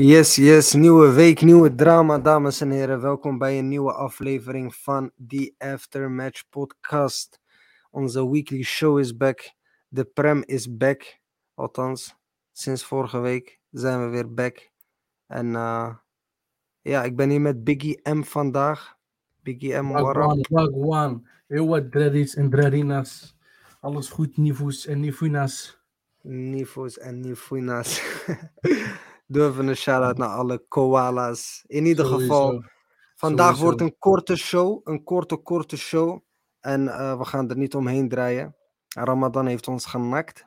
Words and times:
Yes, 0.00 0.36
yes, 0.36 0.72
nieuwe 0.72 1.12
week, 1.12 1.40
nieuwe 1.40 1.74
drama, 1.74 2.18
dames 2.18 2.60
en 2.60 2.70
heren. 2.70 3.00
Welkom 3.00 3.38
bij 3.38 3.58
een 3.58 3.68
nieuwe 3.68 3.92
aflevering 3.92 4.74
van 4.74 5.10
The 5.26 5.54
Aftermatch 5.58 6.48
Podcast. 6.48 7.40
Onze 7.90 8.30
weekly 8.30 8.62
show 8.62 8.98
is 8.98 9.16
back. 9.16 9.52
De 9.88 10.04
Prem 10.04 10.42
is 10.46 10.76
back. 10.76 11.20
Althans, 11.54 12.16
sinds 12.52 12.84
vorige 12.84 13.18
week 13.18 13.60
zijn 13.70 14.04
we 14.04 14.08
weer 14.08 14.34
back. 14.34 14.70
En 15.26 15.46
uh, 15.46 15.94
ja, 16.80 17.02
ik 17.02 17.16
ben 17.16 17.30
hier 17.30 17.40
met 17.40 17.64
Biggie 17.64 18.00
M 18.02 18.22
vandaag. 18.22 18.96
Biggie 19.42 19.74
M, 19.74 19.88
Wagwan, 19.88 20.46
Wagwan. 20.50 21.26
Heel 21.46 21.66
wat 21.66 21.92
dreadies 21.92 22.34
en 22.34 22.50
dreadinas. 22.50 23.36
Alles 23.80 24.08
goed, 24.08 24.36
niveaus 24.36 24.86
en 24.86 25.00
nifuinas. 25.00 25.78
Niveaus 26.22 26.98
en 26.98 27.20
nifuinas. 27.20 28.02
Doe 29.32 29.46
even 29.48 29.66
een 29.66 29.76
shout-out 29.76 30.18
naar 30.18 30.28
alle 30.28 30.64
koala's. 30.68 31.64
In 31.66 31.84
ieder 31.86 32.06
Sowieso. 32.06 32.34
geval, 32.34 32.64
vandaag 33.14 33.44
Sowieso. 33.46 33.64
wordt 33.64 33.80
een 33.80 33.98
korte 33.98 34.36
show. 34.36 34.80
Een 34.84 35.04
korte, 35.04 35.36
korte 35.36 35.76
show. 35.76 36.20
En 36.60 36.88
eh, 36.88 37.18
we 37.18 37.24
gaan 37.24 37.50
er 37.50 37.56
niet 37.56 37.74
omheen 37.74 38.08
draaien. 38.08 38.56
Ramadan 38.88 39.46
heeft 39.46 39.68
ons 39.68 39.86
genakt. 39.86 40.44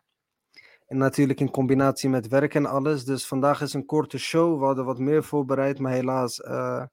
En 0.88 0.98
natuurlijk 0.98 1.40
in 1.40 1.52
combinatie 1.52 2.09
met 2.09 2.28
werk 2.28 2.54
en 2.56 2.66
alles. 2.66 3.06
Dus 3.06 3.28
vandaag 3.28 3.62
is 3.62 3.73
een 3.73 3.86
korte 3.86 4.18
show. 4.18 4.59
We 4.59 4.66
hadden 4.66 4.86
wat 4.86 5.00
meer 5.00 5.23
voorbereid, 5.23 5.80
maar 5.80 5.92
helaas 5.92 6.42
eh, 6.42 6.84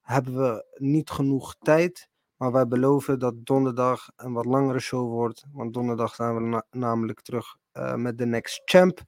hebben 0.00 0.36
we 0.36 0.64
niet 0.74 1.10
genoeg 1.10 1.54
tijd. 1.58 2.08
Maar 2.36 2.52
wij 2.52 2.66
beloven 2.66 3.18
dat 3.18 3.34
donderdag 3.36 4.08
een 4.16 4.32
wat 4.32 4.44
langere 4.46 4.78
show 4.80 5.08
wordt. 5.10 5.44
Want 5.52 5.74
donderdag 5.74 6.14
zijn 6.14 6.34
we 6.34 6.40
na- 6.40 6.66
namelijk 6.70 7.20
terug 7.22 7.56
eh, 7.72 7.94
met 7.94 8.18
de 8.18 8.26
Next 8.26 8.62
Champ. 8.64 9.00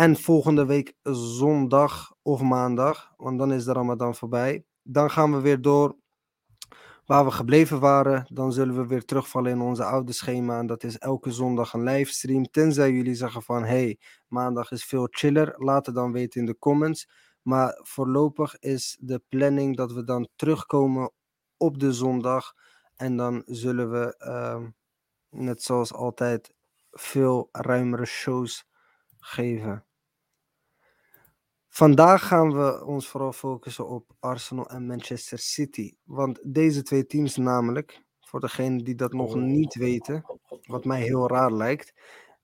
En 0.00 0.16
volgende 0.16 0.66
week 0.66 0.94
zondag 1.02 2.14
of 2.22 2.42
maandag, 2.42 3.12
want 3.16 3.38
dan 3.38 3.52
is 3.52 3.64
de 3.64 3.72
Ramadan 3.72 4.14
voorbij. 4.14 4.64
Dan 4.82 5.10
gaan 5.10 5.32
we 5.32 5.40
weer 5.40 5.60
door 5.60 5.96
waar 7.04 7.24
we 7.24 7.30
gebleven 7.30 7.80
waren. 7.80 8.24
Dan 8.32 8.52
zullen 8.52 8.76
we 8.76 8.86
weer 8.86 9.04
terugvallen 9.04 9.50
in 9.50 9.60
onze 9.60 9.84
oude 9.84 10.12
schema. 10.12 10.58
En 10.58 10.66
dat 10.66 10.84
is 10.84 10.98
elke 10.98 11.30
zondag 11.30 11.72
een 11.72 11.82
livestream. 11.82 12.50
Tenzij 12.50 12.92
jullie 12.92 13.14
zeggen 13.14 13.42
van 13.42 13.64
hey, 13.64 13.98
maandag 14.28 14.70
is 14.70 14.84
veel 14.84 15.06
chiller. 15.10 15.54
Laat 15.56 15.86
het 15.86 15.94
dan 15.94 16.12
weten 16.12 16.40
in 16.40 16.46
de 16.46 16.58
comments. 16.58 17.08
Maar 17.42 17.80
voorlopig 17.82 18.58
is 18.58 18.96
de 19.00 19.22
planning 19.28 19.76
dat 19.76 19.92
we 19.92 20.04
dan 20.04 20.28
terugkomen 20.36 21.12
op 21.56 21.78
de 21.78 21.92
zondag. 21.92 22.52
En 22.96 23.16
dan 23.16 23.42
zullen 23.46 23.90
we, 23.90 24.16
ehm, 24.16 24.68
net 25.30 25.62
zoals 25.62 25.92
altijd, 25.92 26.52
veel 26.90 27.48
ruimere 27.52 28.06
shows 28.06 28.64
geven. 29.18 29.84
Vandaag 31.72 32.26
gaan 32.26 32.52
we 32.52 32.84
ons 32.84 33.08
vooral 33.08 33.32
focussen 33.32 33.88
op 33.88 34.10
Arsenal 34.18 34.68
en 34.68 34.86
Manchester 34.86 35.38
City. 35.38 35.94
Want 36.04 36.38
deze 36.42 36.82
twee 36.82 37.06
teams 37.06 37.36
namelijk, 37.36 38.02
voor 38.20 38.40
degenen 38.40 38.78
die 38.84 38.94
dat 38.94 39.12
nog 39.12 39.34
niet 39.34 39.74
weten, 39.74 40.24
wat 40.66 40.84
mij 40.84 41.02
heel 41.02 41.28
raar 41.28 41.52
lijkt. 41.52 41.92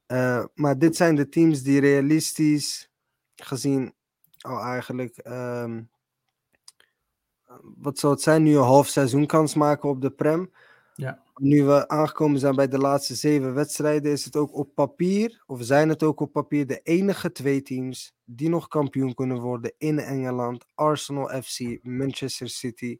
eh, 0.07 0.45
maar 0.55 0.79
dit 0.79 0.97
zijn 0.97 1.15
de 1.15 1.29
teams 1.29 1.63
die 1.63 1.81
realistisch 1.81 2.91
gezien 3.35 3.95
al 4.41 4.61
eigenlijk, 4.61 5.17
ehm, 5.17 5.83
wat 7.63 7.99
zou 7.99 8.13
het 8.13 8.23
zijn, 8.23 8.43
nu 8.43 8.57
een 8.57 8.63
half 8.63 8.87
seizoen 8.89 9.27
kans 9.27 9.55
maken 9.55 9.89
op 9.89 10.01
de 10.01 10.11
Prem. 10.11 10.51
Ja. 10.97 11.22
Nu 11.34 11.64
we 11.64 11.89
aangekomen 11.89 12.41
zijn 12.41 12.55
bij 12.55 12.69
de 12.69 12.78
laatste 12.78 13.14
zeven 13.14 13.55
wedstrijden, 13.55 14.12
is 14.12 14.25
het 14.25 14.36
ook 14.36 14.55
op 14.55 14.74
papier, 14.74 15.42
of 15.46 15.62
zijn 15.62 15.89
het 15.89 16.02
ook 16.02 16.20
op 16.20 16.33
papier, 16.33 16.67
de 16.67 16.80
enige 16.83 17.33
twee 17.33 17.62
teams 17.62 18.14
die 18.24 18.48
nog 18.48 18.68
kampioen 18.68 19.14
kunnen 19.14 19.40
worden 19.40 19.74
in 19.79 19.98
Engeland. 19.98 20.67
Arsenal 20.74 21.42
FC, 21.42 21.79
Manchester 21.83 22.48
City. 22.48 22.98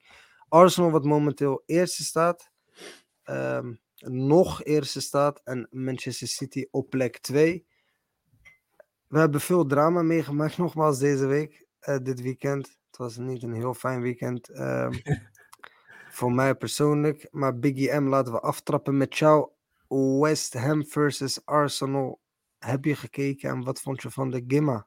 Arsenal 0.49 0.91
wat 0.91 1.05
momenteel 1.05 1.63
eerste 1.67 2.05
staat, 2.05 2.51
ehm, 3.23 3.75
nog 3.99 4.65
eerste 4.65 5.01
staat 5.01 5.41
en 5.45 5.69
Manchester 5.71 6.29
City 6.29 6.67
op 6.71 6.91
plek 6.91 7.19
2. 7.19 7.67
We 9.07 9.19
hebben 9.19 9.41
veel 9.41 9.67
drama 9.67 10.03
meegemaakt 10.03 10.59
nogmaals 10.67 10.99
deze 10.99 11.27
week, 11.27 11.67
eh, 11.79 11.99
dit 12.03 12.21
weekend. 12.21 12.67
Het 12.67 12.97
was 12.97 13.17
niet 13.17 13.43
een 13.43 13.55
heel 13.55 13.75
fijn 13.75 14.01
weekend. 14.01 14.49
ehm, 14.49 14.93
voor 16.17 16.33
mij 16.33 16.55
persoonlijk. 16.55 17.29
Maar 17.31 17.59
Biggie 17.59 18.01
M 18.01 18.09
laten 18.09 18.33
we 18.33 18.41
aftrappen 18.41 18.97
met 18.97 19.17
jou. 19.17 19.51
West 20.21 20.55
Ham 20.55 20.87
versus 20.87 21.45
Arsenal. 21.45 22.21
Heb 22.59 22.85
je 22.85 22.95
gekeken 22.95 23.51
en 23.51 23.65
wat 23.65 23.81
vond 23.81 24.03
je 24.03 24.11
van 24.11 24.31
de 24.31 24.45
Gimma? 24.49 24.87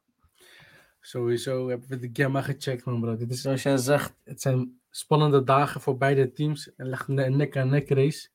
Sowieso 1.00 1.70
hebben 1.70 1.90
we 1.90 2.00
de 2.00 2.10
gamma 2.14 2.42
gecheckt, 2.42 2.86
man, 2.86 3.02
bro. 3.02 3.16
Dit 3.16 3.32
is 3.32 3.42
zoals 3.42 3.64
jij 3.64 3.78
zegt, 3.78 4.14
het 4.24 4.42
zijn 4.42 4.80
spannende 4.90 5.44
dagen 5.44 5.82
voor 5.82 5.98
beide 5.98 6.32
teams. 6.32 6.76
En 6.76 6.90
leg 6.90 7.08
een 7.08 7.38
nek-aan-nek 7.38 7.90
race. 7.90 8.30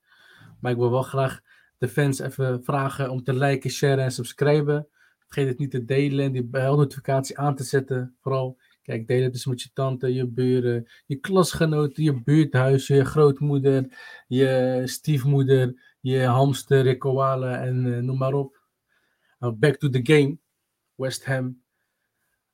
Maar 0.61 0.73
ik 0.73 0.79
wil 0.79 0.91
wel 0.91 1.03
graag 1.03 1.41
de 1.79 1.89
fans 1.89 2.19
even 2.19 2.65
vragen 2.65 3.11
om 3.11 3.23
te 3.23 3.35
liken, 3.35 3.71
sharen 3.71 4.05
en 4.05 4.13
subscriben. 4.13 4.89
Vergeet 5.19 5.49
het 5.49 5.59
niet 5.59 5.71
te 5.71 5.85
delen 5.85 6.25
en 6.25 6.33
die 6.33 6.45
belnotificatie 6.45 7.39
aan 7.39 7.57
te 7.57 7.65
zetten. 7.65 8.17
Vooral, 8.21 8.59
kijk, 8.85 9.07
deel 9.07 9.23
het 9.23 9.33
dus 9.33 9.47
met 9.47 9.63
je 9.63 9.71
tante, 9.73 10.15
je 10.15 10.27
buren, 10.27 10.91
je 11.07 11.17
klasgenoten, 11.17 12.03
je 12.03 12.23
buurthuis, 12.23 12.87
je 12.87 13.05
grootmoeder, 13.05 13.87
je 14.27 14.83
stiefmoeder, 14.85 15.97
je 16.01 16.21
hamster, 16.21 16.87
je 16.87 16.97
koala 16.97 17.63
en 17.63 17.95
eh, 17.95 18.01
noem 18.01 18.19
maar 18.19 18.33
op. 18.33 18.63
Nou, 19.39 19.55
back 19.55 19.77
to 19.77 19.89
the 19.89 20.01
game. 20.03 20.39
West 20.95 21.25
Ham 21.25 21.63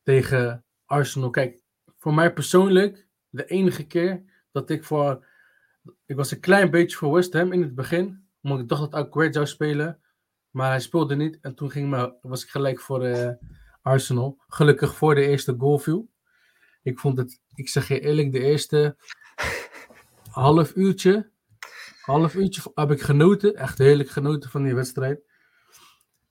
tegen 0.02 0.64
Arsenal. 0.84 1.30
Kijk, 1.30 1.62
voor 1.98 2.14
mij 2.14 2.32
persoonlijk, 2.32 3.06
de 3.28 3.44
enige 3.44 3.86
keer 3.86 4.24
dat 4.52 4.70
ik 4.70 4.84
voor. 4.84 5.26
Ik 6.06 6.16
was 6.16 6.30
een 6.30 6.40
klein 6.40 6.70
beetje 6.70 6.96
voor 6.96 7.12
West 7.12 7.32
Ham 7.32 7.52
in 7.52 7.62
het 7.62 7.74
begin, 7.74 8.28
omdat 8.42 8.60
ik 8.60 8.68
dacht 8.68 8.90
dat 8.90 8.94
Aguerd 8.94 9.34
zou 9.34 9.46
spelen. 9.46 10.00
Maar 10.50 10.70
hij 10.70 10.80
speelde 10.80 11.16
niet 11.16 11.38
en 11.40 11.54
toen 11.54 11.70
ging 11.70 11.90
me, 11.90 12.14
was 12.22 12.42
ik 12.42 12.48
gelijk 12.48 12.80
voor 12.80 13.04
eh, 13.04 13.30
Arsenal. 13.82 14.38
Gelukkig 14.48 14.94
voor 14.94 15.14
de 15.14 15.26
eerste 15.26 15.54
goal 15.58 15.78
viel. 15.78 16.09
Ik 16.82 16.98
vond 16.98 17.18
het, 17.18 17.40
ik 17.54 17.68
zeg 17.68 17.88
je 17.88 18.00
eerlijk, 18.00 18.32
de 18.32 18.40
eerste 18.40 18.96
half 20.30 20.74
uurtje, 20.74 21.30
half 22.00 22.34
uurtje 22.34 22.62
heb 22.74 22.90
ik 22.90 23.00
genoten. 23.00 23.54
Echt 23.54 23.78
heerlijk 23.78 24.10
genoten 24.10 24.50
van 24.50 24.62
die 24.62 24.74
wedstrijd. 24.74 25.28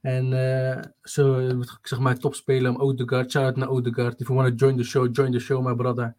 En 0.02 0.34
eh, 0.34 0.84
zo, 1.02 1.48
ik 1.48 1.88
zeg 1.88 2.00
maar, 2.00 2.18
topspeler, 2.18 2.80
Odegaard, 2.80 3.32
shout-out 3.32 3.56
naar 3.56 3.70
Odegaard. 3.70 4.20
If 4.20 4.28
you 4.28 4.40
want 4.40 4.58
to 4.58 4.66
join 4.66 4.78
the 4.78 4.84
show, 4.84 5.16
join 5.16 5.32
the 5.32 5.40
show, 5.40 5.66
my 5.66 5.76
brother. 5.76 6.16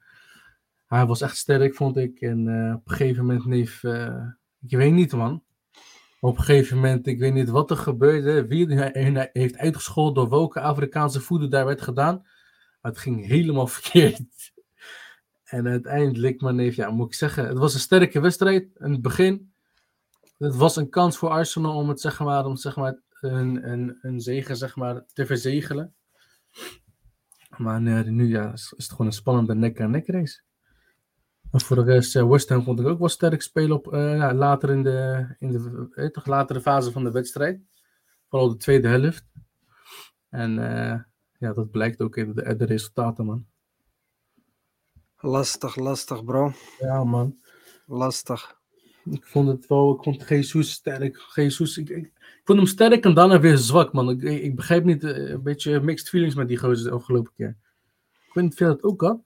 Hij 0.86 1.06
was 1.06 1.20
echt 1.20 1.36
sterk, 1.36 1.74
vond 1.74 1.96
ik. 1.96 2.20
En 2.20 2.48
eh, 2.48 2.74
op 2.74 2.90
een 2.90 2.96
gegeven 2.96 3.24
moment, 3.24 3.46
neef, 3.46 3.84
eh, 3.84 4.26
ik 4.60 4.76
weet 4.76 4.92
niet, 4.92 5.12
man. 5.12 5.42
Op 6.20 6.38
een 6.38 6.44
gegeven 6.44 6.76
moment, 6.76 7.06
ik 7.06 7.18
weet 7.18 7.32
niet 7.32 7.48
wat 7.48 7.70
er 7.70 7.76
gebeurde. 7.76 8.46
Wie 8.46 8.80
heeft 9.32 9.56
uitgescholden 9.56 10.14
door 10.14 10.30
welke 10.30 10.60
Afrikaanse 10.60 11.20
voeder 11.20 11.50
daar 11.50 11.64
werd 11.64 11.80
gedaan. 11.80 12.26
Maar 12.80 12.92
het 12.92 13.00
ging 13.00 13.26
helemaal 13.26 13.66
verkeerd. 13.78 14.52
En 15.44 15.66
uiteindelijk, 15.66 16.40
maar 16.40 16.54
neef, 16.54 16.74
ja, 16.74 16.90
moet 16.90 17.06
ik 17.06 17.14
zeggen, 17.14 17.46
het 17.46 17.58
was 17.58 17.74
een 17.74 17.80
sterke 17.80 18.20
wedstrijd 18.20 18.68
in 18.78 18.92
het 18.92 19.02
begin. 19.02 19.52
Het 20.38 20.56
was 20.56 20.76
een 20.76 20.88
kans 20.88 21.16
voor 21.18 21.28
Arsenal 21.28 21.76
om 21.76 21.88
het, 21.88 22.00
zeg 22.00 22.20
maar, 22.20 22.46
om 22.46 22.56
zeg 22.56 22.76
maar, 22.76 23.00
een, 23.20 23.70
een, 23.70 23.98
een 24.02 24.20
zegen 24.20 24.56
zeg 24.56 24.76
maar, 24.76 25.04
te 25.12 25.26
verzegelen. 25.26 25.94
Maar 27.56 27.84
eh, 27.84 28.04
nu 28.04 28.28
ja, 28.28 28.52
is, 28.52 28.72
het 28.76 28.90
gewoon 28.90 29.06
een 29.06 29.12
spannende 29.12 29.54
nek-aan-nek 29.54 30.06
race. 30.06 30.40
En 31.50 31.60
voor 31.60 31.76
de 31.76 31.82
rest, 31.82 32.16
eh, 32.16 32.28
West 32.28 32.48
Ham 32.48 32.62
vond 32.62 32.80
ik 32.80 32.86
ook 32.86 32.98
wel 32.98 33.08
sterk 33.08 33.42
spelen 33.42 33.76
op, 33.76 33.92
eh, 33.92 34.16
ja, 34.16 34.34
later 34.34 34.70
in 34.70 34.82
de, 34.82 35.26
in 35.38 35.50
de 35.50 36.10
toch 36.12 36.26
latere 36.26 36.60
fase 36.60 36.92
van 36.92 37.04
de 37.04 37.10
wedstrijd. 37.10 37.60
Vooral 38.28 38.48
de 38.48 38.56
tweede 38.56 38.88
helft. 38.88 39.24
En 40.28 40.58
ja, 41.40 41.52
dat 41.52 41.70
blijkt 41.70 42.00
ook 42.00 42.16
in 42.16 42.34
de, 42.34 42.56
de 42.56 42.64
resultaten, 42.64 43.24
man. 43.24 43.46
Lastig, 45.16 45.76
lastig, 45.76 46.24
bro. 46.24 46.52
Ja, 46.78 47.04
man. 47.04 47.40
Lastig. 47.86 48.58
Ik 49.10 49.24
vond 49.24 49.48
het 49.48 49.66
wel, 49.66 49.94
ik 49.94 50.02
vond 50.02 50.28
Jesus 50.28 50.70
sterk. 50.70 51.32
Jesus, 51.34 51.76
ik, 51.76 51.88
ik, 51.88 52.04
ik 52.06 52.40
vond 52.44 52.58
hem 52.58 52.66
sterk 52.66 53.04
en 53.04 53.14
daarna 53.14 53.40
weer 53.40 53.56
zwak, 53.56 53.92
man. 53.92 54.10
Ik, 54.10 54.22
ik, 54.22 54.56
begrijp 54.56 54.84
niet, 54.84 55.04
eh, 55.04 55.30
een 55.30 55.42
beetje 55.42 55.80
mixed 55.80 56.08
feelings 56.08 56.34
met 56.34 56.48
die 56.48 56.58
gozer 56.58 56.90
de 56.90 56.96
afgelopen 56.96 57.32
keer. 57.36 57.56
Ik 58.26 58.34
weet 58.34 58.44
niet 58.44 58.52
of 58.52 58.58
je 58.58 58.64
dat 58.64 58.82
ook 58.82 59.00
had. 59.00 59.20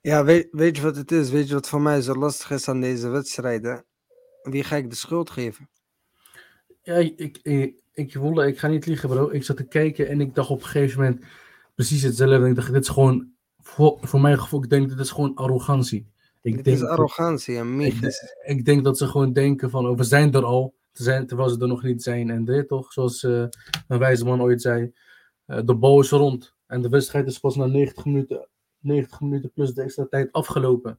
Ja, 0.00 0.24
weet, 0.24 0.48
weet 0.50 0.76
je 0.76 0.82
wat 0.82 0.96
het 0.96 1.12
is? 1.12 1.30
Weet 1.30 1.48
je 1.48 1.54
wat 1.54 1.68
voor 1.68 1.80
mij 1.80 2.00
zo 2.00 2.14
lastig 2.14 2.50
is 2.50 2.68
aan 2.68 2.80
deze 2.80 3.08
wedstrijden? 3.08 3.84
Wie 4.42 4.64
ga 4.64 4.76
ik 4.76 4.90
de 4.90 4.96
schuld 4.96 5.30
geven? 5.30 5.70
Ja, 6.82 6.94
ik, 6.94 7.38
ik, 7.42 7.81
ik, 7.92 8.14
wilde- 8.14 8.46
ik 8.46 8.58
ga 8.58 8.68
niet 8.68 8.86
liegen, 8.86 9.08
bro. 9.08 9.28
Ik 9.30 9.44
zat 9.44 9.56
te 9.56 9.64
kijken 9.68 10.08
en 10.08 10.20
ik 10.20 10.34
dacht 10.34 10.50
op 10.50 10.60
een 10.60 10.66
gegeven 10.66 11.00
moment 11.00 11.24
precies 11.74 12.02
hetzelfde. 12.02 12.48
Ik 12.48 12.54
dacht, 12.54 12.72
dit 12.72 12.82
is 12.82 12.88
gewoon, 12.88 13.30
voor, 13.58 13.98
voor 14.00 14.20
mijn 14.20 14.38
gevoel, 14.38 14.62
ik 14.62 14.70
denk, 14.70 14.88
dit 14.88 14.98
is 14.98 15.10
gewoon 15.10 15.34
arrogantie. 15.34 16.06
Ik 16.42 16.54
Het 16.54 16.64
denk, 16.64 16.76
is 16.76 16.84
arrogantie 16.84 17.56
en 17.56 17.80
ik, 17.80 17.92
mythes. 17.94 18.34
ik 18.44 18.64
denk 18.64 18.84
dat 18.84 18.98
ze 18.98 19.06
gewoon 19.06 19.32
denken 19.32 19.70
van, 19.70 19.88
oh, 19.88 19.96
we 19.96 20.04
zijn 20.04 20.32
er 20.32 20.44
al, 20.44 20.74
te 20.92 21.02
zijn, 21.02 21.26
terwijl 21.26 21.48
ze 21.48 21.60
er 21.60 21.68
nog 21.68 21.82
niet 21.82 22.02
zijn. 22.02 22.30
En 22.30 22.44
dit 22.44 22.68
toch, 22.68 22.92
zoals 22.92 23.22
eh, 23.24 23.44
een 23.88 23.98
wijze 23.98 24.24
man 24.24 24.42
ooit 24.42 24.62
zei, 24.62 24.92
eh, 25.46 25.58
de 25.64 25.74
bal 25.74 26.00
is 26.00 26.10
rond. 26.10 26.54
En 26.66 26.82
de 26.82 26.88
wedstrijd 26.88 27.26
is 27.26 27.38
pas 27.38 27.56
na 27.56 27.66
90 27.66 28.04
minuten, 28.04 28.48
90 28.78 29.20
minuten 29.20 29.52
plus 29.52 29.72
de 29.74 29.82
extra 29.82 30.06
tijd 30.10 30.32
afgelopen. 30.32 30.98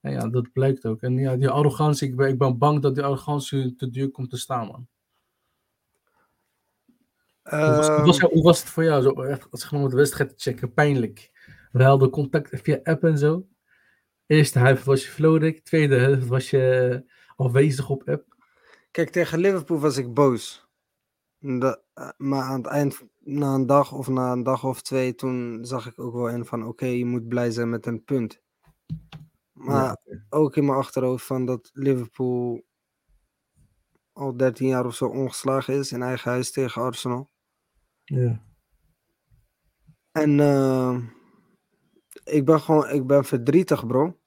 En 0.00 0.12
ja, 0.12 0.28
dat 0.28 0.52
blijkt 0.52 0.84
ook. 0.86 1.02
En 1.02 1.18
ja, 1.18 1.36
die 1.36 1.48
arrogantie, 1.48 2.08
ik 2.08 2.16
ben, 2.16 2.28
ik 2.28 2.38
ben 2.38 2.58
bang 2.58 2.80
dat 2.82 2.94
die 2.94 3.04
arrogantie 3.04 3.74
te 3.74 3.90
duur 3.90 4.10
komt 4.10 4.30
te 4.30 4.36
staan, 4.36 4.66
man. 4.66 4.86
Hoe, 7.50 7.58
was, 7.76 7.88
hoe, 7.88 8.04
was, 8.04 8.18
Ehm, 8.18 8.32
hoe 8.32 8.42
was 8.42 8.60
het 8.60 8.68
voor 8.68 8.84
jou, 8.84 9.02
zo, 9.02 9.10
echt, 9.22 9.46
zeg 9.50 9.72
maar, 9.72 9.80
om 9.82 9.88
de 9.88 9.96
wedstrijd 9.96 10.28
te 10.28 10.34
checken? 10.50 10.72
Pijnlijk. 10.72 11.30
We 11.72 11.82
hadden 11.84 12.10
contact 12.10 12.60
via 12.62 12.80
app 12.82 13.04
en 13.04 13.18
zo. 13.18 13.46
Eerste 14.26 14.58
helft 14.58 14.84
was 14.84 15.04
je 15.04 15.10
Florik, 15.10 15.64
tweede 15.64 15.96
helft 15.98 16.26
was 16.26 16.50
je 16.50 17.04
afwezig 17.36 17.90
op 17.90 18.08
app. 18.08 18.34
Kijk, 18.90 19.10
tegen 19.10 19.38
Liverpool 19.38 19.78
was 19.78 19.96
ik 19.96 20.14
boos. 20.14 20.68
De- 21.38 21.82
eh, 21.94 22.08
maar 22.16 22.42
aan 22.42 22.56
het 22.62 22.66
eind, 22.66 23.02
na 23.20 23.54
een 23.54 23.66
dag 23.66 23.92
of 23.92 24.08
na 24.08 24.32
een 24.32 24.42
dag 24.42 24.64
of 24.64 24.82
twee, 24.82 25.14
toen 25.14 25.58
zag 25.64 25.86
ik 25.86 25.98
ook 26.00 26.14
wel 26.14 26.28
in 26.28 26.44
van 26.44 26.66
oké, 26.66 26.86
je 26.86 27.04
moet 27.04 27.28
blij 27.28 27.50
zijn 27.50 27.70
met 27.70 27.86
een 27.86 28.04
punt. 28.04 28.42
Maar 29.52 29.74
Ja, 29.84 29.96
ook 30.28 30.56
in 30.56 30.64
mijn 30.64 30.78
achterhoofd 30.78 31.26
van 31.26 31.44
dat 31.46 31.70
Liverpool 31.72 32.64
al 34.12 34.36
13 34.36 34.66
jaar 34.68 34.86
of 34.86 34.94
zo 34.94 35.06
ongeslagen 35.06 35.74
is 35.74 35.92
in 35.92 36.02
eigen 36.02 36.30
huis 36.30 36.52
tegen 36.52 36.82
Arsenal. 36.82 37.30
Ja. 38.06 38.40
En 40.12 40.40
eh, 40.40 40.98
ik 42.24 42.44
ben 42.44 42.60
gewoon, 42.60 42.88
ik 42.90 43.06
ben 43.06 43.24
verdrietig, 43.24 43.86
bro. 43.86 44.18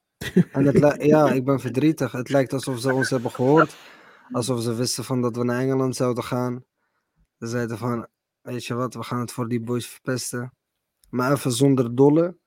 En 0.51 0.65
het 0.65 1.03
ja, 1.03 1.31
ik 1.31 1.45
ben 1.45 1.59
verdrietig. 1.59 2.11
Het 2.11 2.29
lijkt 2.29 2.53
alsof 2.53 2.79
ze 2.79 2.93
ons 2.93 3.09
hebben 3.09 3.31
gehoord. 3.31 3.75
Alsof 4.31 4.61
ze 4.61 4.73
wisten 4.73 5.03
van 5.03 5.21
dat 5.21 5.35
we 5.35 5.43
naar 5.43 5.59
Engeland 5.59 5.95
zouden 5.95 6.23
gaan. 6.23 6.63
Ze 7.39 7.47
zeiden 7.47 7.77
van, 7.77 8.07
weet 8.41 8.65
je 8.65 8.73
wat, 8.73 8.93
we 8.93 9.03
gaan 9.03 9.19
het 9.19 9.31
voor 9.31 9.47
die 9.47 9.59
boys 9.59 9.87
verpesten. 9.87 10.53
Maar 11.09 11.31
even 11.31 11.51
zonder 11.51 11.95
dolle. 11.95 12.37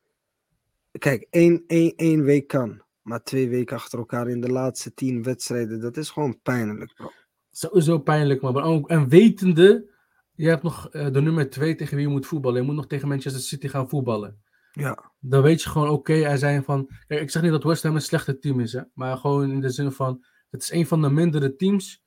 Kijk, 0.98 1.26
één, 1.30 1.64
één, 1.66 1.92
één 1.96 2.22
week 2.24 2.46
kan. 2.48 2.82
Maar 3.02 3.22
twee 3.22 3.48
weken 3.48 3.76
achter 3.76 3.98
elkaar 3.98 4.28
in 4.28 4.40
de 4.40 4.50
laatste 4.50 4.94
tien 4.94 5.22
wedstrijden, 5.22 5.80
dat 5.80 5.96
is 5.96 6.10
gewoon 6.10 6.40
pijnlijk, 6.42 6.94
bro. 6.94 7.10
Sowieso 7.50 7.98
pijnlijk, 7.98 8.40
man. 8.40 8.52
Maar 8.52 8.64
ook- 8.64 8.88
En 8.88 9.08
wetende, 9.08 9.90
je 10.34 10.48
hebt 10.48 10.62
nog 10.62 10.88
eh, 10.88 11.12
de 11.12 11.20
nummer 11.20 11.50
2 11.50 11.74
tegen 11.74 11.96
wie 11.96 12.06
je 12.06 12.12
moet 12.12 12.26
voetballen. 12.26 12.60
Je 12.60 12.66
moet 12.66 12.76
nog 12.76 12.86
tegen 12.86 13.08
Manchester 13.08 13.42
City 13.42 13.68
gaan 13.68 13.88
voetballen. 13.88 14.42
Ja, 14.72 15.12
Dan 15.20 15.42
weet 15.42 15.62
je 15.62 15.68
gewoon, 15.68 15.88
oké, 15.88 16.12
er 16.22 16.38
zijn 16.38 16.64
van... 16.64 16.88
Kijk, 17.06 17.20
ik 17.20 17.30
zeg 17.30 17.42
niet 17.42 17.50
dat 17.50 17.62
West 17.62 17.82
Ham 17.82 17.94
een 17.94 18.02
slechte 18.02 18.38
team 18.38 18.60
is, 18.60 18.72
hè. 18.72 18.80
Maar 18.94 19.16
gewoon 19.16 19.50
in 19.50 19.60
de 19.60 19.70
zin 19.70 19.92
van, 19.92 20.24
het 20.50 20.62
is 20.62 20.72
een 20.72 20.86
van 20.86 21.02
de 21.02 21.10
mindere 21.10 21.56
teams. 21.56 22.02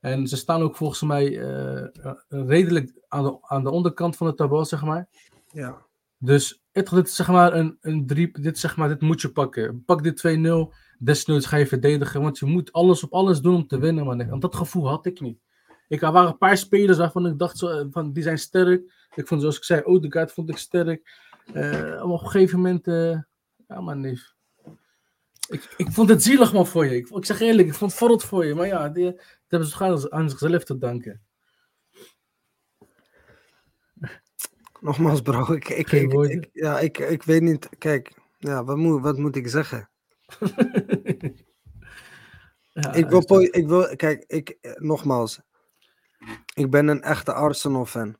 En 0.00 0.26
ze 0.26 0.36
staan 0.36 0.62
ook 0.62 0.76
volgens 0.76 1.02
mij 1.02 1.38
eh, 1.38 1.78
eh, 1.84 2.14
redelijk 2.28 2.92
aan 3.08 3.22
de, 3.22 3.38
aan 3.40 3.62
de 3.62 3.70
onderkant 3.70 4.16
van 4.16 4.26
de 4.26 4.34
tabel, 4.34 4.64
zeg 4.64 4.84
maar. 4.84 5.08
ja. 5.52 5.86
Dus 6.20 6.62
het, 6.72 6.90
dit 6.90 7.06
is 7.06 7.14
zeg 7.14 7.28
maar 7.28 7.54
een, 7.54 7.76
een 7.80 8.06
drie, 8.06 8.40
dit, 8.40 8.58
zeg 8.58 8.76
maar, 8.76 8.88
dit 8.88 9.00
moet 9.00 9.20
je 9.20 9.32
pakken. 9.32 9.84
Pak 9.84 10.02
dit 10.02 10.26
2-0, 10.26 10.74
desnoods 10.98 11.46
ga 11.46 11.56
je 11.56 11.66
verdedigen, 11.66 12.22
want 12.22 12.38
je 12.38 12.46
moet 12.46 12.72
alles 12.72 13.04
op 13.04 13.12
alles 13.12 13.40
doen 13.40 13.54
om 13.54 13.66
te 13.66 13.78
winnen, 13.78 14.04
man. 14.04 14.28
Want 14.28 14.42
dat 14.42 14.56
gevoel 14.56 14.88
had 14.88 15.06
ik 15.06 15.20
niet. 15.20 15.38
Ik, 15.88 16.02
er 16.02 16.12
waren 16.12 16.28
een 16.28 16.38
paar 16.38 16.56
spelers 16.56 16.98
waarvan 16.98 17.26
ik 17.26 17.38
dacht, 17.38 17.58
zo, 17.58 17.66
eh, 17.68 17.86
van, 17.90 18.12
die 18.12 18.22
zijn 18.22 18.38
sterk. 18.38 19.08
Ik 19.14 19.26
vond, 19.26 19.40
zoals 19.40 19.56
ik 19.56 19.64
zei, 19.64 19.82
Odegaard 19.82 20.32
vond 20.32 20.48
ik 20.48 20.56
sterk. 20.56 21.26
Maar 21.54 22.02
op 22.02 22.10
een 22.10 22.28
gegeven 22.28 22.56
moment, 22.56 22.86
eh, 22.86 23.20
ja 23.68 23.80
man, 23.80 24.00
neef. 24.00 24.34
Ik, 25.48 25.74
ik 25.76 25.90
vond 25.90 26.08
het 26.08 26.22
zielig, 26.22 26.52
man, 26.52 26.66
voor 26.66 26.86
je. 26.86 26.96
Ik, 26.96 27.08
ik 27.08 27.24
zeg 27.24 27.40
eerlijk, 27.40 27.68
ik 27.68 27.74
vond 27.74 27.90
het 27.90 28.00
verrot 28.00 28.24
voor 28.24 28.44
je. 28.44 28.54
Maar 28.54 28.66
ja, 28.66 28.88
die, 28.88 29.04
dat 29.04 29.20
hebben 29.48 29.68
ze 29.68 29.76
gewoon 29.76 30.12
aan 30.12 30.30
zichzelf 30.30 30.64
te 30.64 30.78
danken. 30.78 31.22
Nogmaals, 34.80 35.20
bro. 35.20 35.52
Ik, 35.52 35.68
ik, 35.68 36.48
ja, 36.52 36.78
ik, 36.78 36.98
ik 36.98 37.22
weet 37.22 37.42
niet. 37.42 37.68
Kijk, 37.78 38.12
ja, 38.38 38.64
wat, 38.64 38.76
moet, 38.76 39.02
wat 39.02 39.18
moet 39.18 39.36
ik 39.36 39.48
zeggen? 39.48 39.90
Ja, 42.80 42.92
Ik 42.92 43.08
wil, 43.08 43.40
ik 43.40 43.66
wil, 43.66 43.96
kijk, 43.96 44.24
ik, 44.26 44.76
nogmaals. 44.76 45.40
Ik 46.54 46.70
ben 46.70 46.88
een 46.88 47.02
echte 47.02 47.32
Arsenal-fan. 47.32 48.16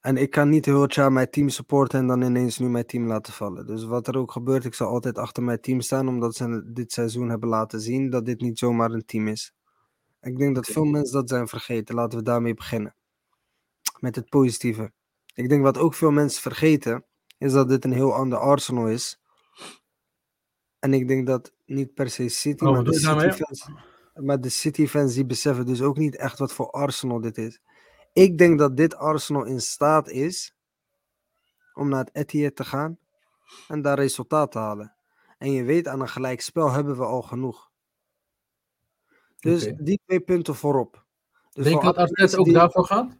En 0.00 0.16
ik 0.16 0.30
kan 0.30 0.48
niet 0.48 0.64
heel 0.64 0.82
het 0.82 0.94
jaar 0.94 1.12
mijn 1.12 1.30
team 1.30 1.48
supporten 1.48 1.98
en 1.98 2.06
dan 2.06 2.22
ineens 2.22 2.58
nu 2.58 2.68
mijn 2.68 2.86
team 2.86 3.06
laten 3.06 3.32
vallen. 3.32 3.66
Dus 3.66 3.84
wat 3.84 4.08
er 4.08 4.16
ook 4.16 4.32
gebeurt, 4.32 4.64
ik 4.64 4.74
zal 4.74 4.88
altijd 4.88 5.18
achter 5.18 5.42
mijn 5.42 5.60
team 5.60 5.80
staan, 5.80 6.08
omdat 6.08 6.34
ze 6.34 6.72
dit 6.72 6.92
seizoen 6.92 7.28
hebben 7.28 7.48
laten 7.48 7.80
zien 7.80 8.10
dat 8.10 8.24
dit 8.24 8.40
niet 8.40 8.58
zomaar 8.58 8.90
een 8.90 9.04
team 9.04 9.28
is. 9.28 9.52
Ik 10.20 10.38
denk 10.38 10.54
dat 10.54 10.66
veel 10.66 10.84
mensen 10.84 11.14
dat 11.14 11.28
zijn 11.28 11.48
vergeten. 11.48 11.94
Laten 11.94 12.18
we 12.18 12.24
daarmee 12.24 12.54
beginnen. 12.54 12.94
Met 13.98 14.16
het 14.16 14.28
positieve. 14.28 14.92
Ik 15.34 15.48
denk 15.48 15.62
wat 15.62 15.78
ook 15.78 15.94
veel 15.94 16.10
mensen 16.10 16.42
vergeten, 16.42 17.04
is 17.38 17.52
dat 17.52 17.68
dit 17.68 17.84
een 17.84 17.92
heel 17.92 18.14
ander 18.14 18.38
Arsenal 18.38 18.88
is. 18.88 19.20
En 20.78 20.94
ik 20.94 21.08
denk 21.08 21.26
dat 21.26 21.54
niet 21.66 21.94
per 21.94 22.10
se 22.10 22.28
City, 22.28 22.64
Oh, 22.64 22.72
maar? 22.72 22.92
City 22.92 23.30
fans, 23.30 23.68
maar 24.14 24.40
de 24.40 24.48
City 24.48 24.86
fans 24.86 25.14
die 25.14 25.26
beseffen 25.26 25.66
dus 25.66 25.82
ook 25.82 25.96
niet 25.96 26.16
echt 26.16 26.38
wat 26.38 26.52
voor 26.52 26.70
Arsenal 26.70 27.20
dit 27.20 27.38
is. 27.38 27.60
Ik 28.12 28.38
denk 28.38 28.58
dat 28.58 28.76
dit 28.76 28.94
Arsenal 28.94 29.44
in 29.44 29.60
staat 29.60 30.08
is 30.08 30.54
om 31.74 31.88
naar 31.88 32.04
het 32.04 32.14
Etihad 32.14 32.56
te 32.56 32.64
gaan 32.64 32.98
en 33.68 33.82
daar 33.82 33.98
resultaat 33.98 34.52
te 34.52 34.58
halen. 34.58 34.94
En 35.38 35.52
je 35.52 35.62
weet, 35.64 35.88
aan 35.88 36.00
een 36.00 36.08
gelijk 36.08 36.40
spel 36.40 36.70
hebben 36.70 36.96
we 36.96 37.04
al 37.04 37.22
genoeg. 37.22 37.70
Dus 39.40 39.72
die 39.78 40.00
twee 40.06 40.20
punten 40.20 40.54
voorop. 40.54 41.04
Dus 41.52 41.64
Denk 41.64 41.76
je 41.80 41.86
dat 41.86 41.96
Arteta 41.96 42.20
mensen 42.20 42.38
ook 42.38 42.44
die- 42.44 42.54
daarvoor 42.54 42.86
gaat? 42.86 43.16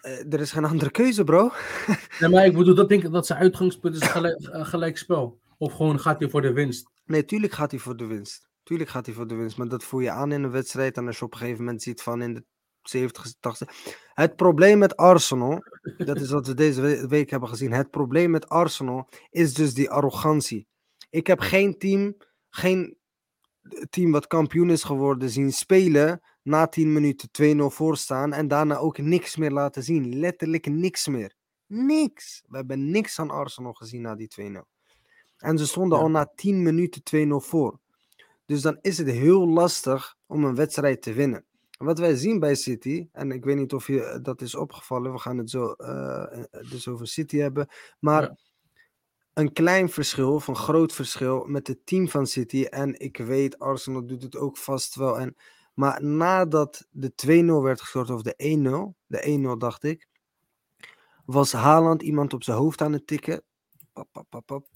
eh, 0.00 0.32
er 0.32 0.40
is 0.40 0.52
geen 0.52 0.64
andere 0.64 0.90
keuze, 0.90 1.24
bro. 1.24 1.50
Nee, 2.20 2.30
maar 2.30 2.46
ik 2.46 2.56
bedoel, 2.56 2.74
dat 2.74 2.88
denk 2.88 3.04
ik 3.04 3.10
dat 3.12 3.26
zijn 3.26 3.38
uitgangspunt 3.38 3.94
is 3.96 4.02
gelijk, 4.08 4.36
een 4.40 4.66
gelijk 4.66 4.98
spel. 4.98 5.38
Of 5.58 5.72
gewoon 5.72 6.00
gaat 6.00 6.20
hij 6.20 6.28
voor 6.30 6.42
de 6.42 6.52
winst. 6.52 6.88
Nee, 7.10 7.24
tuurlijk 7.24 7.52
gaat 7.52 7.70
hij 7.70 7.80
voor 7.80 7.96
de 7.96 8.06
winst. 8.06 8.48
Tuurlijk 8.62 8.90
gaat 8.90 9.06
hij 9.06 9.14
voor 9.14 9.26
de 9.26 9.34
winst. 9.34 9.56
Maar 9.56 9.68
dat 9.68 9.84
voel 9.84 10.00
je 10.00 10.10
aan 10.10 10.32
in 10.32 10.42
een 10.42 10.50
wedstrijd. 10.50 10.96
En 10.96 11.06
als 11.06 11.18
je 11.18 11.24
op 11.24 11.32
een 11.32 11.38
gegeven 11.38 11.64
moment 11.64 11.82
ziet 11.82 12.02
van 12.02 12.22
in 12.22 12.34
de 12.34 12.44
70, 12.82 13.34
80. 13.40 13.68
Het 14.14 14.36
probleem 14.36 14.78
met 14.78 14.96
Arsenal. 14.96 15.64
Dat 15.96 16.20
is 16.20 16.30
wat 16.30 16.46
we 16.46 16.54
deze 16.54 16.80
we- 16.80 17.06
week 17.08 17.30
hebben 17.30 17.48
gezien. 17.48 17.72
Het 17.72 17.90
probleem 17.90 18.30
met 18.30 18.48
Arsenal 18.48 19.08
is 19.30 19.54
dus 19.54 19.74
die 19.74 19.90
arrogantie. 19.90 20.66
Ik 21.10 21.26
heb 21.26 21.40
geen 21.40 21.78
team, 21.78 22.16
geen 22.48 22.98
team 23.90 24.10
wat 24.10 24.26
kampioen 24.26 24.70
is 24.70 24.82
geworden 24.84 25.30
zien 25.30 25.52
spelen. 25.52 26.20
Na 26.42 26.66
10 26.66 26.92
minuten 26.92 27.28
2-0 27.30 27.70
voorstaan. 27.70 28.32
En 28.32 28.48
daarna 28.48 28.76
ook 28.76 28.98
niks 28.98 29.36
meer 29.36 29.50
laten 29.50 29.82
zien. 29.82 30.18
Letterlijk 30.18 30.66
niks 30.66 31.06
meer. 31.08 31.34
Niks. 31.66 32.42
We 32.48 32.56
hebben 32.56 32.90
niks 32.90 33.18
aan 33.18 33.30
Arsenal 33.30 33.72
gezien 33.72 34.00
na 34.00 34.14
die 34.14 34.28
2-0. 34.28 34.79
En 35.40 35.58
ze 35.58 35.66
stonden 35.66 35.98
Ja. 35.98 36.04
al 36.04 36.10
na 36.10 36.32
10 36.34 36.62
minuten 36.62 37.02
2-0 37.02 37.40
voor. 37.40 37.78
Dus 38.46 38.62
dan 38.62 38.78
is 38.80 38.98
het 38.98 39.06
heel 39.06 39.48
lastig 39.48 40.16
om 40.26 40.44
een 40.44 40.54
wedstrijd 40.54 41.02
te 41.02 41.12
winnen. 41.12 41.44
Wat 41.78 41.98
wij 41.98 42.14
zien 42.16 42.38
bij 42.38 42.54
City, 42.54 43.08
en 43.12 43.30
ik 43.30 43.44
weet 43.44 43.56
niet 43.56 43.72
of 43.74 43.86
je 43.86 44.02
eh, 44.04 44.22
dat 44.22 44.40
is 44.42 44.54
opgevallen, 44.54 45.12
we 45.12 45.18
gaan 45.18 45.38
het 45.38 45.50
zo 45.50 45.72
eh, 45.72 46.38
eh, 46.50 46.70
dus 46.70 46.88
over 46.88 47.06
City 47.06 47.36
hebben, 47.36 47.68
maar 47.98 48.22
Ja. 48.22 48.36
een 49.34 49.52
klein 49.52 49.88
verschil, 49.88 50.34
of 50.34 50.46
een 50.48 50.56
groot 50.56 50.92
verschil 50.92 51.44
met 51.46 51.66
het 51.66 51.86
team 51.86 52.08
van 52.08 52.26
City, 52.26 52.64
en 52.64 52.98
ik 53.00 53.16
weet, 53.16 53.58
Arsenal 53.58 54.06
doet 54.06 54.22
het 54.22 54.36
ook 54.36 54.56
vast 54.56 54.94
wel, 54.94 55.18
en, 55.18 55.36
maar 55.74 56.04
nadat 56.04 56.86
de 56.90 57.12
2-0 57.14 57.62
werd 57.62 57.80
gescoord, 57.80 58.10
of 58.10 58.22
de 58.22 58.34
1-0, 58.36 58.94
de 59.06 59.22
1-0 59.54 59.56
dacht 59.58 59.82
ik, 59.84 60.08
was 61.24 61.52
Haaland 61.52 62.02
iemand 62.02 62.32
op 62.34 62.42
zijn 62.42 62.56
hoofd 62.56 62.80
aan 62.82 62.92
het 62.92 63.06
tikken. 63.06 63.42
Pap, 63.92 64.24
pap. 64.46 64.68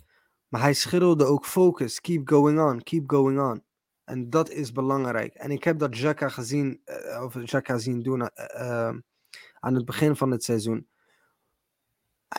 Maar 0.54 0.62
hij 0.62 0.74
schreeuwde 0.74 1.24
ook 1.24 1.46
focus, 1.46 2.00
keep 2.00 2.28
going 2.28 2.60
on, 2.60 2.82
keep 2.82 3.10
going 3.10 3.40
on. 3.40 3.62
En 4.04 4.30
dat 4.30 4.50
is 4.50 4.72
belangrijk. 4.72 5.34
En 5.34 5.50
ik 5.50 5.64
heb 5.64 5.78
dat 5.78 5.90
Xhaka 5.90 6.28
gezien, 6.28 6.80
eh, 6.84 7.22
of 7.22 7.42
Xhaka 7.44 7.78
zien 7.78 8.02
doen 8.02 8.28
eh, 8.28 8.88
eh, 8.88 8.94
aan 9.60 9.74
het 9.74 9.84
begin 9.84 10.16
van 10.16 10.30
het 10.30 10.44
seizoen. 10.44 10.88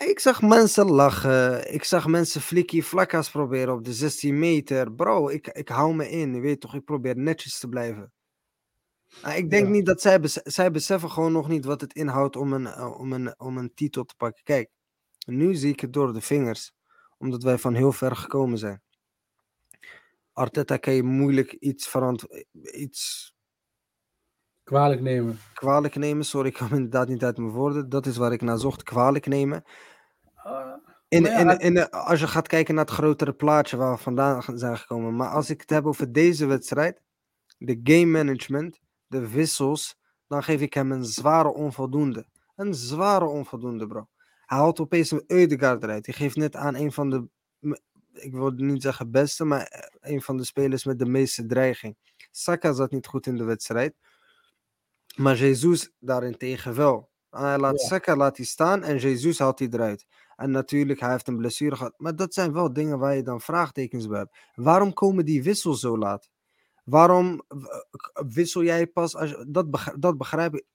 Ik 0.05 0.19
zag 0.19 0.41
mensen 0.41 0.91
lachen. 0.91 1.73
Ik 1.73 1.83
zag 1.83 2.07
mensen 2.07 2.41
flikkie 2.41 2.85
vlakkas 2.85 3.29
proberen 3.29 3.73
op 3.73 3.85
de 3.85 3.93
16 3.93 4.39
meter. 4.39 4.91
Bro, 4.93 5.29
ik, 5.29 5.47
ik 5.47 5.69
hou 5.69 5.95
me 5.95 6.09
in. 6.09 6.35
Je 6.35 6.41
weet 6.41 6.59
toch, 6.61 6.75
ik 6.75 6.85
probeer 6.85 7.17
netjes 7.17 7.59
te 7.59 7.67
blijven. 7.67 8.11
Ik 9.35 9.49
denk 9.49 9.65
Ja. 9.65 9.71
niet 9.71 9.85
dat 9.85 10.01
zij, 10.01 10.19
zij 10.23 10.71
beseffen 10.71 11.11
gewoon 11.11 11.31
nog 11.31 11.47
niet 11.47 11.65
wat 11.65 11.81
het 11.81 11.93
inhoudt 11.93 12.35
om 12.35 12.53
een, 12.53 12.77
om, 12.97 13.13
een, 13.13 13.39
om 13.39 13.57
een 13.57 13.73
titel 13.73 14.03
te 14.03 14.15
pakken. 14.15 14.43
Kijk, 14.43 14.69
nu 15.25 15.55
zie 15.55 15.71
ik 15.71 15.79
het 15.79 15.93
door 15.93 16.13
de 16.13 16.21
vingers. 16.21 16.74
Omdat 17.25 17.43
wij 17.43 17.57
van 17.57 17.73
heel 17.73 17.91
ver 17.91 18.15
gekomen 18.15 18.57
zijn. 18.57 18.81
Arteta 20.33 20.77
kan 20.77 20.93
je 20.93 21.03
moeilijk 21.03 21.51
iets, 21.51 21.87
verant 21.87 22.25
iets 22.73 23.33
Kwalijk 24.63 25.01
nemen. 25.01 25.39
kwalijk 25.53 25.95
nemen. 25.95 26.25
Sorry, 26.25 26.47
ik 26.47 26.53
kwam 26.53 26.73
inderdaad 26.73 27.07
niet 27.07 27.23
uit 27.23 27.37
mijn 27.37 27.51
woorden. 27.51 27.89
Dat 27.89 28.05
is 28.05 28.17
waar 28.17 28.31
ik 28.31 28.41
naar 28.41 28.57
zocht. 28.57 28.83
Kwalijk 28.83 29.27
nemen. 29.27 29.63
In, 31.07 31.23
ja, 31.23 31.59
in, 31.59 31.59
in, 31.59 31.89
als 31.89 32.19
je 32.19 32.27
gaat 32.27 32.47
kijken 32.47 32.75
naar 32.75 32.85
het 32.85 32.93
grotere 32.93 33.33
plaatje 33.33 33.77
waar 33.77 33.91
we 33.95 34.01
vandaan 34.01 34.43
zijn 34.55 34.77
gekomen. 34.77 35.15
Maar 35.15 35.29
als 35.29 35.49
ik 35.49 35.61
het 35.61 35.69
heb 35.69 35.85
over 35.85 36.11
deze 36.11 36.45
wedstrijd, 36.45 37.01
de 37.57 37.79
game 37.83 38.05
management, 38.05 38.79
de 39.07 39.29
wissels, 39.29 39.97
dan 40.27 40.43
geef 40.43 40.61
ik 40.61 40.73
hem 40.73 40.91
een 40.91 41.05
zware 41.05 41.53
onvoldoende. 41.53 42.25
Een 42.55 42.73
zware 42.73 43.25
onvoldoende, 43.25 43.87
bro. 43.87 44.07
Hij 44.45 44.57
haalt 44.57 44.79
opeens 44.79 45.11
een 45.11 45.23
Eudegaard 45.27 45.83
eruit. 45.83 46.05
Die 46.05 46.13
geeft 46.13 46.35
net 46.35 46.55
aan 46.55 46.75
een 46.75 46.91
van 46.91 47.09
de, 47.09 47.27
ik 48.13 48.31
wil 48.31 48.51
niet 48.51 48.81
zeggen 48.81 49.11
beste, 49.11 49.45
maar 49.45 49.65
eh, 49.65 50.11
een 50.13 50.21
van 50.21 50.37
de 50.37 50.43
spelers 50.43 50.83
met 50.83 50.99
de 50.99 51.05
meeste 51.05 51.45
dreiging. 51.45 51.97
Saka 52.31 52.73
zat 52.73 52.91
niet 52.91 53.07
goed 53.07 53.27
in 53.27 53.35
de 53.35 53.43
wedstrijd. 53.43 53.95
Maar 55.15 55.35
Jesus 55.35 55.91
daarentegen 55.99 56.75
wel. 56.75 57.09
Hij 57.29 57.57
laat 57.57 57.81
ja. 57.81 57.87
Saka 57.87 58.15
laat 58.15 58.37
hij 58.37 58.45
staan 58.45 58.83
en 58.83 58.97
Jesus 58.97 59.39
haalt 59.39 59.59
hij 59.59 59.67
eruit. 59.71 60.05
En 60.35 60.51
natuurlijk, 60.51 60.99
hij 60.99 61.11
heeft 61.11 61.27
een 61.27 61.37
blessure 61.37 61.75
gehad. 61.75 61.93
Maar 61.97 62.15
dat 62.15 62.33
zijn 62.33 62.53
wel 62.53 62.73
dingen 62.73 62.99
waar 62.99 63.15
je 63.15 63.23
dan 63.23 63.41
vraagtekens 63.41 64.07
bij 64.07 64.17
hebt. 64.17 64.37
Waarom 64.55 64.93
komen 64.93 65.25
die 65.25 65.43
wissels 65.43 65.79
zo 65.79 65.97
laat? 65.97 66.29
Waarom 66.83 67.41
wissel 68.27 68.63
jij 68.63 68.87
pas 68.87 69.15
als 69.15 69.43
dat, 69.47 69.71
begrijp, 69.71 70.01
dat 70.01 70.17
begrijp 70.17 70.55
ik. 70.55 70.65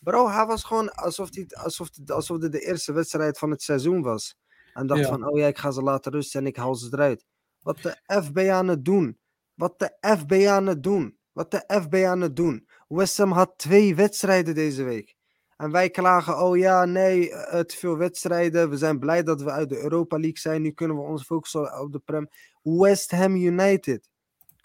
Bro, 0.00 0.28
hij 0.28 0.46
was 0.46 0.64
gewoon 0.64 0.92
alsof, 0.94 1.30
die, 1.30 1.56
alsof, 1.56 1.88
alsof 2.06 2.38
dit 2.38 2.52
de 2.52 2.60
eerste 2.60 2.92
wedstrijd 2.92 3.38
van 3.38 3.50
het 3.50 3.62
seizoen 3.62 4.02
was. 4.02 4.38
En 4.72 4.86
dacht 4.86 5.06
van, 5.06 5.28
oh 5.28 5.38
ja, 5.38 5.46
ik 5.46 5.58
ga 5.58 5.70
ze 5.70 5.82
laten 5.82 6.12
rusten 6.12 6.40
en 6.40 6.46
ik 6.46 6.56
haal 6.56 6.74
ze 6.74 6.88
eruit. 6.92 7.24
Wat 7.62 7.78
de 7.78 7.96
FB 8.22 8.38
aan 8.38 8.68
het 8.68 8.84
doen? 8.84 9.18
Wat 9.54 9.78
de 9.78 9.96
FB 10.18 10.46
aan 10.46 10.66
het 10.66 10.82
doen? 10.82 11.18
Wat 11.32 11.50
de 11.50 11.64
FB 11.82 11.94
aan 11.94 12.20
het 12.20 12.36
doen? 12.36 12.68
West 12.88 13.16
Ham 13.16 13.32
had 13.32 13.52
twee 13.56 13.94
wedstrijden 13.94 14.54
deze 14.54 14.82
week. 14.82 15.14
En 15.56 15.70
wij 15.70 15.90
klagen, 15.90 16.42
oh 16.42 16.56
ja, 16.56 16.84
nee, 16.84 17.28
te 17.64 17.76
veel 17.76 17.96
wedstrijden. 17.96 18.70
We 18.70 18.76
zijn 18.76 18.98
blij 18.98 19.22
dat 19.22 19.42
we 19.42 19.50
uit 19.50 19.68
de 19.68 19.82
Europa 19.82 20.16
League 20.16 20.38
zijn. 20.38 20.62
Nu 20.62 20.70
kunnen 20.70 20.96
we 20.96 21.02
ons 21.02 21.24
focussen 21.24 21.80
op 21.80 21.92
de 21.92 21.98
Prem. 21.98 22.28
West 22.62 23.10
Ham 23.10 23.34
United. 23.34 24.08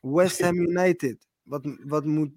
West 0.01 0.41
Ham 0.41 0.55
United. 0.55 1.27
Wat, 1.43 1.75
wat, 1.83 2.05
moet, 2.05 2.31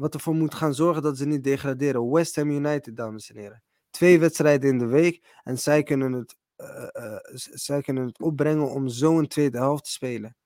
wat 0.00 0.14
ervoor 0.14 0.34
moet 0.34 0.54
gaan 0.54 0.74
zorgen 0.74 1.02
dat 1.02 1.18
ze 1.18 1.26
niet 1.26 1.44
degraderen. 1.44 2.10
West 2.10 2.36
Ham 2.36 2.50
United, 2.50 2.96
dames 2.96 3.30
en 3.30 3.36
heren. 3.36 3.62
Twee 3.90 4.18
wedstrijden 4.18 4.70
in 4.70 4.78
de 4.78 4.86
week. 4.86 5.40
En 5.42 5.58
zij 5.58 5.82
kunnen 5.82 6.12
het, 6.12 6.36
uh, 6.56 6.88
uh, 6.92 7.16
zij 7.34 7.80
kunnen 7.80 8.06
het 8.06 8.20
opbrengen 8.20 8.70
om 8.70 8.88
zo 8.88 9.18
een 9.18 9.28
tweede 9.28 9.58
helft 9.58 9.84
te 9.84 9.90
spelen. 9.90 10.36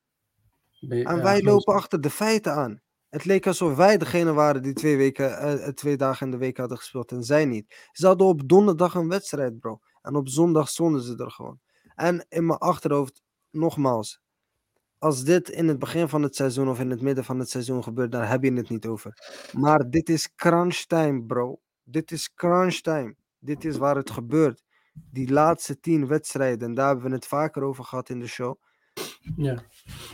en 0.88 1.22
wij 1.22 1.42
lopen 1.42 1.74
achter 1.74 2.00
de 2.00 2.10
feiten 2.10 2.52
aan. 2.52 2.80
Het 3.08 3.24
leek 3.24 3.46
alsof 3.46 3.76
wij 3.76 3.98
degene 3.98 4.32
waren 4.32 4.62
die 4.62 4.72
twee, 4.72 4.96
weken, 4.96 5.30
uh, 5.30 5.68
twee 5.68 5.96
dagen 5.96 6.26
in 6.26 6.32
de 6.32 6.38
week 6.38 6.56
hadden 6.56 6.78
gespeeld 6.78 7.12
en 7.12 7.22
zij 7.22 7.44
niet. 7.44 7.88
Ze 7.92 8.06
hadden 8.06 8.26
op 8.26 8.48
donderdag 8.48 8.94
een 8.94 9.08
wedstrijd, 9.08 9.58
bro. 9.58 9.80
En 10.02 10.16
op 10.16 10.28
zondag 10.28 10.68
stonden 10.68 11.02
ze 11.02 11.16
er 11.16 11.30
gewoon. 11.30 11.60
En 11.94 12.26
in 12.28 12.46
mijn 12.46 12.58
achterhoofd, 12.58 13.22
nogmaals, 13.50 14.20
als 15.04 15.24
dit 15.24 15.48
in 15.48 15.68
het 15.68 15.78
begin 15.78 16.08
van 16.08 16.22
het 16.22 16.36
seizoen 16.36 16.68
of 16.68 16.80
in 16.80 16.90
het 16.90 17.00
midden 17.00 17.24
van 17.24 17.38
het 17.38 17.50
seizoen 17.50 17.82
gebeurt, 17.82 18.12
dan 18.12 18.22
heb 18.22 18.42
je 18.42 18.52
het 18.52 18.68
niet 18.68 18.86
over. 18.86 19.12
Maar 19.52 19.90
dit 19.90 20.08
is 20.08 20.34
crunch 20.34 20.76
time, 20.76 21.24
bro. 21.24 21.60
Dit 21.82 22.10
is 22.10 22.34
crunch 22.34 22.74
time. 22.74 23.16
Dit 23.38 23.64
is 23.64 23.76
waar 23.76 23.96
het 23.96 24.10
gebeurt. 24.10 24.62
Die 24.92 25.32
laatste 25.32 25.80
tien 25.80 26.06
wedstrijden, 26.06 26.68
en 26.68 26.74
daar 26.74 26.86
hebben 26.86 27.04
we 27.04 27.14
het 27.14 27.26
vaker 27.26 27.62
over 27.62 27.84
gehad 27.84 28.08
in 28.08 28.20
de 28.20 28.26
show. 28.26 28.60
Ja. 29.36 29.62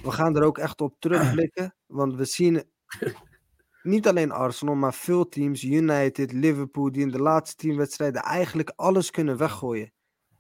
We 0.03 0.11
gaan 0.11 0.37
er 0.37 0.43
ook 0.43 0.59
echt 0.59 0.81
op 0.81 0.97
terugblikken, 0.99 1.75
want 1.87 2.15
we 2.15 2.25
zien 2.25 2.65
niet 3.83 4.09
alleen 4.09 4.33
Arsenal, 4.33 4.75
maar 4.75 4.95
veel 4.95 5.29
teams, 5.29 5.63
United, 5.63 6.33
Liverpool, 6.33 6.93
die 6.93 7.03
in 7.03 7.11
de 7.11 7.23
laatste 7.23 7.57
tien 7.57 7.77
wedstrijden 7.77 8.23
eigenlijk 8.23 8.73
alles 8.77 9.11
kunnen 9.11 9.37
weggooien. 9.37 9.93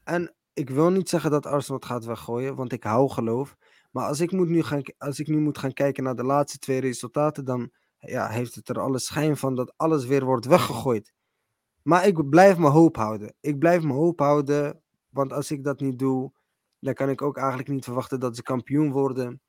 En 0.04 0.34
ik 0.52 0.70
wil 0.70 0.90
niet 0.90 1.08
zeggen 1.08 1.30
dat 1.30 1.46
Arsenal 1.46 1.78
het 1.78 1.88
gaat 1.88 2.04
weggooien, 2.04 2.54
want 2.56 2.72
ik 2.72 2.82
hou 2.84 3.10
geloof. 3.10 3.56
Maar 3.90 4.06
als 4.06 4.20
ik, 4.20 4.32
moet 4.32 4.48
nu 4.48 4.62
gaan, 4.62 4.82
als 4.98 5.18
ik 5.18 5.26
nu 5.26 5.40
moet 5.40 5.58
gaan 5.58 5.72
kijken 5.72 6.04
naar 6.04 6.16
de 6.16 6.24
laatste 6.24 6.58
twee 6.58 6.80
resultaten, 6.80 7.44
dan 7.44 7.70
ja, 7.98 8.28
heeft 8.28 8.54
het 8.54 8.68
er 8.68 8.80
alle 8.80 8.98
schijn 8.98 9.36
van 9.36 9.54
dat 9.54 9.72
alles 9.76 10.04
weer 10.04 10.24
wordt 10.24 10.46
weggegooid. 10.46 11.12
Maar 11.82 12.06
ik 12.06 12.28
blijf 12.28 12.58
me 12.58 12.68
hoop 12.68 12.96
houden. 12.96 13.34
Ik 13.40 13.58
blijf 13.58 13.82
me 13.82 13.92
hoop 13.92 14.18
houden, 14.18 14.82
want 15.08 15.32
als 15.32 15.50
ik 15.50 15.64
dat 15.64 15.80
niet 15.80 15.98
doe, 15.98 16.32
dan 16.80 16.94
kan 16.94 17.08
ik 17.08 17.22
ook 17.22 17.36
eigenlijk 17.36 17.68
niet 17.68 17.84
verwachten 17.84 18.20
dat 18.20 18.36
ze 18.36 18.42
kampioen 18.42 18.92
worden 18.92 19.40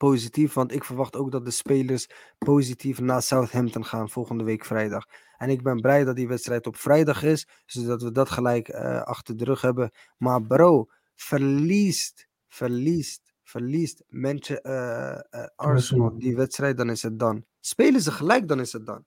positief, 0.00 0.52
want 0.52 0.72
ik 0.72 0.84
verwacht 0.84 1.16
ook 1.16 1.30
dat 1.30 1.44
de 1.44 1.50
spelers 1.50 2.06
positief 2.38 3.00
naar 3.00 3.22
Southampton 3.22 3.84
gaan 3.84 4.10
volgende 4.10 4.44
week 4.44 4.64
vrijdag. 4.64 5.04
En 5.36 5.48
ik 5.48 5.62
ben 5.62 5.80
blij 5.80 6.04
dat 6.04 6.16
die 6.16 6.28
wedstrijd 6.28 6.66
op 6.66 6.76
vrijdag 6.76 7.22
is, 7.22 7.48
zodat 7.66 8.02
we 8.02 8.12
dat 8.12 8.30
gelijk 8.30 8.68
uh, 8.68 9.02
achter 9.02 9.36
de 9.36 9.44
rug 9.44 9.60
hebben. 9.60 9.90
Maar 10.16 10.42
bro, 10.42 10.86
verliest, 11.14 12.28
verliest, 12.48 13.29
verliest 13.50 14.02
mensen, 14.08 14.60
uh, 14.62 15.18
uh, 15.30 15.46
Arsenal 15.56 16.18
die 16.18 16.36
wedstrijd, 16.36 16.76
dan 16.76 16.90
is 16.90 17.02
het 17.02 17.18
dan. 17.18 17.44
Spelen 17.60 18.00
ze 18.00 18.12
gelijk, 18.12 18.48
dan 18.48 18.60
is 18.60 18.72
het 18.72 18.86
dan. 18.86 19.04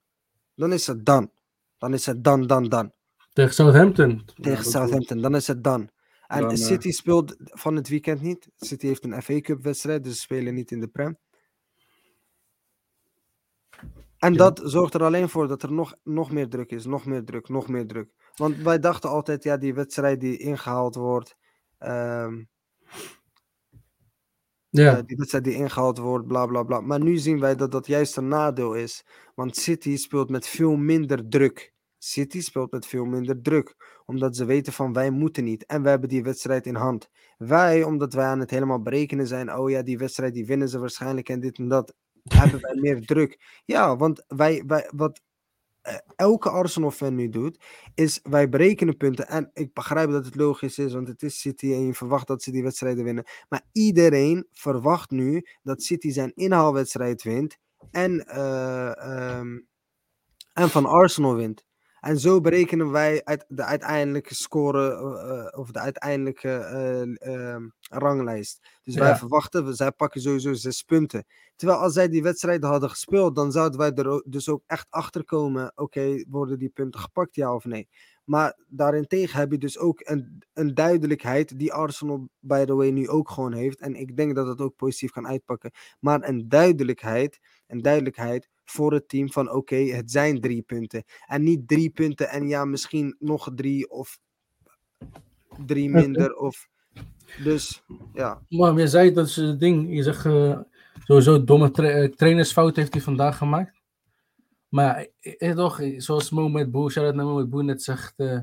Dan 0.54 0.72
is 0.72 0.86
het 0.86 1.04
dan. 1.04 1.30
Dan 1.78 1.92
is 1.92 2.06
het 2.06 2.24
dan, 2.24 2.46
dan, 2.46 2.64
dan. 2.64 2.92
Tegen 3.32 3.54
Southampton. 3.54 4.24
Tegen 4.40 4.64
Southampton, 4.64 5.20
dan 5.20 5.34
is 5.34 5.46
het 5.46 5.64
dan. 5.64 5.90
En 6.26 6.40
dan, 6.40 6.56
City 6.56 6.86
uh... 6.86 6.92
speelt 6.92 7.36
van 7.38 7.76
het 7.76 7.88
weekend 7.88 8.20
niet. 8.20 8.48
City 8.56 8.86
heeft 8.86 9.04
een 9.04 9.22
FA 9.22 9.40
Cup 9.40 9.62
wedstrijd, 9.62 10.04
dus 10.04 10.14
ze 10.14 10.20
spelen 10.20 10.54
niet 10.54 10.70
in 10.70 10.80
de 10.80 10.88
Prem. 10.88 11.18
En 14.18 14.32
ja. 14.32 14.38
dat 14.38 14.60
zorgt 14.64 14.94
er 14.94 15.02
alleen 15.02 15.28
voor 15.28 15.48
dat 15.48 15.62
er 15.62 15.72
nog, 15.72 15.94
nog 16.02 16.30
meer 16.30 16.48
druk 16.48 16.70
is, 16.70 16.84
nog 16.84 17.06
meer 17.06 17.24
druk, 17.24 17.48
nog 17.48 17.68
meer 17.68 17.86
druk. 17.86 18.10
Want 18.34 18.56
wij 18.56 18.78
dachten 18.78 19.10
altijd, 19.10 19.42
ja, 19.42 19.56
die 19.56 19.74
wedstrijd 19.74 20.20
die 20.20 20.38
ingehaald 20.38 20.94
wordt, 20.94 21.36
um, 21.78 22.48
ja. 24.82 24.96
Uh, 24.96 25.02
die 25.06 25.16
wedstrijd 25.16 25.44
die 25.44 25.54
ingehaald 25.54 25.98
wordt, 25.98 26.26
bla 26.26 26.46
bla 26.46 26.62
bla. 26.62 26.80
Maar 26.80 27.00
nu 27.00 27.16
zien 27.16 27.40
wij 27.40 27.54
dat 27.56 27.72
dat 27.72 27.86
juist 27.86 28.16
een 28.16 28.28
nadeel 28.28 28.74
is. 28.74 29.04
Want 29.34 29.56
City 29.56 29.96
speelt 29.96 30.30
met 30.30 30.46
veel 30.46 30.76
minder 30.76 31.28
druk. 31.28 31.72
City 31.98 32.40
speelt 32.40 32.70
met 32.70 32.86
veel 32.86 33.04
minder 33.04 33.42
druk. 33.42 33.76
Omdat 34.04 34.36
ze 34.36 34.44
weten 34.44 34.72
van 34.72 34.92
wij 34.92 35.10
moeten 35.10 35.44
niet. 35.44 35.66
En 35.66 35.82
we 35.82 35.88
hebben 35.88 36.08
die 36.08 36.22
wedstrijd 36.22 36.66
in 36.66 36.74
hand. 36.74 37.08
Wij, 37.36 37.82
omdat 37.82 38.14
wij 38.14 38.26
aan 38.26 38.40
het 38.40 38.50
helemaal 38.50 38.82
berekenen 38.82 39.26
zijn. 39.26 39.54
Oh 39.54 39.70
ja, 39.70 39.82
die 39.82 39.98
wedstrijd 39.98 40.34
die 40.34 40.46
winnen 40.46 40.68
ze 40.68 40.78
waarschijnlijk 40.78 41.28
en 41.28 41.40
dit 41.40 41.58
en 41.58 41.68
dat. 41.68 41.94
hebben 42.28 42.60
wij 42.60 42.74
meer 42.74 43.06
druk. 43.06 43.60
Ja, 43.64 43.96
want 43.96 44.24
wij, 44.28 44.62
wij, 44.66 44.90
wat 44.94 45.20
elke 46.16 46.50
Arsenal-fan 46.50 47.14
nu 47.14 47.28
doet, 47.28 47.64
is 47.94 48.20
wij 48.22 48.48
berekenen 48.48 48.96
punten. 48.96 49.28
En 49.28 49.50
ik 49.52 49.72
begrijp 49.72 50.10
dat 50.10 50.24
het 50.24 50.34
logisch 50.34 50.78
is, 50.78 50.92
want 50.92 51.08
het 51.08 51.22
is 51.22 51.40
City 51.40 51.72
en 51.72 51.86
je 51.86 51.94
verwacht 51.94 52.26
dat 52.26 52.42
ze 52.42 52.50
die 52.50 52.62
wedstrijden 52.62 53.04
winnen. 53.04 53.24
Maar 53.48 53.62
iedereen 53.72 54.46
verwacht 54.52 55.10
nu 55.10 55.46
dat 55.62 55.82
City 55.82 56.10
zijn 56.10 56.32
inhaalwedstrijd 56.34 57.22
wint 57.22 57.56
en, 57.90 58.24
uh, 58.28 59.38
um, 59.38 59.66
en 60.52 60.68
van 60.70 60.86
Arsenal 60.86 61.34
wint. 61.34 61.64
En 62.04 62.18
zo 62.18 62.40
berekenen 62.40 62.90
wij 62.90 63.24
uit 63.24 63.44
de 63.48 63.64
uiteindelijke 63.64 64.34
score 64.34 64.90
uh, 65.52 65.60
of 65.60 65.70
de 65.70 65.78
uiteindelijke 65.78 66.48
uh, 66.48 67.34
uh, 67.34 67.56
ranglijst. 67.80 68.68
Dus 68.82 68.94
ja. 68.94 69.00
wij 69.00 69.16
verwachten, 69.16 69.74
zij 69.74 69.92
pakken 69.92 70.20
sowieso 70.20 70.52
zes 70.52 70.82
punten. 70.82 71.24
Terwijl 71.56 71.78
als 71.78 71.92
zij 71.92 72.08
die 72.08 72.22
wedstrijden 72.22 72.68
hadden 72.68 72.90
gespeeld, 72.90 73.36
dan 73.36 73.52
zouden 73.52 73.78
wij 73.78 73.92
er 73.92 74.22
dus 74.26 74.48
ook 74.48 74.62
echt 74.66 74.86
achter 74.90 75.24
komen. 75.24 75.66
Oké, 75.74 75.82
okay, 75.82 76.26
worden 76.28 76.58
die 76.58 76.68
punten 76.68 77.00
gepakt, 77.00 77.34
ja 77.34 77.54
of 77.54 77.64
nee? 77.64 77.88
Maar 78.24 78.58
daarentegen 78.68 79.38
heb 79.38 79.50
je 79.50 79.58
dus 79.58 79.78
ook 79.78 80.00
een, 80.04 80.42
een 80.52 80.74
duidelijkheid 80.74 81.58
die 81.58 81.72
Arsenal, 81.72 82.28
by 82.40 82.64
the 82.64 82.74
way, 82.74 82.90
nu 82.90 83.08
ook 83.08 83.30
gewoon 83.30 83.52
heeft. 83.52 83.80
En 83.80 83.94
ik 83.94 84.16
denk 84.16 84.34
dat 84.34 84.46
het 84.46 84.60
ook 84.60 84.76
positief 84.76 85.10
kan 85.10 85.26
uitpakken. 85.26 85.70
Maar 86.00 86.28
een 86.28 86.48
duidelijkheid, 86.48 87.40
een 87.66 87.82
duidelijkheid 87.82 88.48
voor 88.64 88.92
het 88.92 89.08
team 89.08 89.32
van 89.32 89.48
oké, 89.48 89.56
okay, 89.56 89.86
het 89.86 90.10
zijn 90.10 90.40
drie 90.40 90.62
punten. 90.62 91.04
En 91.26 91.42
niet 91.42 91.68
drie 91.68 91.90
punten 91.90 92.28
en 92.28 92.48
ja, 92.48 92.64
misschien 92.64 93.16
nog 93.18 93.50
drie 93.54 93.90
of 93.90 94.18
drie 95.66 95.90
minder. 95.90 96.36
Of, 96.36 96.68
dus 97.42 97.82
ja. 98.12 98.42
Maar 98.48 98.78
je 98.78 98.88
zei 98.88 99.12
dat 99.12 99.28
ze 99.28 99.56
ding, 99.56 99.94
je 99.94 100.02
zegt 100.02 100.24
uh, 100.24 100.58
sowieso 101.04 101.44
domme 101.44 101.70
tra 101.70 102.08
trainersfout 102.08 102.76
heeft 102.76 102.92
hij 102.92 103.02
vandaag 103.02 103.36
gemaakt. 103.36 103.82
Maar 104.68 105.06
eh, 105.20 105.54
toch, 105.54 105.80
zoals 105.96 106.30
Moment 106.30 106.70
Boe, 106.70 106.90
shout 106.90 107.14
naar 107.14 107.24
Moment 107.24 107.50
Boe 107.50 107.62
net 107.62 107.82
zegt, 107.82 108.14
uh, 108.16 108.38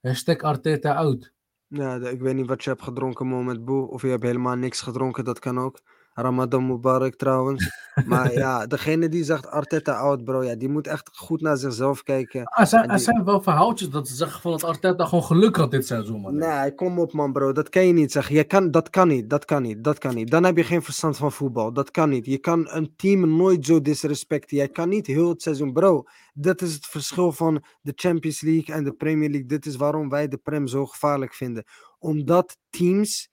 hashtag 0.00 0.38
Arteta 0.38 0.94
out. 0.94 1.32
Ja, 1.66 1.94
ik 1.94 2.20
weet 2.20 2.34
niet 2.34 2.46
wat 2.46 2.64
je 2.64 2.70
hebt 2.70 2.82
gedronken 2.82 3.26
Moment 3.26 3.64
Boe, 3.64 3.88
of 3.88 4.02
je 4.02 4.08
hebt 4.08 4.22
helemaal 4.22 4.56
niks 4.56 4.80
gedronken, 4.80 5.24
dat 5.24 5.38
kan 5.38 5.58
ook. 5.58 5.80
Ramadan 6.14 6.66
Mubarak 6.66 7.14
trouwens. 7.14 7.82
Maar 8.06 8.32
ja, 8.32 8.66
degene 8.66 9.08
die 9.08 9.24
zegt 9.24 9.46
Arteta 9.46 9.92
out, 9.92 10.24
bro, 10.24 10.42
ja, 10.42 10.54
die 10.54 10.68
moet 10.68 10.86
echt 10.86 11.10
goed 11.12 11.40
naar 11.40 11.56
zichzelf 11.56 12.02
kijken. 12.02 12.44
Ah, 12.44 12.60
er 12.60 12.66
zijn, 12.66 12.88
die... 12.88 12.98
zijn 12.98 13.24
wel 13.24 13.42
verhaaltjes 13.42 13.88
dat 13.90 14.08
ze 14.08 14.14
zeggen 14.14 14.40
van 14.40 14.50
dat 14.50 14.64
Arteta 14.64 15.04
gewoon 15.04 15.24
geluk 15.24 15.56
had 15.56 15.70
dit 15.70 15.86
seizoen, 15.86 16.20
man. 16.20 16.36
Nee, 16.36 16.74
kom 16.74 16.98
op, 16.98 17.12
man, 17.12 17.32
bro. 17.32 17.52
Dat 17.52 17.68
kan 17.68 17.86
je 17.86 17.92
niet 17.92 18.12
zeggen. 18.12 18.34
Je 18.34 18.44
kan, 18.44 18.70
dat 18.70 18.90
kan 18.90 19.08
niet, 19.08 19.30
dat 19.30 19.44
kan 19.44 19.62
niet, 19.62 19.84
dat 19.84 19.98
kan 19.98 20.14
niet. 20.14 20.30
Dan 20.30 20.44
heb 20.44 20.56
je 20.56 20.64
geen 20.64 20.82
verstand 20.82 21.16
van 21.16 21.32
voetbal. 21.32 21.72
Dat 21.72 21.90
kan 21.90 22.08
niet. 22.08 22.26
Je 22.26 22.38
kan 22.38 22.68
een 22.70 22.92
team 22.96 23.36
nooit 23.36 23.66
zo 23.66 23.80
disrespecten. 23.80 24.56
Je 24.56 24.68
kan 24.68 24.88
niet 24.88 25.06
heel 25.06 25.28
het 25.28 25.42
seizoen, 25.42 25.72
bro. 25.72 26.04
Dat 26.32 26.62
is 26.62 26.74
het 26.74 26.86
verschil 26.86 27.32
van 27.32 27.64
de 27.80 27.92
Champions 27.94 28.40
League 28.40 28.74
en 28.74 28.84
de 28.84 28.92
Premier 28.92 29.30
League. 29.30 29.48
Dit 29.48 29.66
is 29.66 29.76
waarom 29.76 30.08
wij 30.08 30.28
de 30.28 30.36
Prem 30.36 30.66
zo 30.66 30.86
gevaarlijk 30.86 31.34
vinden. 31.34 31.64
Omdat 31.98 32.56
teams 32.70 33.32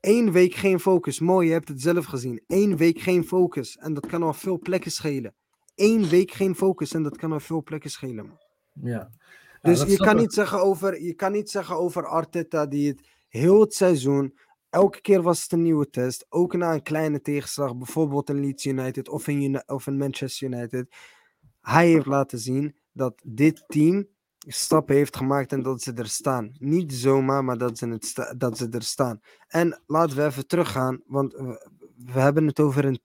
Eén 0.00 0.32
week 0.32 0.54
geen 0.54 0.80
focus. 0.80 1.20
Mooi, 1.20 1.46
je 1.46 1.52
hebt 1.52 1.68
het 1.68 1.80
zelf 1.82 2.04
gezien. 2.04 2.42
Eén 2.46 2.76
week 2.76 3.00
geen 3.00 3.24
focus. 3.24 3.76
En 3.76 3.94
dat 3.94 4.06
kan 4.06 4.22
al 4.22 4.32
veel 4.32 4.58
plekken 4.58 4.90
schelen. 4.90 5.34
Eén 5.74 6.08
week 6.08 6.30
geen 6.30 6.54
focus 6.54 6.92
en 6.92 7.02
dat 7.02 7.16
kan 7.16 7.32
al 7.32 7.40
veel 7.40 7.62
plekken 7.62 7.90
schelen. 7.90 8.38
Ja. 8.72 9.10
Dus 9.60 9.82
je, 9.82 9.96
kan 9.96 10.16
niet 10.16 10.32
zeggen 10.32 10.62
over, 10.62 11.02
je 11.02 11.14
kan 11.14 11.32
niet 11.32 11.50
zeggen 11.50 11.76
over 11.76 12.06
Arteta 12.06 12.66
die 12.66 12.88
het 12.88 13.08
heel 13.28 13.60
het 13.60 13.74
seizoen. 13.74 14.38
Elke 14.70 15.00
keer 15.00 15.22
was 15.22 15.42
het 15.42 15.52
een 15.52 15.62
nieuwe 15.62 15.90
test. 15.90 16.26
Ook 16.28 16.56
na 16.56 16.72
een 16.72 16.82
kleine 16.82 17.20
tegenslag, 17.20 17.76
bijvoorbeeld 17.76 18.28
in 18.28 18.40
Leeds 18.40 18.66
United 18.66 19.08
of 19.08 19.28
in, 19.28 19.68
of 19.68 19.86
in 19.86 19.96
Manchester 19.96 20.48
United. 20.48 20.94
Hij 21.60 21.88
heeft 21.88 22.06
laten 22.06 22.38
zien 22.38 22.76
dat 22.92 23.22
dit 23.24 23.64
team 23.66 24.06
stappen 24.46 24.94
heeft 24.94 25.16
gemaakt 25.16 25.52
en 25.52 25.62
dat 25.62 25.82
ze 25.82 25.92
er 25.92 26.08
staan. 26.08 26.54
Niet 26.58 26.92
zomaar, 26.92 27.44
maar 27.44 27.58
dat 27.58 27.78
ze, 27.78 27.88
het 27.88 28.34
dat 28.36 28.58
ze 28.58 28.68
er 28.68 28.82
staan. 28.82 29.20
En 29.48 29.82
laten 29.86 30.16
we 30.16 30.24
even 30.24 30.46
teruggaan, 30.46 31.02
want 31.06 31.32
we, 31.96 32.20
hebben 32.20 32.46
het 32.46 32.60
over 32.60 32.84
een 32.84 33.00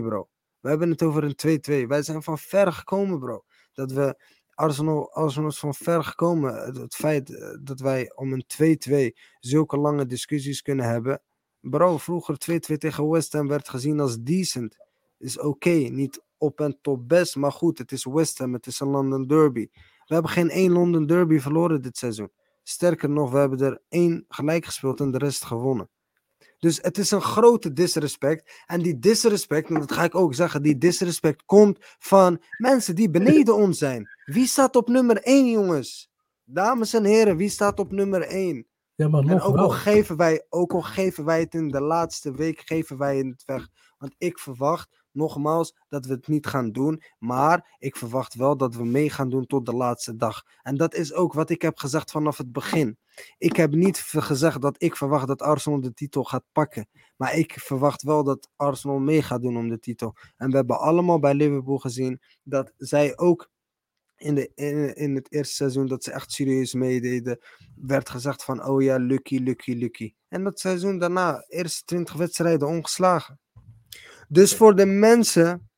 2-2, 0.00 0.02
bro. 0.02 0.28
We 0.60 0.68
hebben 0.68 0.90
het 0.90 1.02
over 1.02 1.24
een 1.24 1.60
2-2. 1.84 1.86
Wij 1.86 2.02
zijn 2.02 2.22
van 2.22 2.38
ver 2.38 2.72
gekomen, 2.72 3.18
bro. 3.18 3.44
Dat 3.72 3.92
we 3.92 4.22
Arsenal, 4.54 5.12
Arsenal 5.12 5.48
is 5.48 5.58
van 5.58 5.74
ver 5.74 6.04
gekomen. 6.04 6.54
Het, 6.54 6.76
het 6.76 6.94
feit 6.94 7.34
eh, 7.34 7.48
dat 7.62 7.80
wij 7.80 8.12
om 8.14 8.32
een 8.32 8.44
2-2 9.12 9.20
zulke 9.40 9.76
lange 9.76 10.06
discussies 10.06 10.62
kunnen 10.62 10.86
hebben. 10.86 11.22
Bro, 11.60 11.98
vroeger 11.98 12.36
2-2 12.52 12.56
tegen 12.56 13.08
West 13.08 13.32
Ham 13.32 13.48
werd 13.48 13.68
gezien 13.68 14.00
als 14.00 14.20
decent. 14.20 14.76
Is 15.18 15.38
oké, 15.38 15.70
niet 15.70 16.22
op 16.38 16.60
en 16.60 16.78
top 16.80 17.08
best, 17.08 17.36
maar 17.36 17.52
goed, 17.52 17.78
het 17.78 17.92
is 17.92 18.04
West 18.04 18.38
Ham, 18.38 18.52
het 18.52 18.66
is 18.66 18.80
een 18.80 18.88
London 18.88 19.26
Derby. 19.26 19.68
We 20.06 20.14
hebben 20.14 20.32
geen 20.32 20.50
één 20.50 20.72
London 20.72 21.06
Derby 21.06 21.38
verloren 21.38 21.82
dit 21.82 21.96
seizoen. 21.96 22.32
Sterker 22.62 23.10
nog, 23.10 23.30
we 23.30 23.38
hebben 23.38 23.60
er 23.60 23.82
één 23.88 24.24
gelijk 24.28 24.64
gespeeld 24.64 25.00
en 25.00 25.10
de 25.10 25.18
rest 25.18 25.44
gewonnen. 25.44 25.88
Dus 26.58 26.78
het 26.82 26.98
is 26.98 27.10
een 27.10 27.22
grote 27.22 27.72
disrespect. 27.72 28.62
En 28.66 28.82
die 28.82 28.98
disrespect, 28.98 29.68
en 29.68 29.74
dat 29.74 29.92
ga 29.92 30.04
ik 30.04 30.14
ook 30.14 30.34
zeggen, 30.34 30.62
die 30.62 30.78
disrespect 30.78 31.44
komt 31.44 31.78
van 31.98 32.42
mensen 32.58 32.94
die 32.94 33.10
beneden 33.10 33.56
ons 33.56 33.78
zijn. 33.78 34.08
Wie 34.24 34.46
staat 34.46 34.76
op 34.76 34.88
nummer 34.88 35.16
1, 35.22 35.50
jongens? 35.50 36.10
Dames 36.44 36.94
en 36.94 37.04
heren, 37.04 37.36
wie 37.36 37.48
staat 37.48 37.78
op 37.78 37.92
nummer 37.92 38.22
1? 38.22 38.66
Ja, 38.94 39.08
maar 39.08 39.22
En 39.24 39.40
ook 39.40 39.56
al, 39.56 39.68
geven 39.68 40.16
wij, 40.16 40.46
ook 40.48 40.72
al 40.72 40.82
geven 40.82 41.24
wij 41.24 41.40
het 41.40 41.54
in 41.54 41.68
de 41.68 41.80
laatste 41.80 42.32
week, 42.32 42.60
geven 42.60 42.98
wij 42.98 43.16
het 43.16 43.44
weg. 43.44 43.68
Want 43.98 44.14
ik 44.18 44.38
verwacht, 44.38 45.03
nogmaals, 45.14 45.76
dat 45.88 46.06
we 46.06 46.12
het 46.12 46.28
niet 46.28 46.46
gaan 46.46 46.72
doen. 46.72 47.02
Maar 47.18 47.76
ik 47.78 47.96
verwacht 47.96 48.34
wel 48.34 48.56
dat 48.56 48.74
we 48.74 48.84
mee 48.84 49.10
gaan 49.10 49.30
doen 49.30 49.46
tot 49.46 49.66
de 49.66 49.74
laatste 49.74 50.16
dag. 50.16 50.42
En 50.62 50.76
dat 50.76 50.94
is 50.94 51.12
ook 51.12 51.32
wat 51.32 51.50
ik 51.50 51.62
heb 51.62 51.78
gezegd 51.78 52.10
vanaf 52.10 52.36
het 52.36 52.52
begin. 52.52 52.98
Ik 53.38 53.56
heb 53.56 53.74
niet 53.74 53.98
gezegd 53.98 54.60
dat 54.60 54.82
ik 54.82 54.96
verwacht 54.96 55.26
dat 55.26 55.42
Arsenal 55.42 55.80
de 55.80 55.94
titel 55.94 56.24
gaat 56.24 56.44
pakken. 56.52 56.88
Maar 57.16 57.34
ik 57.34 57.52
verwacht 57.52 58.02
wel 58.02 58.24
dat 58.24 58.48
Arsenal 58.56 58.98
mee 58.98 59.22
gaat 59.22 59.42
doen 59.42 59.56
om 59.56 59.68
de 59.68 59.78
titel. 59.78 60.16
En 60.36 60.50
we 60.50 60.56
hebben 60.56 60.78
allemaal 60.78 61.18
bij 61.18 61.34
Liverpool 61.34 61.78
gezien 61.78 62.20
dat 62.42 62.72
zij 62.76 63.18
ook 63.18 63.52
in, 64.16 64.34
de, 64.34 64.50
in 64.94 65.14
het 65.14 65.32
eerste 65.32 65.54
seizoen 65.54 65.86
dat 65.86 66.04
ze 66.04 66.12
echt 66.12 66.32
serieus 66.32 66.74
meededen, 66.74 67.38
werd 67.76 68.08
gezegd 68.08 68.44
van 68.44 68.66
oh 68.66 68.82
ja, 68.82 68.96
lucky, 68.96 69.38
lucky, 69.38 69.72
lucky. 69.72 70.14
En 70.28 70.44
dat 70.44 70.60
seizoen 70.60 70.98
daarna, 70.98 71.44
eerste 71.48 71.84
20 71.84 72.14
wedstrijden 72.14 72.68
ongeslagen. 72.68 73.40
Dus 74.34 74.54
voor 74.54 74.74
de 74.74 74.86
mensen 74.86 75.70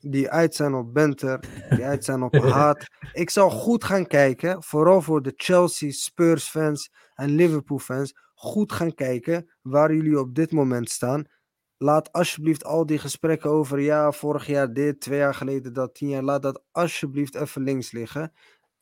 die 0.00 0.30
uit 0.30 0.54
zijn 0.54 0.74
op 0.74 0.94
Benter, 0.94 1.40
die 1.70 1.84
uit 1.84 2.04
zijn 2.04 2.22
op 2.22 2.34
haat, 2.58 2.84
ik 3.12 3.30
zal 3.30 3.50
goed 3.50 3.84
gaan 3.84 4.06
kijken, 4.06 4.62
vooral 4.62 5.02
voor 5.02 5.22
de 5.22 5.32
Chelsea, 5.36 5.90
Spurs 5.90 6.48
fans 6.48 6.90
en 7.14 7.30
Liverpool 7.30 7.78
fans, 7.78 8.14
goed 8.34 8.72
gaan 8.72 8.94
kijken 8.94 9.50
waar 9.62 9.94
jullie 9.94 10.18
op 10.18 10.34
dit 10.34 10.52
moment 10.52 10.90
staan. 10.90 11.24
Laat 11.76 12.12
alsjeblieft 12.12 12.64
al 12.64 12.86
die 12.86 12.98
gesprekken 12.98 13.50
over 13.50 13.80
ja, 13.80 14.12
vorig 14.12 14.46
jaar 14.46 14.72
dit, 14.72 15.00
twee 15.00 15.18
jaar 15.18 15.34
geleden 15.34 15.72
dat, 15.72 15.94
tien 15.94 16.08
jaar, 16.08 16.22
laat 16.22 16.42
dat 16.42 16.62
alsjeblieft 16.70 17.34
even 17.34 17.62
links 17.62 17.92
liggen. 17.92 18.32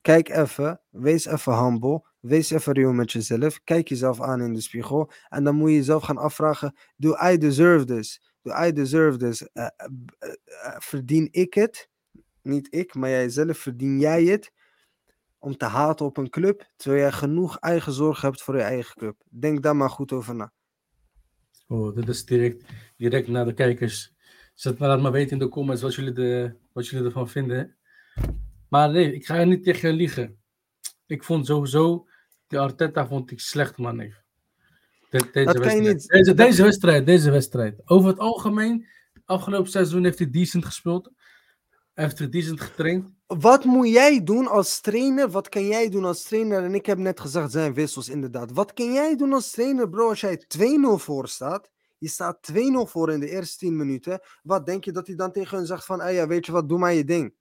Kijk 0.01 0.29
even, 0.29 0.81
wees 0.91 1.27
even 1.27 1.65
humble, 1.65 2.05
wees 2.21 2.51
even 2.51 2.73
real 2.73 2.93
met 2.93 3.13
jezelf, 3.13 3.61
kijk 3.65 3.89
jezelf 3.89 4.21
aan 4.21 4.41
in 4.41 4.53
de 4.53 4.61
spiegel 4.61 5.11
en 5.29 5.45
dan 5.45 5.55
moet 5.55 5.71
je 5.71 5.77
jezelf 5.77 6.03
gaan 6.03 6.19
afvragen, 6.19 6.75
do 6.97 7.17
I 7.33 7.39
deserve 7.39 7.85
this? 7.85 8.35
I 8.47 8.73
deserve 8.73 9.19
this? 9.19 9.49
Eh, 9.53 9.65
eh, 9.65 9.89
eh, 10.19 10.75
verdien 10.79 11.29
ik 11.31 11.55
het? 11.55 11.89
Niet 12.43 12.67
ik, 12.71 12.95
maar 12.95 13.11
jijzelf, 13.11 13.59
verdien 13.59 13.99
jij 13.99 14.25
het? 14.25 14.53
Om 15.39 15.57
te 15.57 15.65
haten 15.65 16.07
op 16.07 16.17
een 16.17 16.31
club, 16.31 16.73
terwijl 16.77 17.03
jij 17.03 17.13
genoeg 17.13 17.59
eigen 17.59 17.93
zorg 17.93 18.21
hebt 18.21 18.43
voor 18.43 18.57
je 18.57 18.63
eigen 18.63 18.95
club. 18.95 19.23
Denk 19.29 19.63
daar 19.63 19.77
maar 19.77 19.91
goed 19.91 20.13
over 20.13 20.35
na. 20.35 20.53
Oh, 21.67 21.95
dit 21.95 22.09
is 22.09 22.25
direct, 22.25 22.65
direct 22.97 23.29
naar 23.29 23.45
de 23.45 23.55
kijkers. 23.55 24.15
Zet 24.55 24.79
maar, 24.79 24.89
laat 24.89 25.01
maar 25.01 25.13
weten 25.13 25.33
in 25.33 25.39
de 25.39 25.49
comments 25.49 25.83
wat 25.83 25.95
jullie, 25.95 26.13
de, 26.13 26.57
wat 26.73 26.89
jullie 26.89 27.07
ervan 27.07 27.29
vinden. 27.29 27.77
Maar 28.69 28.91
nee, 28.91 29.13
ik 29.15 29.27
ga 29.27 29.45
niet 29.45 29.65
tegen 29.65 29.93
liegen. 29.93 30.39
Ik 31.07 31.25
vond 31.25 31.47
sowieso, 31.47 32.09
die 32.47 32.59
Arteta 32.59 33.07
vond 33.07 33.31
ik 33.31 33.41
slecht, 33.41 33.79
man. 33.79 33.97
neef. 33.97 34.26
De- 35.19 35.31
deze, 35.33 35.47
Dat 35.47 35.57
wedstrijd. 35.57 35.83
niet- 35.95 36.09
Deze, 36.09 36.25
dat- 36.35 36.47
deze 36.47 36.63
wedstrijd, 36.63 37.07
deze 37.07 37.31
wedstrijd. 37.31 37.81
Over 37.85 38.09
het 38.09 38.19
algemeen, 38.19 38.87
afgelopen 39.25 39.71
seizoen 39.71 40.05
heeft 40.05 40.19
hij 40.19 40.31
decent 40.31 40.65
gespeeld. 40.65 41.11
Hij 41.95 42.05
heeft 42.05 42.19
er 42.19 42.31
decent 42.31 42.61
getraind. 42.61 43.11
Wat 43.27 43.65
moet 43.65 43.89
jij 43.89 44.23
doen 44.25 44.47
als 44.49 44.81
trainer? 44.81 45.31
Wat 45.31 45.49
kan 45.49 45.67
jij 45.67 45.89
doen 45.89 46.05
als 46.05 46.23
trainer? 46.23 46.65
En 46.65 46.75
ik 46.75 46.87
heb 46.87 46.99
net 46.99 47.21
gezegd, 47.21 47.51
zijn 47.51 47.75
wissels 47.75 48.09
inderdaad. 48.09 48.53
Wat 48.53 48.73
kan 48.73 48.93
jij 48.93 49.17
doen 49.17 49.33
als 49.33 49.51
trainer, 49.51 49.89
bro, 49.89 50.09
als 50.09 50.21
jij 50.21 50.37
2-0 50.47 50.99
voor 50.99 51.29
staat? 51.29 51.69
Je 51.99 52.09
staat 52.09 52.43
2-0 52.43 52.87
voor 52.87 53.13
in 53.13 53.21
de 53.21 53.29
eerste 53.31 53.59
10 53.59 53.77
minuten. 53.77 54.21
Wat 54.43 54.67
denk 54.67 54.85
je 54.85 54.93
dat 54.93 55.07
hij 55.07 55.17
dan 55.17 55.33
tegen 55.33 55.57
hun 55.57 55.67
zegt 55.67 55.85
van, 55.85 56.01
ah 56.01 56.13
ja, 56.13 56.27
weet 56.27 56.47
je 56.47 56.53
wat, 56.53 56.69
doe 56.69 56.79
maar 56.79 56.93
je 56.93 57.05
ding. 57.05 57.35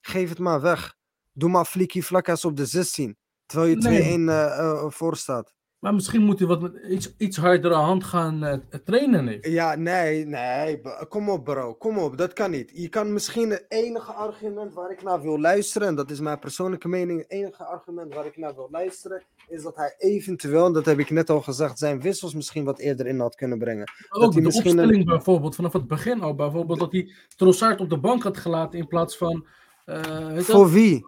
Geef 0.00 0.28
het 0.28 0.38
maar 0.38 0.60
weg. 0.60 0.94
Doe 1.32 1.50
maar 1.50 1.64
flikkie 1.64 2.04
vlakkas 2.04 2.44
op 2.44 2.56
de 2.56 2.66
16. 2.66 3.16
Terwijl 3.46 3.70
je 3.70 3.76
Nee. 3.76 4.00
2-1 4.00 4.28
eh, 4.28 4.58
eh, 4.58 4.84
voor 4.90 5.16
staat. 5.16 5.54
Maar 5.78 5.94
misschien 5.94 6.22
moet 6.22 6.38
hij 6.38 6.48
wat 6.48 6.60
met 6.60 6.72
iets, 6.88 7.14
iets 7.18 7.36
hardere 7.36 7.74
hand 7.74 8.04
gaan 8.04 8.44
eh, 8.44 8.58
trainen. 8.84 9.24
neef. 9.24 9.46
Ja, 9.46 9.74
nee, 9.74 10.26
nee. 10.26 10.80
Kom 11.08 11.28
op, 11.30 11.44
bro. 11.44 11.74
Kom 11.74 11.98
op. 11.98 12.18
Dat 12.18 12.32
kan 12.32 12.50
niet. 12.50 12.70
Je 12.74 12.88
kan 12.88 13.12
misschien 13.12 13.50
het 13.50 13.64
enige 13.68 14.12
argument 14.12 14.74
waar 14.74 14.90
ik 14.90 15.02
naar 15.02 15.22
wil 15.22 15.40
luisteren, 15.40 15.88
en 15.88 15.94
dat 15.94 16.10
is 16.10 16.20
mijn 16.20 16.38
persoonlijke 16.38 16.88
mening, 16.88 17.18
het 17.20 17.30
enige 17.30 17.64
argument 17.64 18.14
waar 18.14 18.26
ik 18.26 18.36
naar 18.36 18.54
wil 18.54 18.68
luisteren, 18.70 19.22
is 19.48 19.62
dat 19.62 19.76
hij 19.76 19.94
eventueel, 19.98 20.66
en 20.66 20.72
dat 20.72 20.84
heb 20.84 20.98
ik 20.98 21.10
net 21.10 21.30
al 21.30 21.40
gezegd, 21.42 21.78
zijn 21.78 22.00
wissels 22.00 22.34
misschien 22.34 22.64
wat 22.64 22.78
eerder 22.78 23.06
in 23.06 23.20
had 23.20 23.34
kunnen 23.34 23.58
brengen. 23.58 23.90
Ook 24.08 24.22
hij 24.32 24.40
de 24.40 24.46
misschien 24.46 24.70
een- 24.70 24.78
opstelling 24.78 25.04
bijvoorbeeld, 25.08 25.54
vanaf 25.54 25.72
het 25.72 25.86
begin 25.86 26.20
al. 26.20 26.34
Bijvoorbeeld 26.34 26.78
dat 26.78 26.92
hij 26.92 27.12
Trossard 27.36 27.80
op 27.80 27.90
de 27.90 27.98
bank 27.98 28.22
had 28.22 28.36
gelaten 28.36 28.78
in 28.78 28.86
plaats 28.86 29.16
van... 29.16 29.46
eh 29.84 30.36
Voor 30.38 30.70
wie? 30.70 31.06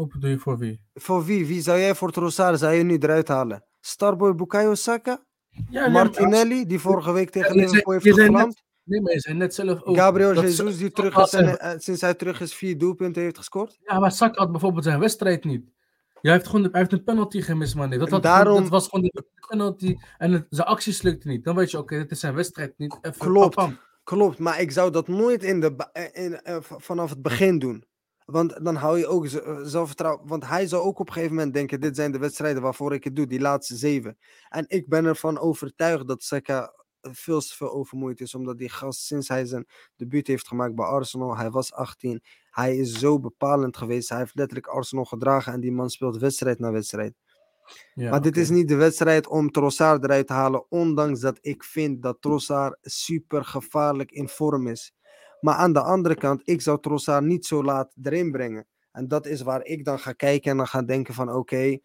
Wat 0.00 0.08
bedoel 0.08 0.30
je 0.30 0.38
voor 0.38 0.58
wie? 0.58 0.80
Voor 0.94 1.24
wie? 1.24 1.46
Wie 1.46 1.60
zou 1.60 1.78
jij 1.78 1.94
voor 1.94 2.10
Trossard 2.12 2.58
zou 2.58 2.74
je 2.74 2.82
nu 2.82 2.96
eruit 2.98 3.28
halen? 3.28 3.64
Starboy 3.80 4.34
Bukayo 4.34 4.74
Saka? 4.74 5.24
Ja, 5.70 5.80
maar- 5.80 5.90
Martinelli, 5.90 6.66
die 6.66 6.78
vorige 6.78 7.12
week 7.12 7.30
tegen 7.30 7.54
Ja, 7.54 7.62
Liverpool 7.62 7.92
heeft 7.92 8.04
gevlamd? 8.06 8.62
Nee, 8.84 9.00
maar 9.00 9.12
je 9.12 9.20
zei 9.20 9.36
net 9.36 9.54
zelf 9.54 9.82
ook... 9.82 9.96
Gabriel 9.96 10.34
Jesus, 10.42 10.78
die 10.78 10.90
terug 10.90 11.16
is 11.16 11.32
en, 11.32 11.44
zijn- 11.44 11.56
eh, 11.58 11.72
sinds 11.78 12.00
hij 12.00 12.14
terug 12.14 12.40
is 12.40 12.54
vier 12.54 12.78
doelpunten 12.78 13.22
heeft 13.22 13.36
gescoord? 13.36 13.78
Ja, 13.82 13.98
maar 13.98 14.12
Saka 14.12 14.40
had 14.40 14.50
bijvoorbeeld 14.50 14.84
zijn 14.84 14.98
wedstrijd 15.00 15.44
niet. 15.44 15.64
Jij 16.20 16.32
heeft 16.32 16.46
gewoon, 16.46 16.62
hij 16.70 16.80
heeft 16.80 16.92
een 16.92 17.04
penalty 17.04 17.40
gemist, 17.40 17.74
man. 17.74 17.90
Dat, 17.90 18.10
had, 18.10 18.22
daarom- 18.22 18.60
dat 18.60 18.68
was 18.68 18.88
gewoon 18.88 19.10
de 19.12 19.24
penalty 19.48 19.96
en 20.18 20.32
het- 20.32 20.46
zijn 20.50 20.66
acties 20.68 21.02
lukte 21.02 21.28
niet. 21.28 21.44
Dan 21.44 21.54
weet 21.56 21.70
je, 21.70 21.78
oké, 21.78 21.96
dit 21.98 22.10
is 22.10 22.20
zijn 22.20 22.34
wedstrijd 22.34 22.74
niet. 22.76 22.98
Even 23.02 23.18
Klopt. 23.18 23.54
pam, 23.54 23.66
pam. 23.68 23.78
Klopt, 24.04 24.38
maar 24.38 24.60
ik 24.60 24.70
zou 24.70 24.90
dat 24.90 25.08
nooit 25.08 25.42
in 25.44 25.60
de, 25.60 25.88
eh, 25.92 26.24
in, 26.24 26.40
eh, 26.42 26.56
vanaf 26.60 27.10
het 27.10 27.22
begin 27.22 27.58
doen. 27.58 27.84
Want 28.30 28.64
dan 28.64 28.74
hou 28.74 28.98
je 28.98 29.06
ook 29.06 29.26
eh, 29.26 29.58
zelfvertrouwen. 29.62 30.26
Want 30.26 30.46
hij 30.46 30.66
zou 30.66 30.82
ook 30.82 30.98
op 30.98 31.06
een 31.06 31.12
gegeven 31.12 31.34
moment 31.34 31.54
denken: 31.54 31.80
dit 31.80 31.96
zijn 31.96 32.12
de 32.12 32.18
wedstrijden 32.18 32.62
waarvoor 32.62 32.94
ik 32.94 33.04
het 33.04 33.16
doe, 33.16 33.26
die 33.26 33.40
laatste 33.40 33.76
zeven. 33.76 34.18
En 34.48 34.64
ik 34.68 34.88
ben 34.88 35.04
ervan 35.04 35.38
overtuigd 35.38 36.08
dat 36.08 36.22
Saka 36.22 36.72
veel 37.02 37.40
te 37.40 37.56
veel 37.56 37.72
overmoeid 37.72 38.20
is, 38.20 38.34
omdat 38.34 38.58
die 38.58 38.68
gast 38.68 39.00
sinds 39.00 39.28
hij 39.28 39.44
zijn 39.44 39.66
debuut 39.96 40.26
heeft 40.26 40.48
gemaakt 40.48 40.74
bij 40.74 40.86
Arsenal, 40.86 41.36
hij 41.36 41.50
was 41.50 41.72
18, 41.72 42.22
hij 42.50 42.76
is 42.76 42.98
zo 42.98 43.20
bepalend 43.20 43.76
geweest. 43.76 44.08
Hij 44.08 44.18
heeft 44.18 44.34
letterlijk 44.34 44.66
Arsenal 44.66 45.04
gedragen 45.04 45.52
en 45.52 45.60
die 45.60 45.72
man 45.72 45.90
speelt 45.90 46.18
wedstrijd 46.18 46.58
na 46.58 46.72
wedstrijd. 46.72 47.14
Ja, 47.94 48.10
Maar 48.10 48.20
dit 48.20 48.36
is 48.36 48.48
niet 48.48 48.68
de 48.68 48.74
wedstrijd 48.74 49.26
om 49.28 49.50
Trossard 49.50 50.04
eruit 50.04 50.26
te 50.26 50.32
halen, 50.32 50.70
ondanks 50.70 51.20
dat 51.20 51.38
ik 51.40 51.64
vind 51.64 52.02
dat 52.02 52.16
Trossard 52.20 52.78
super 52.80 53.44
gevaarlijk 53.44 54.10
in 54.10 54.28
vorm 54.28 54.66
is. 54.66 54.94
Maar 55.40 55.54
aan 55.54 55.72
de 55.72 55.82
andere 55.82 56.14
kant, 56.14 56.42
ik 56.44 56.60
zou 56.60 56.80
Trossard 56.80 57.24
niet 57.24 57.46
zo 57.46 57.64
laat 57.64 57.94
erin 58.02 58.30
brengen. 58.30 58.66
En 58.92 59.08
dat 59.08 59.26
is 59.26 59.42
waar 59.42 59.64
ik 59.64 59.84
dan 59.84 59.98
ga 59.98 60.12
kijken 60.12 60.50
en 60.50 60.56
dan 60.56 60.66
ga 60.66 60.82
denken 60.82 61.14
van 61.14 61.32
oké, 61.32 61.78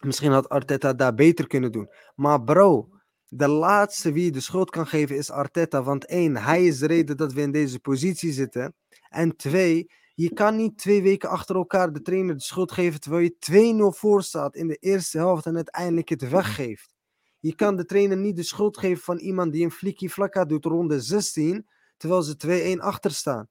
misschien 0.00 0.32
had 0.32 0.48
Arteta 0.48 0.92
daar 0.92 1.14
beter 1.14 1.46
kunnen 1.46 1.72
doen. 1.72 1.90
Maar 2.14 2.42
bro, 2.42 2.88
de 3.28 3.48
laatste 3.48 4.12
wie 4.12 4.30
de 4.30 4.40
schuld 4.40 4.70
kan 4.70 4.86
geven 4.86 5.16
is 5.16 5.30
Arteta. 5.30 5.82
Want 5.82 6.06
één, 6.06 6.36
hij 6.36 6.66
is 6.66 6.78
de 6.78 6.86
reden 6.86 7.16
dat 7.16 7.32
we 7.32 7.40
in 7.40 7.52
deze 7.52 7.80
positie 7.80 8.32
zitten. 8.32 8.74
En 9.08 9.36
twee, 9.36 9.90
je 10.14 10.32
kan 10.32 10.56
niet 10.56 10.78
twee 10.78 11.02
weken 11.02 11.28
achter 11.28 11.56
elkaar 11.56 11.92
de 11.92 12.02
trainer 12.02 12.34
de 12.34 12.42
schuld 12.42 12.72
geven 12.72 13.00
terwijl 13.00 13.22
je 13.22 13.92
2-0 13.94 13.98
voor 13.98 14.22
staat 14.22 14.54
in 14.54 14.66
de 14.66 14.76
eerste 14.76 15.18
helft 15.18 15.46
en 15.46 15.56
uiteindelijk 15.56 16.08
het 16.08 16.28
weggeeft. 16.28 16.94
Je 17.40 17.54
kan 17.54 17.76
de 17.76 17.84
trainer 17.84 18.16
niet 18.16 18.36
de 18.36 18.42
schuld 18.42 18.78
geven 18.78 19.02
van 19.02 19.18
iemand 19.18 19.52
die 19.52 19.64
een 19.64 19.70
flikkie 19.70 20.12
vlakka 20.12 20.44
doet 20.44 20.64
ronde 20.64 21.00
16 21.00 21.66
terwijl 21.98 22.22
ze 22.22 22.76
2-1 22.78 22.80
achter 22.80 23.10
staan. 23.10 23.48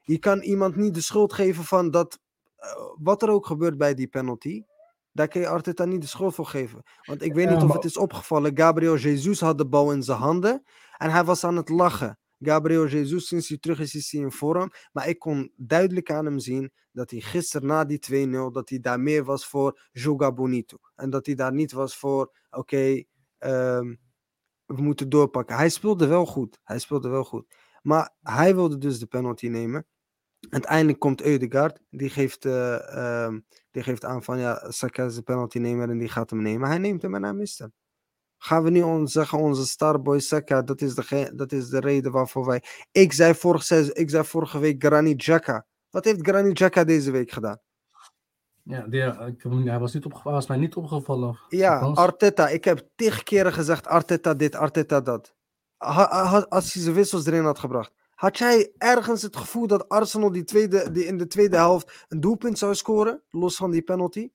Je 0.00 0.18
kan 0.18 0.40
iemand 0.40 0.76
niet 0.76 0.94
de 0.94 1.00
schuld 1.00 1.32
geven 1.32 1.64
van 1.64 1.90
dat 1.90 2.18
wat 2.98 3.22
er 3.22 3.30
ook 3.30 3.46
gebeurt 3.46 3.78
bij 3.78 3.94
die 3.94 4.08
penalty, 4.08 4.62
daar 5.12 5.28
kun 5.28 5.40
je 5.40 5.48
Arteta 5.48 5.84
niet 5.84 6.00
de 6.00 6.06
schuld 6.06 6.34
voor 6.34 6.46
geven. 6.46 6.82
Want 7.04 7.22
ik 7.22 7.34
weet 7.34 7.48
niet 7.48 7.62
of 7.62 7.72
het 7.72 7.84
is 7.84 7.96
opgevallen. 7.96 8.56
Gabriel 8.56 8.96
Jesus 8.96 9.40
had 9.40 9.58
de 9.58 9.66
bal 9.66 9.92
in 9.92 10.02
zijn 10.02 10.18
handen 10.18 10.62
en 10.96 11.10
hij 11.10 11.24
was 11.24 11.44
aan 11.44 11.56
het 11.56 11.68
lachen. 11.68 12.18
Gabriel 12.38 12.86
Jesus, 12.86 13.26
sinds 13.26 13.48
hij 13.48 13.58
terug 13.58 13.80
is, 13.80 13.94
is 13.94 14.12
hij 14.12 14.20
in 14.20 14.32
vorm. 14.32 14.70
Maar 14.92 15.08
ik 15.08 15.18
kon 15.18 15.52
duidelijk 15.56 16.10
aan 16.10 16.24
hem 16.24 16.38
zien 16.38 16.72
dat 16.92 17.10
hij 17.10 17.20
gisteren 17.20 17.66
na 17.66 17.84
die 17.84 18.28
2-0, 18.48 18.52
dat 18.52 18.68
hij 18.68 18.80
daar 18.80 19.00
meer 19.00 19.24
was 19.24 19.46
voor 19.46 19.80
Joga 19.92 20.32
Bonito. 20.32 20.76
En 20.94 21.10
dat 21.10 21.26
hij 21.26 21.34
daar 21.34 21.52
niet 21.52 21.72
was 21.72 21.96
voor, 21.96 22.36
oké, 22.50 23.02
ehm, 23.38 23.94
we 24.76 24.82
moeten 24.82 25.08
doorpakken. 25.08 25.56
Hij 25.56 25.68
speelde 25.68 26.06
wel 26.06 26.26
goed. 26.26 26.60
Hij 26.64 26.78
speelde 26.78 27.08
wel 27.08 27.24
goed. 27.24 27.54
Maar 27.82 28.14
hij 28.22 28.54
wilde 28.54 28.78
dus 28.78 28.98
de 28.98 29.06
penalty 29.06 29.48
nemen. 29.48 29.86
Uiteindelijk 30.50 30.98
komt 30.98 31.22
Eudegaard, 31.22 31.80
die 31.90 32.10
geeft, 32.10 32.44
uh, 32.44 32.78
uh, 32.94 33.34
die 33.70 33.82
geeft 33.82 34.04
aan 34.04 34.22
van 34.22 34.38
ja, 34.38 34.70
Saka 34.70 35.04
is 35.04 35.14
de 35.14 35.22
penalty 35.22 35.58
nemen 35.58 35.90
en 35.90 35.98
die 35.98 36.08
gaat 36.08 36.30
hem 36.30 36.42
nemen. 36.42 36.68
Hij 36.68 36.78
neemt 36.78 37.02
hem 37.02 37.14
en 37.14 37.22
hij 37.22 37.34
mist 37.34 37.58
hem. 37.58 37.72
Gaan 38.38 38.62
we 38.62 38.70
nu 38.70 38.82
ons 38.82 39.12
zeggen, 39.12 39.38
onze 39.38 39.66
starboy 39.66 40.20
Saka, 40.20 40.62
dat 40.62 40.80
is, 40.80 40.94
de, 40.94 41.32
dat 41.34 41.52
is 41.52 41.68
de 41.68 41.80
reden 41.80 42.12
waarvoor 42.12 42.46
wij... 42.46 42.62
Ik 42.92 43.12
zei, 43.12 43.34
vorige, 43.34 43.92
ik 43.92 44.10
zei 44.10 44.24
vorige 44.24 44.58
week 44.58 44.84
Granit 44.84 45.16
Xhaka. 45.16 45.66
Wat 45.90 46.04
heeft 46.04 46.26
Granit 46.26 46.54
Xhaka 46.54 46.84
deze 46.84 47.10
week 47.10 47.30
gedaan? 47.30 47.58
Ja, 48.70 48.86
die, 48.86 49.00
hij 49.70 49.78
was, 49.78 49.94
niet 49.94 50.04
opgevallen, 50.04 50.38
was 50.38 50.46
mij 50.46 50.56
niet 50.56 50.74
opgevallen. 50.74 51.38
Ja, 51.48 51.78
Arteta. 51.78 52.48
Ik 52.48 52.64
heb 52.64 52.88
tig 52.94 53.22
keren 53.22 53.52
gezegd 53.52 53.86
Arteta 53.86 54.34
dit, 54.34 54.54
Arteta 54.54 55.00
dat. 55.00 55.34
als 56.48 56.72
hij 56.72 56.82
zijn 56.82 56.94
wissels 56.94 57.26
erin 57.26 57.44
had 57.44 57.58
gebracht. 57.58 57.92
Had 58.10 58.38
jij 58.38 58.72
ergens 58.78 59.22
het 59.22 59.36
gevoel 59.36 59.66
dat 59.66 59.88
Arsenal 59.88 60.32
die 60.32 60.44
tweede, 60.44 60.90
die 60.90 61.04
in 61.04 61.18
de 61.18 61.26
tweede 61.26 61.56
helft 61.56 62.04
een 62.08 62.20
doelpunt 62.20 62.58
zou 62.58 62.74
scoren? 62.74 63.22
Los 63.30 63.56
van 63.56 63.70
die 63.70 63.82
penalty? 63.82 64.30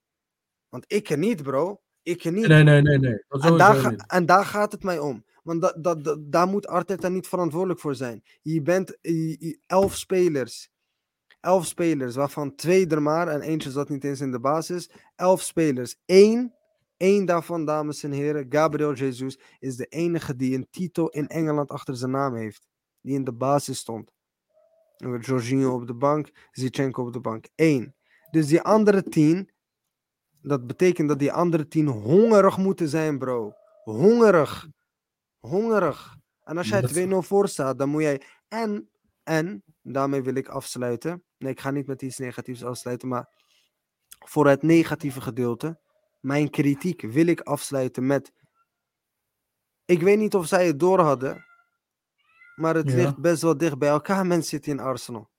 Want 0.70 0.84
ik 0.88 1.18
niet, 1.18 1.44
bro. 1.44 1.82
Ik 2.04 2.32
niet. 2.32 2.48
Nee, 2.48 2.64
nee, 2.64 2.82
nee. 2.82 2.98
nee. 2.98 3.24
En 3.30 3.58
daar, 3.58 3.96
en, 4.08 4.26
daar, 4.26 4.46
gaat 4.46 4.72
het 4.72 4.84
mij 4.84 5.00
om. 5.00 5.26
Want 5.44 5.62
dat, 5.62 6.04
dat, 6.04 6.18
daar 6.20 6.48
moet 6.48 6.68
Arteta 6.68 7.08
niet 7.08 7.28
verantwoordelijk 7.28 7.80
voor 7.80 7.96
zijn. 7.96 8.24
Je 8.42 8.62
bent 8.62 8.98
elf 9.66 9.96
spelers. 9.96 10.70
Elf 11.46 11.66
spelers, 11.66 12.16
waarvan 12.16 12.56
twee 12.56 12.88
er 12.88 13.02
maar 13.02 13.28
en 13.28 13.42
eentje 13.42 13.72
zat 13.72 13.90
niet 13.90 14.04
eens 14.04 14.22
in 14.22 14.32
de 14.32 14.40
basis. 14.40 14.90
Elf 15.16 15.42
spelers. 15.42 15.96
Eén, 16.06 16.54
één 16.98 17.26
daarvan, 17.26 17.66
dames 17.66 18.04
en 18.04 18.12
heren, 18.12 18.46
Gabriel 18.50 18.94
Jesus, 18.94 19.40
is 19.60 19.76
de 19.76 19.86
enige 19.86 20.36
die 20.36 20.56
een 20.56 20.68
titel 20.70 21.10
in 21.10 21.28
Engeland 21.28 21.70
achter 21.70 21.96
zijn 21.96 22.12
naam 22.12 22.36
heeft 22.36 22.68
die 23.06 23.16
in 23.16 23.24
de 23.24 23.34
basis 23.34 23.78
stond. 23.78 24.12
Jorginho 24.98 25.74
op 25.74 25.88
de 25.88 25.94
bank, 25.94 26.50
Zichenko 26.52 27.06
op 27.06 27.14
de 27.14 27.20
bank. 27.20 27.48
Eén. 27.56 27.96
Dus 28.32 28.48
die 28.48 28.62
andere 28.62 29.04
tien, 29.04 29.50
dat 30.42 30.68
betekent 30.68 31.08
dat 31.08 31.20
die 31.20 31.32
andere 31.32 31.68
tien 31.68 31.88
hongerig 31.88 32.58
moeten 32.58 32.88
zijn, 32.88 33.18
bro. 33.18 33.54
Hongerig. 33.84 34.68
Hongerig. 35.40 36.16
En 36.44 36.58
als 36.58 36.70
jij 36.70 37.08
2-0 37.08 37.10
voor 37.18 37.48
staat, 37.48 37.78
dan 37.78 37.90
moet 37.90 38.02
jij. 38.02 38.22
En, 38.48 38.90
en, 39.24 39.64
daarmee 39.82 40.22
wil 40.22 40.36
ik 40.36 40.48
afsluiten. 40.48 41.24
Nee, 41.38 41.52
ik 41.52 41.60
ga 41.60 41.72
niet 41.72 41.88
met 41.88 42.02
iets 42.02 42.18
negatiefs 42.18 42.64
afsluiten, 42.64 43.08
maar 43.08 43.30
voor 44.26 44.48
het 44.48 44.62
negatieve 44.62 45.22
gedeelte, 45.22 45.80
mijn 46.22 46.50
kritiek 46.50 47.02
wil 47.02 47.28
ik 47.28 47.42
afsluiten 47.42 48.06
met. 48.06 48.34
Ik 49.86 50.02
weet 50.02 50.18
niet 50.18 50.36
of 50.36 50.48
zij 50.48 50.68
het 50.68 50.80
door 50.80 51.00
hadden, 51.00 51.46
maar 52.56 52.76
het 52.76 52.90
ligt 52.90 53.18
best 53.18 53.42
wel 53.42 53.58
dicht 53.58 53.78
bij 53.78 53.90
elkaar, 53.90 54.26
mensen 54.36 54.50
zitten 54.50 54.72
in 54.72 54.80
Arsenal. 54.80 55.30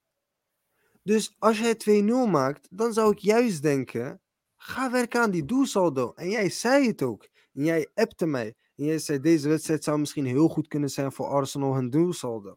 Dus 1.02 1.36
als 1.38 1.58
jij 1.58 2.02
2-0 2.02 2.30
maakt, 2.30 2.68
dan 2.70 2.92
zou 2.92 3.12
ik 3.12 3.18
juist 3.18 3.62
denken, 3.62 4.20
ga 4.56 4.90
werken 4.90 5.20
aan 5.20 5.30
die 5.30 5.44
doelsaldo. 5.44 6.12
En 6.14 6.30
jij 6.30 6.50
zei 6.50 6.86
het 6.86 7.02
ook. 7.02 7.28
En 7.52 7.64
jij 7.64 7.90
appte 7.94 8.26
mij. 8.26 8.54
En 8.76 8.84
jij 8.84 8.98
zei, 8.98 9.20
deze 9.20 9.48
wedstrijd 9.48 9.84
zou 9.84 9.98
misschien 9.98 10.26
heel 10.26 10.48
goed 10.48 10.68
kunnen 10.68 10.88
zijn 10.88 11.12
voor 11.12 11.26
Arsenal 11.26 11.74
hun 11.74 11.90
doelsaldo. 11.90 12.56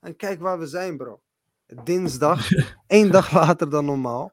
En 0.00 0.16
kijk 0.16 0.40
waar 0.40 0.58
we 0.58 0.66
zijn, 0.66 0.96
bro. 0.96 1.20
Dinsdag, 1.84 2.48
één 2.86 3.10
dag 3.10 3.32
later 3.32 3.70
dan 3.70 3.84
normaal. 3.84 4.32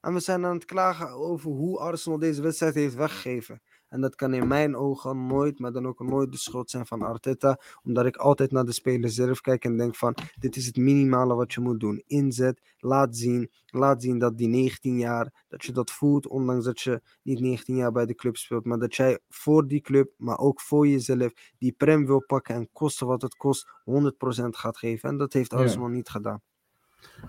En 0.00 0.14
we 0.14 0.20
zijn 0.20 0.44
aan 0.44 0.54
het 0.54 0.64
klagen 0.64 1.08
over 1.10 1.50
hoe 1.50 1.78
Arsenal 1.78 2.18
deze 2.18 2.42
wedstrijd 2.42 2.74
heeft 2.74 2.94
weggegeven. 2.94 3.62
En 3.88 4.00
dat 4.00 4.14
kan 4.14 4.34
in 4.34 4.46
mijn 4.46 4.76
ogen 4.76 5.26
nooit, 5.26 5.58
maar 5.58 5.72
dan 5.72 5.86
ook 5.86 6.00
nooit 6.00 6.32
de 6.32 6.38
schuld 6.38 6.70
zijn 6.70 6.86
van 6.86 7.02
Arteta. 7.02 7.60
Omdat 7.82 8.06
ik 8.06 8.16
altijd 8.16 8.50
naar 8.50 8.64
de 8.64 8.72
speler 8.72 9.10
zelf 9.10 9.40
kijk 9.40 9.64
en 9.64 9.76
denk 9.76 9.96
van, 9.96 10.16
dit 10.38 10.56
is 10.56 10.66
het 10.66 10.76
minimale 10.76 11.34
wat 11.34 11.52
je 11.52 11.60
moet 11.60 11.80
doen. 11.80 12.02
Inzet, 12.06 12.74
laat 12.78 13.16
zien, 13.16 13.50
laat 13.66 14.02
zien 14.02 14.18
dat 14.18 14.38
die 14.38 14.48
19 14.48 14.98
jaar, 14.98 15.44
dat 15.48 15.64
je 15.64 15.72
dat 15.72 15.90
voelt, 15.90 16.28
ondanks 16.28 16.64
dat 16.64 16.80
je 16.80 17.02
niet 17.22 17.40
19 17.40 17.76
jaar 17.76 17.92
bij 17.92 18.06
de 18.06 18.14
club 18.14 18.36
speelt. 18.36 18.64
Maar 18.64 18.78
dat 18.78 18.94
jij 18.94 19.18
voor 19.28 19.66
die 19.66 19.80
club, 19.80 20.12
maar 20.16 20.38
ook 20.38 20.60
voor 20.60 20.88
jezelf, 20.88 21.32
die 21.58 21.72
prem 21.72 22.06
wil 22.06 22.24
pakken 22.26 22.54
en 22.54 22.68
kosten 22.72 23.06
wat 23.06 23.22
het 23.22 23.36
kost, 23.36 23.66
100% 23.66 24.48
gaat 24.48 24.78
geven. 24.78 25.08
En 25.08 25.16
dat 25.16 25.32
heeft 25.32 25.52
Arsenal 25.52 25.88
ja. 25.88 25.94
niet 25.94 26.08
gedaan. 26.08 26.42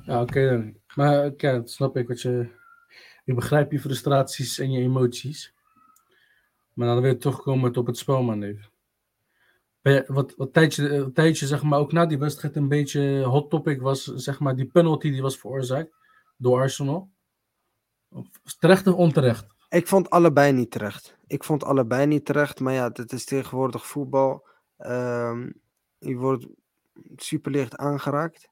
Ja, 0.04 0.22
oké 0.22 0.74
Maar 0.96 1.32
ja, 1.38 1.62
snap 1.66 1.98
ik 1.98 2.08
wat 2.08 2.22
je... 2.22 2.48
Ik 3.24 3.36
begrijp 3.36 3.72
je 3.72 3.80
frustraties 3.80 4.60
en 4.60 4.72
je 4.72 4.82
emoties. 4.82 5.54
Maar 6.74 6.88
dan 6.88 7.02
weer 7.02 7.20
terugkomen 7.20 7.76
op 7.76 7.86
het 7.86 7.98
spel, 7.98 8.24
man, 8.24 8.44
even. 8.44 8.70
Wat, 10.08 10.36
wat 10.36 10.54
tijdje, 10.54 11.12
tijdje, 11.12 11.48
zeg 11.48 11.64
maar, 11.64 11.80
ook 11.80 11.92
na 11.92 12.06
die 12.06 12.18
wedstrijd 12.18 12.56
een 12.56 12.68
beetje 12.68 13.24
hot 13.24 13.50
topic 13.50 13.82
was, 13.82 14.04
zeg 14.04 14.40
maar, 14.40 14.56
die 14.56 14.66
penalty 14.66 15.12
die 15.12 15.22
was 15.22 15.38
veroorzaakt 15.38 15.96
door 16.38 16.60
Arsenal. 16.60 17.10
Terecht 18.60 18.88
of 18.88 18.96
onterecht? 18.96 19.48
Ik 19.70 19.88
vond 19.88 20.10
allebei 20.10 20.52
niet 20.52 20.72
terecht. 20.72 21.18
Ik 21.28 21.44
vond 21.44 21.64
allebei 21.64 22.06
niet 22.06 22.26
terecht, 22.26 22.60
maar 22.60 22.74
ja, 22.74 22.90
het 22.94 23.12
is 23.12 23.26
tegenwoordig 23.26 23.88
voetbal. 23.88 24.48
Um, 24.78 25.62
je 25.98 26.16
wordt 26.16 26.48
superlicht 27.16 27.76
aangeraakt. 27.76 28.50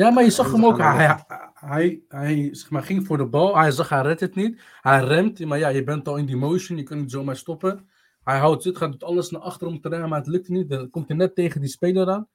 Ja, 0.00 0.10
maar 0.10 0.24
je 0.24 0.30
zag 0.30 0.52
hem 0.52 0.64
ook. 0.64 0.78
Hij, 0.78 1.24
hij, 1.54 2.02
hij 2.08 2.48
zeg 2.52 2.70
maar, 2.70 2.82
ging 2.82 3.06
voor 3.06 3.16
de 3.16 3.26
bal. 3.26 3.58
Hij 3.58 3.70
zag, 3.70 3.88
hij 3.88 4.02
redt 4.02 4.20
het 4.20 4.34
niet. 4.34 4.60
Hij 4.80 5.04
remt. 5.04 5.44
Maar 5.44 5.58
ja, 5.58 5.68
je 5.68 5.84
bent 5.84 6.08
al 6.08 6.16
in 6.16 6.26
die 6.26 6.36
motion. 6.36 6.78
Je 6.78 6.84
kunt 6.84 7.00
niet 7.00 7.10
zomaar 7.10 7.36
stoppen. 7.36 7.88
Hij 8.24 8.38
houdt 8.38 8.64
het, 8.64 8.76
gaat 8.76 9.04
alles 9.04 9.30
naar 9.30 9.40
achter 9.40 9.66
om 9.66 9.80
te 9.80 9.88
remmen. 9.88 10.08
Maar 10.08 10.18
het 10.18 10.28
lukt 10.28 10.48
niet. 10.48 10.68
Dan 10.68 10.90
komt 10.90 11.08
hij 11.08 11.16
net 11.16 11.34
tegen 11.34 11.60
die 11.60 11.70
speler 11.70 12.10
aan. 12.10 12.28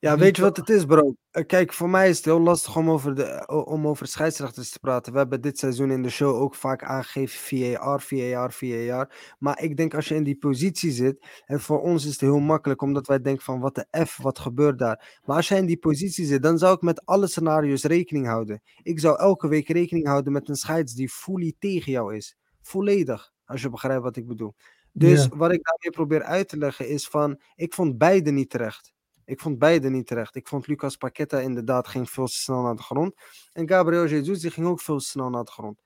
Ja, 0.00 0.18
weet 0.18 0.36
je 0.36 0.42
wat 0.42 0.56
het 0.56 0.68
is, 0.68 0.84
bro? 0.84 1.14
Eh, 1.30 1.46
kijk, 1.46 1.72
voor 1.72 1.90
mij 1.90 2.08
is 2.08 2.16
het 2.16 2.24
heel 2.24 2.40
lastig 2.40 2.76
om 2.76 2.90
over, 2.90 3.14
de, 3.14 3.46
om 3.64 3.86
over 3.86 4.06
scheidsrechters 4.06 4.70
te 4.70 4.78
praten. 4.78 5.12
We 5.12 5.18
hebben 5.18 5.40
dit 5.40 5.58
seizoen 5.58 5.90
in 5.90 6.02
de 6.02 6.10
show 6.10 6.36
ook 6.36 6.54
vaak 6.54 6.84
aangegeven 6.84 7.38
VAR, 7.38 8.00
VAR, 8.00 8.52
VAR. 8.52 9.34
Maar 9.38 9.62
ik 9.62 9.76
denk 9.76 9.94
als 9.94 10.08
je 10.08 10.14
in 10.14 10.22
die 10.22 10.36
positie 10.36 10.90
zit, 10.90 11.26
en 11.46 11.60
voor 11.60 11.80
ons 11.80 12.04
is 12.04 12.10
het 12.10 12.20
heel 12.20 12.38
makkelijk, 12.38 12.82
omdat 12.82 13.06
wij 13.06 13.20
denken 13.20 13.44
van 13.44 13.60
wat 13.60 13.74
de 13.74 14.04
F, 14.06 14.16
wat 14.16 14.38
gebeurt 14.38 14.78
daar? 14.78 15.20
Maar 15.24 15.36
als 15.36 15.48
jij 15.48 15.58
in 15.58 15.66
die 15.66 15.78
positie 15.78 16.26
zit, 16.26 16.42
dan 16.42 16.58
zou 16.58 16.74
ik 16.74 16.82
met 16.82 17.06
alle 17.06 17.26
scenario's 17.26 17.84
rekening 17.84 18.26
houden. 18.26 18.62
Ik 18.82 19.00
zou 19.00 19.18
elke 19.18 19.48
week 19.48 19.68
rekening 19.68 20.06
houden 20.06 20.32
met 20.32 20.48
een 20.48 20.56
scheids 20.56 20.94
die 20.94 21.08
fully 21.08 21.54
tegen 21.58 21.92
jou 21.92 22.16
is. 22.16 22.36
Volledig, 22.62 23.32
als 23.44 23.62
je 23.62 23.70
begrijpt 23.70 24.02
wat 24.02 24.16
ik 24.16 24.26
bedoel. 24.26 24.54
Dus 24.92 25.28
wat 25.28 25.52
ik 25.52 25.64
daarmee 25.64 25.90
probeer 25.90 26.22
uit 26.22 26.48
te 26.48 26.56
leggen 26.56 26.88
is 26.88 27.08
van, 27.08 27.40
ik 27.54 27.74
vond 27.74 27.98
beide 27.98 28.30
niet 28.30 28.50
terecht. 28.50 28.92
Ik 29.24 29.40
vond 29.40 29.58
beide 29.58 29.90
niet 29.90 30.06
terecht. 30.06 30.34
Ik 30.34 30.48
vond 30.48 30.66
Lucas 30.66 30.96
Paqueta 30.96 31.38
inderdaad 31.38 31.88
ging 31.88 32.10
veel 32.10 32.26
te 32.26 32.32
snel 32.32 32.62
naar 32.62 32.76
de 32.76 32.82
grond. 32.82 33.14
En 33.52 33.68
Gabriel 33.68 34.06
Jesus 34.06 34.40
die 34.40 34.50
ging 34.50 34.66
ook 34.66 34.80
veel 34.80 34.98
te 34.98 35.04
snel 35.04 35.30
naar 35.30 35.44
de 35.44 35.50
grond. 35.50 35.82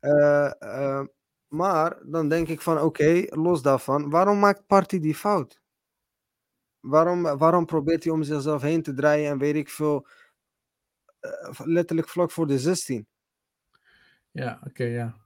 Uh, 0.00 0.50
uh, 0.60 1.04
maar 1.48 1.98
dan 2.04 2.28
denk 2.28 2.48
ik 2.48 2.60
van 2.60 2.80
oké, 2.80 3.24
los 3.28 3.62
daarvan. 3.62 4.10
Waarom 4.10 4.38
maakt 4.38 4.66
Party 4.66 4.98
die 4.98 5.14
fout? 5.14 5.60
Waarom, 6.80 7.22
waarom 7.22 7.66
probeert 7.66 8.04
hij 8.04 8.12
om 8.12 8.22
zichzelf 8.22 8.62
heen 8.62 8.82
te 8.82 8.94
draaien 8.94 9.30
en 9.30 9.38
weet 9.38 9.54
ik 9.54 9.68
veel. 9.68 10.06
Uh, 11.20 11.60
letterlijk 11.64 12.08
vlak 12.08 12.30
voor 12.30 12.46
de 12.46 12.58
16. 12.58 13.06
Ja, 14.30 14.56
oké, 14.60 14.68
okay, 14.68 14.90
ja. 14.90 15.16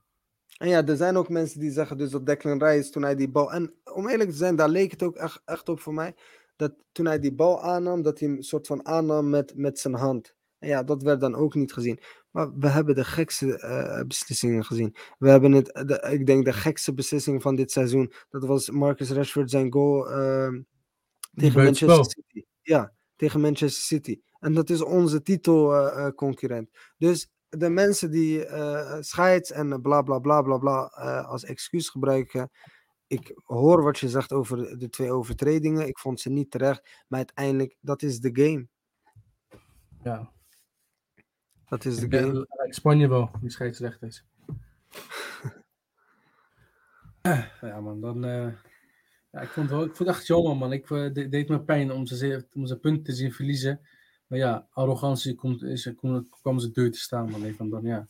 En 0.57 0.69
ja, 0.69 0.87
er 0.87 0.97
zijn 0.97 1.17
ook 1.17 1.29
mensen 1.29 1.61
die 1.61 1.71
zeggen 1.71 1.99
dus 1.99 2.11
dat 2.11 2.27
Declan 2.27 2.63
Rice 2.65 2.91
toen 2.91 3.03
hij 3.03 3.15
die 3.15 3.31
bal... 3.31 3.53
En 3.53 3.75
om 3.85 4.09
eerlijk 4.09 4.31
te 4.31 4.37
zijn, 4.37 4.57
daar 4.57 4.69
leek 4.69 4.91
het 4.91 5.03
ook 5.03 5.17
echt, 5.17 5.43
echt 5.45 5.69
op 5.69 5.81
voor 5.81 5.95
mij 5.95 6.15
dat 6.61 6.75
toen 6.92 7.07
hij 7.07 7.18
die 7.18 7.35
bal 7.35 7.62
aannam, 7.62 8.03
dat 8.03 8.18
hij 8.18 8.29
hem 8.29 8.37
een 8.37 8.42
soort 8.42 8.66
van 8.66 8.87
aannam 8.87 9.31
met, 9.31 9.57
met 9.57 9.79
zijn 9.79 9.94
hand. 9.94 10.35
En 10.59 10.68
ja, 10.68 10.83
dat 10.83 11.03
werd 11.03 11.20
dan 11.20 11.35
ook 11.35 11.55
niet 11.55 11.73
gezien. 11.73 12.01
Maar 12.31 12.59
we 12.59 12.68
hebben 12.68 12.94
de 12.94 13.05
gekste 13.05 13.46
uh, 13.46 14.07
beslissingen 14.07 14.64
gezien. 14.64 14.94
We 15.18 15.29
hebben 15.29 15.53
het, 15.53 15.66
de, 15.66 16.09
ik 16.11 16.27
denk 16.27 16.44
de 16.44 16.53
gekste 16.53 16.94
beslissing 16.94 17.42
van 17.42 17.57
dit 17.57 17.70
seizoen. 17.70 18.12
Dat 18.29 18.44
was 18.44 18.70
Marcus 18.70 19.11
Rashford 19.11 19.51
zijn 19.51 19.73
goal 19.73 20.11
uh, 20.11 20.61
tegen 21.35 21.62
Manchester 21.62 22.05
City. 22.05 22.44
Ja, 22.62 22.92
tegen 23.16 23.40
Manchester 23.40 23.83
City. 23.83 24.20
En 24.38 24.55
dat 24.55 24.70
is 24.70 24.83
onze 24.83 25.23
titelconcurrent. 25.23 26.68
Uh, 26.73 26.81
dus 26.96 27.31
de 27.49 27.68
mensen 27.68 28.11
die 28.11 28.46
scheids 29.01 29.51
en 29.51 29.81
bla 29.83 30.03
bla 30.03 30.18
bla 30.18 30.42
bla 30.42 30.59
bla 30.59 30.83
als 31.27 31.44
excuus 31.44 31.88
gebruiken 31.88 32.51
ik 33.11 33.40
hoor 33.44 33.83
wat 33.83 33.99
je 33.99 34.09
zegt 34.09 34.33
over 34.33 34.79
de 34.79 34.88
twee 34.90 35.11
overtredingen. 35.12 35.87
Ik 35.88 35.99
vond 35.99 36.20
ze 36.20 36.31
niet 36.31 36.51
terecht. 36.51 37.05
Maar 37.09 37.18
uiteindelijk, 37.18 37.77
dat 37.81 38.03
is 38.03 38.20
de 38.20 38.31
game. 38.33 38.66
Ja. 40.03 40.31
Dat 41.68 41.85
is 41.85 41.96
de 41.96 42.07
Ja, 42.11 42.18
game. 42.23 42.46
Spanje 42.68 43.09
wel, 43.09 43.31
die 43.40 43.51
scheidsrechter 43.51 44.07
is. 44.09 44.25
Ja, 47.61 47.81
man, 47.81 48.01
dan. 48.01 48.25
eh, 48.25 48.53
ja, 49.31 49.40
ik 49.40 49.49
vond 49.49 49.68
het 49.68 49.77
wel, 49.79 49.85
ik 49.87 49.96
vond 49.96 50.09
het 50.09 50.18
echt 50.18 50.27
jammer, 50.27 50.57
man. 50.57 50.73
Ik 50.73 50.90
eh, 50.90 51.12
de- 51.12 51.29
deed 51.29 51.49
me 51.49 51.61
pijn 51.61 51.92
om 51.92 52.07
ze, 52.07 52.46
om 52.53 52.66
ze 52.66 52.79
punten 52.79 53.03
te 53.05 53.12
zien 53.12 53.33
verliezen. 53.33 53.81
Maar 54.27 54.38
ja, 54.38 54.66
arrogantie 54.70 55.35
komt, 55.35 55.62
is, 55.62 55.92
kwam 56.40 56.59
ze 56.59 56.70
deur 56.70 56.90
te 56.92 56.99
staan, 56.99 57.31
man. 57.31 57.55
Van 57.55 57.70
dan, 57.70 57.83
ja. 57.83 58.09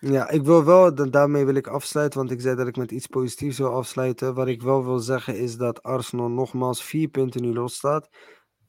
Ja, 0.00 0.28
ik 0.30 0.42
wil 0.42 0.64
wel, 0.64 0.94
da- 0.94 1.04
daarmee 1.04 1.44
wil 1.44 1.54
ik 1.54 1.66
afsluiten, 1.66 2.18
want 2.18 2.30
ik 2.30 2.40
zei 2.40 2.56
dat 2.56 2.66
ik 2.66 2.76
met 2.76 2.90
iets 2.90 3.06
positiefs 3.06 3.58
wil 3.58 3.74
afsluiten. 3.74 4.34
Wat 4.34 4.46
ik 4.48 4.62
wel 4.62 4.84
wil 4.84 4.98
zeggen 4.98 5.38
is 5.38 5.56
dat 5.56 5.82
Arsenal 5.82 6.28
nogmaals 6.28 6.82
vier 6.84 7.08
punten 7.08 7.42
nu 7.42 7.52
los 7.52 7.74
staat. 7.74 8.08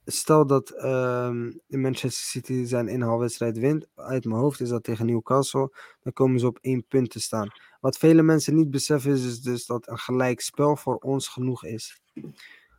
Stel 0.06 0.46
dat 0.48 0.70
ehm, 0.70 1.52
Manchester 1.68 2.24
City 2.26 2.66
zijn 2.66 2.88
inhaalwedstrijd 2.88 3.58
wint, 3.58 3.88
uit 3.96 4.26
mijn 4.26 4.40
hoofd 4.40 4.60
is 4.60 4.70
dat 4.70 4.84
tegen 4.84 5.06
Newcastle, 5.06 5.76
dan 6.02 6.14
komen 6.14 6.40
ze 6.40 6.48
op 6.48 6.58
één 6.62 6.86
punt 6.88 7.10
te 7.10 7.20
staan. 7.20 7.50
Wat 7.80 7.98
vele 7.98 8.22
mensen 8.22 8.56
niet 8.56 8.70
beseffen 8.72 9.12
is, 9.12 9.26
is 9.26 9.42
dus 9.42 9.66
dat 9.66 9.88
een 9.88 9.98
gelijk 10.00 10.42
spel 10.42 10.76
voor 10.76 10.96
ons 10.96 11.28
genoeg 11.28 11.66
is. 11.66 12.02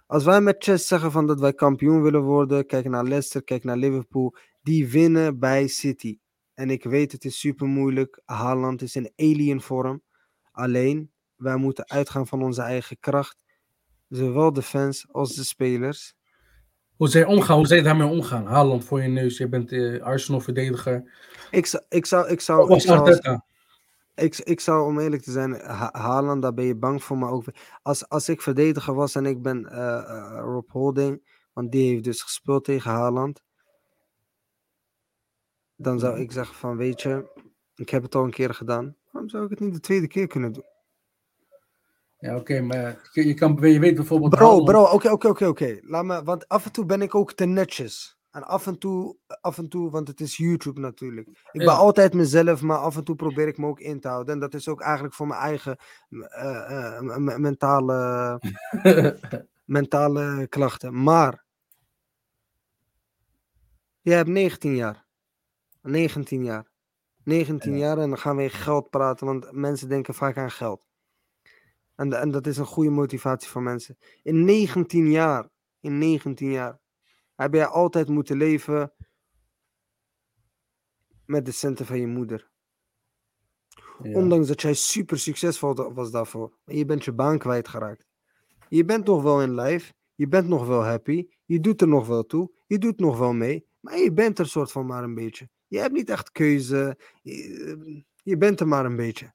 Als 0.07 0.25
wij 0.25 0.41
met 0.41 0.57
chess 0.65 0.87
zeggen 0.89 1.13
van 1.13 1.27
dat 1.27 1.41
wij 1.41 1.53
kampioen 1.53 2.03
willen 2.03 2.23
worden, 2.23 2.67
kijk 2.67 2.89
naar 2.89 3.05
Leicester, 3.05 3.43
kijk 3.45 3.65
naar 3.65 3.77
Liverpool, 3.77 4.35
die 4.63 4.89
winnen 4.89 5.39
bij 5.39 5.67
City. 5.67 6.19
En 6.55 6.71
ik 6.71 6.85
weet, 6.85 7.13
het 7.13 7.25
is 7.25 7.39
super 7.39 7.67
moeilijk. 7.67 8.21
Haaland 8.25 8.83
is 8.83 8.97
in 8.97 9.13
alien 9.17 9.61
vorm. 9.61 10.03
Alleen, 10.53 11.11
wij 11.37 11.57
moeten 11.57 11.89
uitgaan 11.89 12.27
van 12.27 12.43
onze 12.43 12.63
eigen 12.63 12.99
kracht. 13.01 13.45
Zowel 14.09 14.53
de 14.53 14.63
fans 14.63 15.07
als 15.11 15.35
de 15.35 15.45
spelers. 15.45 16.15
Hoe 16.97 17.09
zij 17.09 17.25
omgaan, 17.25 17.57
hoe 17.57 17.67
zij 17.67 17.83
daarmee 17.83 18.07
omgaan. 18.07 18.47
Haaland 18.47 18.85
voor 18.85 19.03
je 19.03 19.09
neus, 19.09 19.39
je 19.39 19.49
bent 19.49 19.73
eh, 19.73 20.03
Arsenal-verdediger. 20.03 21.13
Ik 21.51 21.67
zou, 21.67 21.83
ik 21.89 22.07
zou, 22.07 22.29
ik 22.29 22.41
zou, 22.41 22.59
Of 22.59 22.65
ik 22.65 22.71
was 22.71 22.83
zou, 22.83 23.41
ik, 24.15 24.39
ik 24.39 24.61
zou 24.61 24.87
om 24.87 24.99
eerlijk 24.99 25.23
te 25.23 25.31
zijn, 25.31 25.53
Ha- 25.53 25.89
Haaland, 25.93 26.43
daar 26.43 26.55
ben 26.55 26.65
je 26.65 26.77
bang 26.77 27.05
voor. 27.05 27.19
Maar 27.19 27.31
ook, 27.31 27.45
als, 27.83 28.09
als 28.09 28.29
ik 28.29 28.43
verdediger 28.43 28.95
was 28.95 29.15
en 29.15 29.27
ik 29.27 29.43
ben 29.43 29.67
eh, 29.67 29.99
eh, 29.99 30.39
Rob 30.41 30.71
Holding, 30.71 31.31
want 31.53 31.73
die 31.73 31.91
heeft 31.91 32.05
dus 32.05 32.23
gespeeld 32.23 32.65
tegen 32.65 32.91
Haaland. 32.91 33.43
Dan 35.83 35.99
zou 35.99 36.21
ik 36.21 36.33
zeggen 36.33 36.55
van, 36.55 36.77
weet 36.77 37.03
je, 37.03 37.31
ik 37.75 37.89
heb 37.89 38.03
het 38.03 38.15
al 38.15 38.25
een 38.25 38.31
keer 38.31 38.55
gedaan. 38.55 38.97
Waarom 39.11 39.31
zou 39.31 39.45
ik 39.45 39.51
het 39.51 39.61
niet 39.61 39.75
de 39.75 39.81
tweede 39.81 40.07
keer 40.07 40.27
kunnen 40.27 40.53
doen? 40.53 40.65
Ja, 42.19 42.37
oké, 42.37 42.61
maar 42.61 43.11
je, 43.13 43.27
je, 43.27 43.35
kan, 43.35 43.59
je 43.61 43.79
weet 43.79 43.95
bijvoorbeeld... 43.95 44.35
Bro, 44.35 44.63
bro, 44.63 44.83
oké, 44.85 45.11
oké, 45.11 45.29
oké, 45.29 45.47
oké. 45.47 45.79
Laat 45.83 46.05
me, 46.05 46.23
want 46.23 46.49
af 46.49 46.65
en 46.65 46.73
toe 46.73 46.85
ben 46.87 47.03
ik 47.03 47.15
ook 47.15 47.33
te 47.33 47.45
netjes. 47.45 48.19
En 48.31 48.43
af 48.43 48.67
en 48.67 48.79
toe, 48.79 49.17
af 49.41 49.59
en 49.59 49.69
toe, 49.69 49.91
want 49.91 50.09
het 50.09 50.21
is 50.21 50.37
YouTube 50.37 50.81
natuurlijk. 50.81 51.29
Ik 51.29 51.51
ben 51.53 51.63
Ja. 51.63 51.73
altijd 51.73 52.15
mezelf, 52.15 52.63
maar 52.63 52.79
af 52.79 52.97
en 52.97 53.05
toe 53.05 53.15
probeer 53.17 53.49
ik 53.49 53.59
me 53.59 53.67
ook 53.67 53.81
in 53.81 54.01
te 54.01 54.09
houden. 54.09 54.35
En 54.35 54.41
dat 54.41 54.55
is 54.55 54.69
ook 54.69 54.81
eigenlijk 54.81 55.15
voor 55.15 55.27
mijn 55.27 55.41
eigen 55.41 55.77
eh, 56.09 56.97
eh, 56.97 57.37
mentale, 57.37 58.41
mentale 59.65 60.47
klachten. 60.49 61.03
Maar, 61.03 61.45
jij 64.01 64.17
hebt 64.17 64.29
19 64.29 64.75
jaar. 64.75 65.02
19 65.83 66.45
jaar. 66.45 66.71
19 67.25 67.79
jaar 67.79 67.99
en 67.99 68.09
dan 68.09 68.19
gaan 68.19 68.37
we 68.37 68.49
geld 68.49 68.91
praten, 68.91 69.27
want 69.27 69.53
mensen 69.53 69.89
denken 69.89 70.15
vaak 70.15 70.37
aan 70.37 70.51
geld. 70.51 70.87
En, 71.95 72.13
en 72.13 72.31
dat 72.31 72.47
is 72.47 72.57
een 72.57 72.67
goede 72.67 72.91
motivatie 72.91 73.51
voor 73.51 73.63
mensen. 73.63 73.99
In 74.23 74.45
19 74.45 75.11
jaar, 75.11 75.49
in 75.81 75.99
19 75.99 76.51
jaar, 76.51 76.81
heb 77.35 77.55
jij 77.55 77.67
altijd 77.67 78.09
moeten 78.09 78.37
leven 78.37 78.93
met 81.27 81.47
de 81.47 81.53
centen 81.53 81.87
van 81.87 82.01
je 82.01 82.07
moeder. 82.07 82.51
Ja. 84.03 84.17
Ondanks 84.17 84.49
dat 84.49 84.63
jij 84.63 84.75
super 84.75 85.19
succesvol 85.19 85.93
was 85.93 86.11
daarvoor. 86.11 86.53
Je 86.65 86.85
bent 86.85 87.05
je 87.05 87.13
baan 87.13 87.39
kwijtgeraakt. 87.39 88.07
Je 88.69 88.85
bent 88.85 89.05
nog 89.05 89.23
wel 89.23 89.43
in 89.43 89.55
life. 89.55 89.93
Je 90.15 90.29
bent 90.29 90.49
nog 90.49 90.67
wel 90.67 90.85
happy. 90.85 91.29
Je 91.45 91.61
doet 91.61 91.81
er 91.81 91.89
nog 91.89 92.07
wel 92.07 92.27
toe. 92.27 92.53
Je 92.67 92.79
doet 92.79 92.99
nog 92.99 93.19
wel 93.19 93.33
mee. 93.33 93.67
Maar 93.81 93.99
je 93.99 94.13
bent 94.13 94.39
er 94.39 94.47
soort 94.47 94.73
van 94.73 94.87
maar 94.87 95.03
een 95.05 95.15
beetje. 95.15 95.49
Je 95.73 95.79
hebt 95.79 95.93
niet 95.93 96.11
echt 96.11 96.33
keuze. 96.33 96.99
Je, 97.23 98.05
je 98.23 98.37
bent 98.37 98.61
er 98.61 98.69
maar 98.69 98.85
een 98.85 98.97
beetje. 98.97 99.35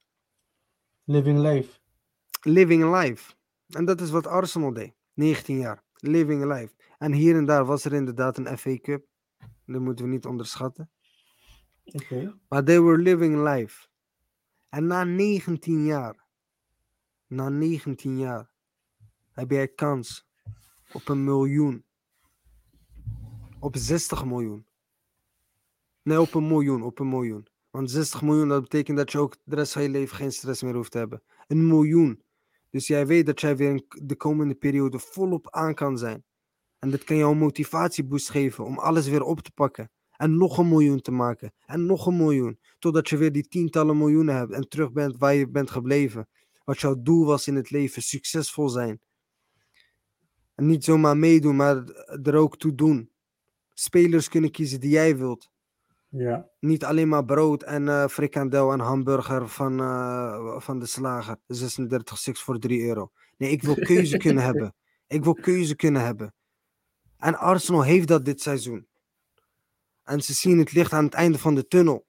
Living 1.04 1.39
life. 1.39 1.80
Living 2.41 2.95
life. 2.95 3.34
En 3.67 3.86
dat 3.86 4.02
is 4.02 4.10
wat 4.10 4.28
Arsenal 4.28 4.73
deed. 4.73 4.93
19 5.13 5.58
jaar. 5.58 5.84
Living 5.93 6.54
life. 6.54 6.76
En 6.97 7.12
hier 7.13 7.36
en 7.36 7.45
daar 7.45 7.65
was 7.65 7.86
er 7.86 7.93
inderdaad 7.93 8.38
een 8.38 8.58
FA 8.58 8.78
Cup. 8.78 9.06
Dat 9.65 9.82
moeten 9.82 10.06
we 10.06 10.12
niet 10.12 10.26
onderschatten. 10.26 10.91
Oké. 11.84 12.39
Maar 12.50 12.63
they 12.63 12.82
were 12.82 12.97
living 12.97 13.50
life. 13.50 13.88
En 14.69 14.88
na 14.88 15.04
19 15.04 15.86
jaar, 15.86 16.26
na 17.28 17.50
19 17.50 18.17
jaar, 18.17 18.52
heb 19.32 19.52
jij 19.52 19.67
kans 19.67 20.28
op 20.93 21.08
een 21.08 21.23
miljoen. 21.23 21.86
Op 23.60 23.76
60 23.78 24.26
miljoen. 24.26 24.66
Nee, 26.08 26.22
op 26.22 26.34
een 26.34 26.48
miljoen, 26.48 26.84
op 26.84 27.00
een 27.00 27.10
miljoen. 27.10 27.48
Want 27.70 27.91
60 27.91 28.22
miljoen, 28.22 28.48
dat 28.48 28.62
betekent 28.62 28.98
dat 28.98 29.12
je 29.12 29.20
ook 29.20 29.36
de 29.43 29.56
rest 29.56 29.74
van 29.74 29.82
je 29.82 29.89
leven 29.89 30.15
geen 30.15 30.32
stress 30.32 30.63
meer 30.63 30.76
hoeft 30.76 30.91
te 30.91 30.98
hebben. 30.98 31.24
Een 31.48 31.67
miljoen. 31.67 32.24
Dus 32.70 32.88
jij 32.88 33.08
weet 33.08 33.26
dat 33.26 33.41
jij 33.41 33.56
weer 33.56 33.82
de 34.04 34.15
komende 34.15 34.56
periode 34.56 35.00
volop 35.00 35.50
aan 35.50 35.74
kan 35.74 35.98
zijn. 35.98 36.24
En 36.80 36.89
dat 36.91 37.04
kan 37.04 37.17
jou 37.17 37.32
een 37.32 37.38
motivatieboost 37.38 38.30
geven 38.30 38.65
om 38.65 38.78
alles 38.78 39.08
weer 39.08 39.24
op 39.24 39.39
te 39.39 39.52
pakken. 39.52 39.91
En 40.12 40.38
nog 40.38 40.58
een 40.58 40.67
miljoen 40.67 41.02
te 41.02 41.12
maken. 41.12 41.54
En 41.65 41.86
nog 41.86 42.06
een 42.06 42.17
miljoen. 42.17 42.60
Totdat 42.80 43.10
je 43.10 43.17
weer 43.17 43.32
die 43.32 43.48
tientallen 43.48 43.98
miljoenen 43.98 44.36
hebt 44.36 44.52
en 44.52 44.70
terug 44.70 44.91
bent 44.91 45.17
waar 45.17 45.34
je 45.34 45.50
bent 45.50 45.72
gebleven. 45.72 46.28
Wat 46.63 46.80
jouw 46.80 47.02
doel 47.02 47.26
was 47.26 47.48
in 47.48 47.56
het 47.56 47.70
leven. 47.70 48.02
Succesvol 48.02 48.70
zijn. 48.70 49.00
En 50.56 50.65
niet 50.65 50.84
zomaar 50.84 51.17
meedoen, 51.17 51.56
maar 51.56 51.84
er 52.24 52.36
ook 52.36 52.58
toe 52.58 52.76
doen. 52.76 53.12
Spelers 53.74 54.30
kunnen 54.30 54.52
kiezen 54.52 54.80
die 54.80 54.89
jij 54.89 55.17
wilt. 55.17 55.56
Ja. 56.10 56.50
Niet 56.60 56.84
alleen 56.86 57.08
maar 57.08 57.26
brood 57.26 57.63
en 57.63 57.88
eh 57.88 58.08
frikandel 58.08 58.72
en 58.72 58.80
hamburger 58.80 59.50
van, 59.50 59.80
eh, 59.80 60.60
van 60.60 60.80
de 60.80 60.86
slager. 60.86 61.38
36 61.48 62.17
stuks 62.17 62.41
voor 62.41 62.60
3 62.60 62.88
euro. 62.88 63.12
Nee, 63.38 63.52
ik 63.52 63.63
wil 63.63 63.76
keuze 63.76 64.17
kunnen 64.28 64.43
hebben. 64.43 64.76
Ik 65.08 65.24
wil 65.24 65.34
keuze 65.34 65.76
kunnen 65.76 66.02
hebben. 66.02 66.34
En 67.17 67.38
Arsenal 67.38 67.84
heeft 67.84 68.08
dat 68.08 68.26
dit 68.26 68.41
seizoen. 68.41 68.88
En 70.04 70.22
ze 70.22 70.34
zien 70.34 70.58
het 70.58 70.72
licht 70.72 70.93
aan 70.93 71.06
het 71.06 71.13
einde 71.13 71.38
van 71.38 71.56
de 71.56 71.67
tunnel. 71.67 72.06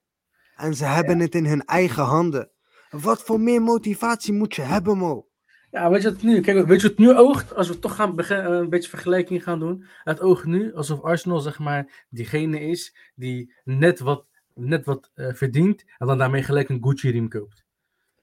En 0.57 0.75
ze 0.75 0.85
hebben 0.85 1.19
het 1.19 1.35
in 1.35 1.47
hun 1.47 1.65
eigen 1.65 2.05
handen. 2.05 2.51
Wat 2.91 3.23
voor 3.23 3.41
meer 3.41 3.63
motivatie 3.63 4.33
moet 4.33 4.55
je 4.55 4.63
hebben, 4.63 4.99
Mo? 4.99 5.28
Ja, 5.71 5.91
weet 5.91 6.03
je 6.03 6.13
wat 6.13 6.23
nu? 6.23 6.41
Kijk, 6.41 6.67
weet 6.67 6.81
je 6.81 6.89
wat 6.89 6.97
het 6.97 7.07
nu 7.07 7.15
oogt? 7.15 7.55
Als 7.55 7.69
we 7.69 7.79
toch 7.79 7.95
gaan 7.95 8.19
eh, 8.19 8.45
een 8.45 8.69
beetje 8.69 8.89
vergelijking 8.89 9.43
gaan 9.43 9.59
doen. 9.59 9.85
Het 10.05 10.21
oogt 10.21 10.45
nu 10.45 10.75
alsof 10.75 11.03
Arsenal, 11.03 11.41
zeg 11.41 11.59
maar, 11.59 12.07
diegene 12.11 12.61
is 12.61 12.97
die 13.15 13.55
net 13.65 14.01
wat, 14.01 14.25
net 14.55 14.85
wat 14.85 15.11
eh, 15.15 15.35
verdient. 15.35 15.85
En 15.99 16.07
dan 16.07 16.19
daarmee 16.19 16.43
gelijk 16.43 16.69
een 16.69 16.85
Gucci-riem 16.85 17.29
koopt. 17.29 17.65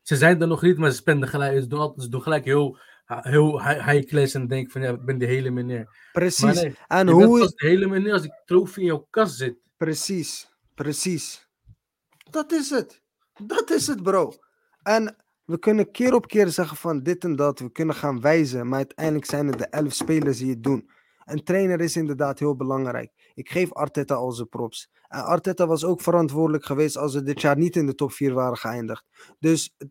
Ze 0.02 0.16
zijn 0.16 0.42
er 0.42 0.48
nog 0.48 0.62
niet, 0.62 0.78
maar 0.78 0.90
ze 0.90 0.96
spenden 0.96 1.30
gelijk. 1.30 1.62
Ze 1.62 1.68
doen, 1.68 1.80
altijd, 1.80 2.04
ze 2.04 2.10
doen 2.10 2.22
gelijk 2.22 2.46
heel, 2.46 2.78
heel 3.06 3.64
high, 3.64 3.90
high 3.90 4.08
class 4.08 4.34
en 4.34 4.48
denken 4.48 4.72
van 4.72 4.82
ja, 4.82 4.92
ik 4.92 5.06
ben 5.06 5.18
de 5.18 5.26
hele 5.26 5.50
meneer. 5.50 6.10
Precies. 6.12 6.62
nee, 6.62 6.76
en 6.88 7.08
hoe 7.08 7.44
is... 7.44 7.54
de 7.54 7.68
hele 7.68 7.88
meneer 7.88 8.14
als 8.14 8.22
die 8.22 8.42
trofee 8.46 8.84
in 8.84 8.90
jouw 8.90 9.08
kast 9.10 9.36
zit. 9.36 9.56
Precies, 9.78 10.50
precies. 10.76 11.48
Dat 12.30 12.52
is 12.52 12.70
het. 12.70 13.02
Dat 13.44 13.70
is 13.70 13.88
het, 13.88 14.04
bro. 14.04 14.34
En 14.84 15.16
we 15.46 15.60
kunnen 15.60 15.92
keer 15.92 16.14
op 16.14 16.28
keer 16.28 16.48
zeggen 16.48 16.78
van 16.78 17.04
dit 17.04 17.24
en 17.24 17.36
dat. 17.36 17.60
We 17.60 17.72
kunnen 17.72 17.96
gaan 17.96 18.22
wijzen, 18.22 18.68
maar 18.68 18.78
uiteindelijk 18.78 19.26
zijn 19.26 19.48
het 19.48 19.58
de 19.58 19.68
elf 19.68 19.94
spelers 19.94 20.38
die 20.38 20.50
het 20.50 20.64
doen. 20.64 20.90
Een 21.26 21.44
trainer 21.44 21.82
is 21.82 21.96
inderdaad 21.96 22.40
heel 22.40 22.56
belangrijk. 22.56 23.12
Ik 23.34 23.50
geef 23.50 23.74
Arteta 23.74 24.16
al 24.16 24.32
zijn 24.32 24.50
props. 24.50 24.92
En 25.08 25.24
Arteta 25.24 25.68
was 25.68 25.84
ook 25.84 26.02
verantwoordelijk 26.02 26.66
geweest 26.66 26.98
als 26.98 27.14
we 27.14 27.24
dit 27.24 27.42
jaar 27.42 27.58
niet 27.58 27.76
in 27.76 27.86
de 27.86 27.96
top 27.96 28.12
4 28.12 28.34
waren 28.34 28.58
geëindigd. 28.58 29.06
Dus 29.40 29.74
eh, 29.78 29.88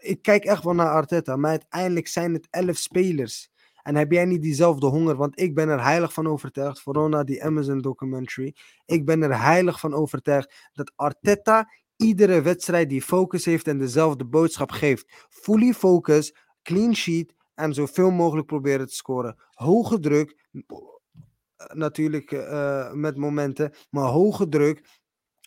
ik 0.00 0.22
kijk 0.22 0.44
echt 0.44 0.64
wel 0.64 0.74
naar 0.74 0.90
Arteta, 0.90 1.36
maar 1.36 1.50
uiteindelijk 1.50 2.08
zijn 2.08 2.34
het 2.34 2.46
elf 2.50 2.76
spelers. 2.76 3.52
En 3.82 3.96
heb 3.96 4.12
jij 4.12 4.24
niet 4.24 4.42
diezelfde 4.42 4.86
honger? 4.86 5.16
Want 5.16 5.40
ik 5.40 5.54
ben 5.54 5.68
er 5.68 5.82
heilig 5.82 6.12
van 6.12 6.26
overtuigd, 6.26 6.80
vooral 6.80 7.08
na 7.08 7.24
die 7.24 7.44
Amazon 7.44 7.80
documentary. 7.80 8.54
Ik 8.86 9.04
ben 9.04 9.22
er 9.22 9.40
heilig 9.42 9.80
van 9.80 9.94
overtuigd 9.94 10.70
dat 10.72 10.92
Arteta 10.96 11.68
iedere 11.96 12.42
wedstrijd 12.42 12.88
die 12.88 13.02
focus 13.02 13.44
heeft 13.44 13.66
en 13.66 13.78
dezelfde 13.78 14.24
boodschap 14.24 14.70
geeft. 14.70 15.26
Fully 15.28 15.72
focus, 15.72 16.34
clean 16.62 16.94
sheet 16.94 17.34
en 17.54 17.74
zoveel 17.74 18.10
mogelijk 18.10 18.46
proberen 18.46 18.86
te 18.86 18.94
scoren. 18.94 19.36
Hoge 19.50 20.00
druk, 20.00 20.48
eh, 20.52 21.66
natuurlijk 21.74 22.32
eh, 22.32 22.92
met 22.92 23.16
momenten, 23.16 23.72
maar 23.90 24.08
hoge 24.08 24.48
druk, 24.48 25.00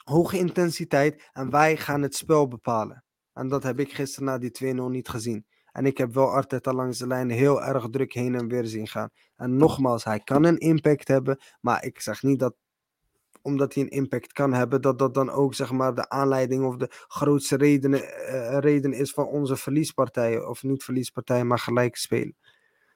hoge 0.03 0.37
intensiteit 0.37 1.29
en 1.33 1.49
wij 1.49 1.77
gaan 1.77 2.01
het 2.01 2.15
spel 2.15 2.47
bepalen. 2.47 3.03
En 3.33 3.47
dat 3.47 3.63
heb 3.63 3.79
ik 3.79 3.93
gisteren 3.93 4.25
na 4.25 4.37
die 4.37 4.51
2-0 4.51 4.89
niet 4.89 5.09
gezien. 5.09 5.45
En 5.71 5.85
ik 5.85 5.97
heb 5.97 6.13
wel 6.13 6.31
Arteta 6.31 6.73
langs 6.73 6.97
de 6.97 7.07
lijn 7.07 7.29
heel 7.29 7.63
erg 7.63 7.89
druk 7.89 8.13
heen 8.13 8.35
en 8.35 8.47
weer 8.47 8.65
zien 8.65 8.87
gaan. 8.87 9.09
En 9.35 9.55
nogmaals, 9.57 10.03
hij 10.03 10.19
kan 10.19 10.43
een 10.43 10.57
impact 10.57 11.07
hebben, 11.07 11.39
maar 11.61 11.85
ik 11.85 12.01
zeg 12.01 12.23
niet 12.23 12.39
dat 12.39 12.55
omdat 13.47 13.73
hij 13.73 13.83
een 13.83 13.89
impact 13.89 14.33
kan 14.33 14.53
hebben, 14.53 14.81
dat 14.81 14.99
dat 14.99 15.13
dan 15.13 15.29
ook 15.29 15.53
zeg 15.53 15.71
maar 15.71 15.95
de 15.95 16.09
aanleiding 16.09 16.65
of 16.65 16.75
de 16.75 16.87
grootste 17.07 17.55
reden, 17.55 17.93
eh, 17.93 18.57
reden 18.59 18.93
is 18.93 19.11
van 19.11 19.25
onze 19.25 19.55
verliespartijen. 19.55 20.49
Of 20.49 20.63
niet 20.63 20.83
verliespartijen, 20.83 21.47
maar 21.47 21.59
gelijk 21.59 21.95
spelen. 21.95 22.35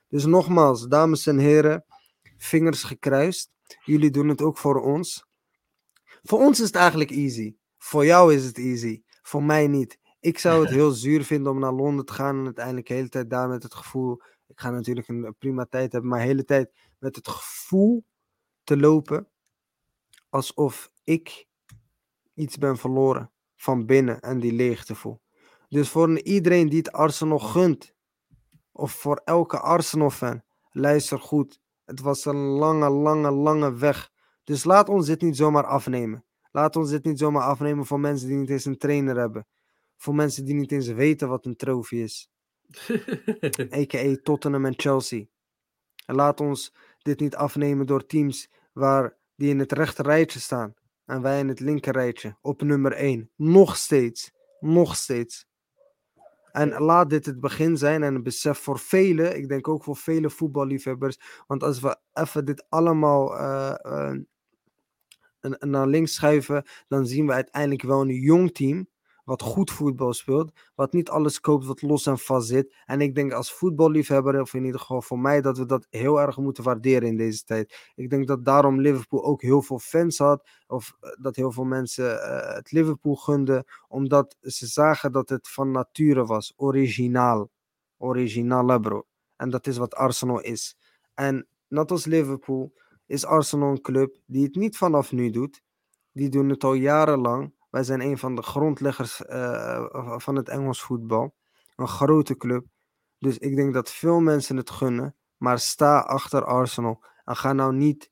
Dus 0.07 0.25
nogmaals, 0.25 0.87
dames 0.87 1.27
en 1.27 1.37
heren, 1.37 1.85
vingers 2.37 2.83
gekruist. 2.83 3.51
Jullie 3.83 4.11
doen 4.11 4.27
het 4.27 4.41
ook 4.41 4.57
voor 4.57 4.81
ons. 4.81 5.25
Voor 6.23 6.39
ons 6.39 6.59
is 6.59 6.65
het 6.65 6.75
eigenlijk 6.75 7.11
easy. 7.11 7.55
Voor 7.77 8.05
jou 8.05 8.33
is 8.33 8.45
het 8.45 8.57
easy. 8.57 9.01
Voor 9.21 9.43
mij 9.43 9.67
niet. 9.67 9.99
Ik 10.19 10.39
zou 10.39 10.61
het 10.61 10.73
heel 10.79 10.91
zuur 10.91 11.23
vinden 11.23 11.51
om 11.51 11.59
naar 11.59 11.73
Londen 11.73 12.05
te 12.05 12.13
gaan 12.13 12.37
en 12.37 12.45
uiteindelijk 12.45 12.87
de 12.87 12.93
hele 12.93 13.09
tijd 13.09 13.29
daar 13.29 13.49
met 13.49 13.63
het 13.63 13.73
gevoel. 13.73 14.21
Ik 14.47 14.59
ga 14.59 14.69
natuurlijk 14.69 15.07
een 15.07 15.35
prima 15.39 15.65
tijd 15.69 15.91
hebben, 15.91 16.09
maar 16.09 16.19
de 16.19 16.25
hele 16.25 16.45
tijd 16.45 16.71
met 16.99 17.15
het 17.15 17.27
gevoel 17.27 18.03
te 18.63 18.77
lopen 18.77 19.31
alsof 20.32 20.91
ik 21.04 21.48
iets 22.34 22.58
ben 22.58 22.78
verloren 22.78 23.32
van 23.56 23.86
binnen 23.86 24.22
en 24.22 24.39
die 24.39 24.54
leegte 24.54 24.96
voel. 24.96 25.22
Dus 25.70 25.89
voor 25.89 26.20
iedereen 26.20 26.70
die 26.70 26.78
het 26.78 26.91
Arsenal 26.91 27.39
gunt, 27.39 27.94
of 28.72 28.91
voor 28.91 29.22
elke 29.26 29.60
Arsenal-fan, 29.60 30.44
luister 30.72 31.20
goed. 31.20 31.60
Het 31.86 32.00
was 32.00 32.26
een 32.26 32.36
lange, 32.36 32.89
lange, 32.89 33.32
lange 33.32 33.74
weg. 33.74 34.12
Dus 34.44 34.63
laat 34.63 34.89
ons 34.89 35.06
dit 35.06 35.22
niet 35.22 35.36
zomaar 35.36 35.65
afnemen. 35.65 36.26
Laat 36.52 36.76
ons 36.76 36.89
dit 36.89 37.06
niet 37.06 37.20
zomaar 37.20 37.44
afnemen 37.44 37.86
voor 37.86 38.00
mensen 38.00 38.28
die 38.28 38.38
niet 38.38 38.50
eens 38.50 38.65
een 38.65 38.78
trainer 38.78 39.17
hebben. 39.17 39.48
Voor 39.98 40.15
mensen 40.15 40.46
die 40.46 40.54
niet 40.54 40.72
eens 40.72 40.88
weten 40.88 41.28
wat 41.30 41.46
een 41.46 41.56
trofee 41.56 42.04
is. 42.04 42.30
A.k.a. 43.80 44.15
Tottenham 44.24 44.65
en 44.65 44.74
Chelsea. 44.78 45.26
En 46.06 46.15
laat 46.15 46.39
ons 46.39 46.74
dit 46.98 47.20
niet 47.20 47.36
afnemen 47.36 47.86
door 47.86 48.06
teams 48.06 48.50
waar 48.74 49.17
die 49.41 49.49
in 49.49 49.60
het 49.60 49.71
rechter 49.71 50.06
rijtje 50.06 50.39
staan. 50.39 50.73
En 51.06 51.21
wij 51.21 51.39
in 51.39 51.47
het 51.47 51.60
linker 51.60 51.93
rijtje. 51.93 52.38
Op 52.41 52.62
nummer 52.62 52.91
1. 52.91 53.30
Nog 53.36 53.77
steeds. 53.77 54.32
Nog 54.60 54.95
steeds. 54.95 55.47
En 56.51 56.82
laat 56.82 57.10
dit 57.10 57.25
het 57.25 57.39
begin 57.39 57.77
zijn 57.77 58.04
en 58.04 58.15
een 58.15 58.23
besef 58.23 58.58
voor 58.58 58.80
velen, 58.80 59.38
ik 59.38 59.47
denk 59.47 59.67
ook 59.67 59.84
voor 59.84 59.95
vele 59.95 60.30
voetballiefhebbers. 60.30 61.43
Want 61.47 61.63
als 61.63 61.80
we 61.80 61.97
even 62.13 62.45
dit 62.45 62.65
allemaal 62.69 63.39
uh, 63.39 63.75
uh, 63.84 64.13
naar 65.60 65.88
links 65.88 66.13
schuiven, 66.13 66.63
dan 66.88 67.06
zien 67.06 67.27
we 67.27 67.34
uiteindelijk 67.34 67.82
wel 67.82 68.01
een 68.01 68.13
jong 68.15 68.54
team 68.54 68.88
wat 69.25 69.41
goed 69.41 69.71
voetbal 69.71 70.13
speelt, 70.13 70.51
wat 70.75 70.93
niet 70.93 71.10
alles 71.10 71.39
koopt 71.39 71.65
wat 71.65 71.81
los 71.81 72.05
en 72.05 72.17
vast 72.17 72.47
zit. 72.47 72.75
En 72.86 73.01
ik 73.01 73.15
denk 73.15 73.31
als 73.31 73.53
voetballiefhebber, 73.53 74.41
of 74.41 74.53
in 74.53 74.65
ieder 74.65 74.79
geval 74.79 75.01
voor 75.01 75.19
mij, 75.19 75.41
dat 75.41 75.57
we 75.57 75.65
dat 75.65 75.88
heel 75.89 76.21
erg 76.21 76.38
moeten 76.38 76.63
waarderen 76.63 77.07
in 77.07 77.17
deze 77.17 77.43
tijd. 77.43 77.91
Ik 77.95 78.10
denk 78.10 78.27
dat 78.27 78.45
daarom 78.45 78.81
Liverpool 78.81 79.23
ook 79.23 79.41
heel 79.41 79.62
veel 79.62 79.79
fans 79.79 80.17
had, 80.17 80.49
of 80.67 80.95
eh, 80.99 81.10
dat 81.21 81.36
heel 81.36 81.51
veel 81.51 81.63
mensen 81.63 82.15
uh, 82.15 82.53
het 82.53 82.71
Liverpool 82.71 83.15
gunden, 83.15 83.63
omdat 83.88 84.36
ze 84.41 84.67
zagen 84.67 85.12
dat 85.12 85.29
het 85.29 85.49
van 85.49 85.71
nature 85.71 86.25
was, 86.25 86.53
originaal. 86.55 87.49
Originaal, 87.97 88.79
bro. 88.79 89.05
En 89.36 89.49
dat 89.49 89.67
is 89.67 89.77
wat 89.77 89.95
Arsenal 89.95 90.41
is. 90.41 90.77
En 91.13 91.47
net 91.67 91.91
als 91.91 92.05
Liverpool 92.05 92.73
is 93.05 93.25
Arsenal 93.25 93.69
een 93.69 93.81
club 93.81 94.17
die 94.25 94.43
het 94.43 94.55
niet 94.55 94.77
vanaf 94.77 95.12
nu 95.12 95.29
doet. 95.29 95.62
Die 96.12 96.29
doen 96.29 96.49
het 96.49 96.63
al 96.63 96.73
jarenlang. 96.73 97.53
Wij 97.71 97.84
zijn 97.84 98.01
een 98.01 98.17
van 98.17 98.36
de 98.36 98.41
grondleggers 98.41 99.21
uh, 99.21 100.17
van 100.17 100.36
het 100.36 100.49
Engels 100.49 100.81
voetbal. 100.81 101.34
Een 101.75 101.88
grote 101.88 102.38
club. 102.38 102.65
Dus 103.17 103.38
ik 103.38 103.55
denk 103.55 103.73
dat 103.73 103.91
veel 103.91 104.19
mensen 104.19 104.57
het 104.57 104.69
gunnen. 104.69 105.15
Maar 105.38 105.60
sta 105.60 105.99
achter 105.99 106.45
Arsenal. 106.45 107.03
En 107.23 107.36
ga 107.36 107.53
nou 107.53 107.73
niet, 107.73 108.12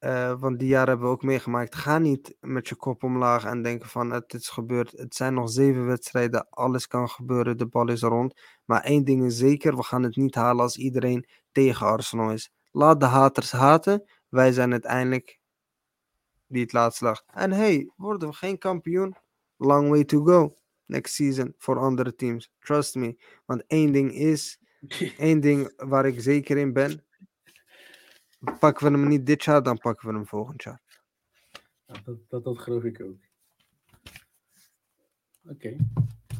uh, 0.00 0.40
want 0.40 0.58
die 0.58 0.68
jaren 0.68 0.88
hebben 0.88 1.06
we 1.06 1.12
ook 1.12 1.22
meegemaakt. 1.22 1.74
Ga 1.74 1.98
niet 1.98 2.36
met 2.40 2.68
je 2.68 2.74
kop 2.74 3.02
omlaag 3.02 3.44
en 3.44 3.62
denken 3.62 3.88
van 3.88 4.10
het 4.10 4.34
is 4.34 4.48
gebeurd. 4.48 4.90
Het 4.90 5.14
zijn 5.14 5.34
nog 5.34 5.50
zeven 5.50 5.86
wedstrijden. 5.86 6.48
Alles 6.50 6.86
kan 6.86 7.08
gebeuren. 7.08 7.58
De 7.58 7.66
bal 7.66 7.88
is 7.88 8.02
rond. 8.02 8.40
Maar 8.64 8.82
één 8.82 9.04
ding 9.04 9.24
is 9.24 9.36
zeker. 9.36 9.76
We 9.76 9.82
gaan 9.82 10.02
het 10.02 10.16
niet 10.16 10.34
halen 10.34 10.62
als 10.62 10.76
iedereen 10.76 11.26
tegen 11.52 11.86
Arsenal 11.86 12.30
is. 12.30 12.50
Laat 12.70 13.00
de 13.00 13.06
haters 13.06 13.52
haten. 13.52 14.10
Wij 14.28 14.52
zijn 14.52 14.72
uiteindelijk 14.72 15.40
die 16.52 16.62
het 16.62 16.72
laatst 16.72 17.00
lag. 17.00 17.22
En 17.26 17.52
hey, 17.52 17.90
worden 17.96 18.28
we 18.28 18.34
geen 18.34 18.58
kampioen? 18.58 19.16
Long 19.56 19.88
way 19.88 20.04
to 20.04 20.24
go. 20.24 20.56
Next 20.86 21.14
season 21.14 21.54
voor 21.58 21.78
andere 21.78 22.14
teams. 22.14 22.50
Trust 22.58 22.94
me. 22.94 23.22
Want 23.44 23.64
één 23.66 23.92
ding 23.92 24.12
is, 24.12 24.58
één 25.18 25.40
ding 25.40 25.72
waar 25.76 26.06
ik 26.06 26.20
zeker 26.20 26.56
in 26.56 26.72
ben. 26.72 27.04
Pakken 28.58 28.92
we 28.92 28.98
hem 28.98 29.08
niet 29.08 29.26
dit 29.26 29.44
jaar, 29.44 29.62
dan 29.62 29.78
pakken 29.78 30.08
we 30.08 30.14
hem 30.14 30.26
volgend 30.26 30.62
jaar. 30.62 30.82
Ja, 31.86 31.94
dat, 32.04 32.18
dat, 32.28 32.44
dat 32.44 32.58
geloof 32.58 32.84
ik 32.84 33.00
ook. 33.00 33.16
Oké. 35.44 35.52
Okay. 35.52 35.78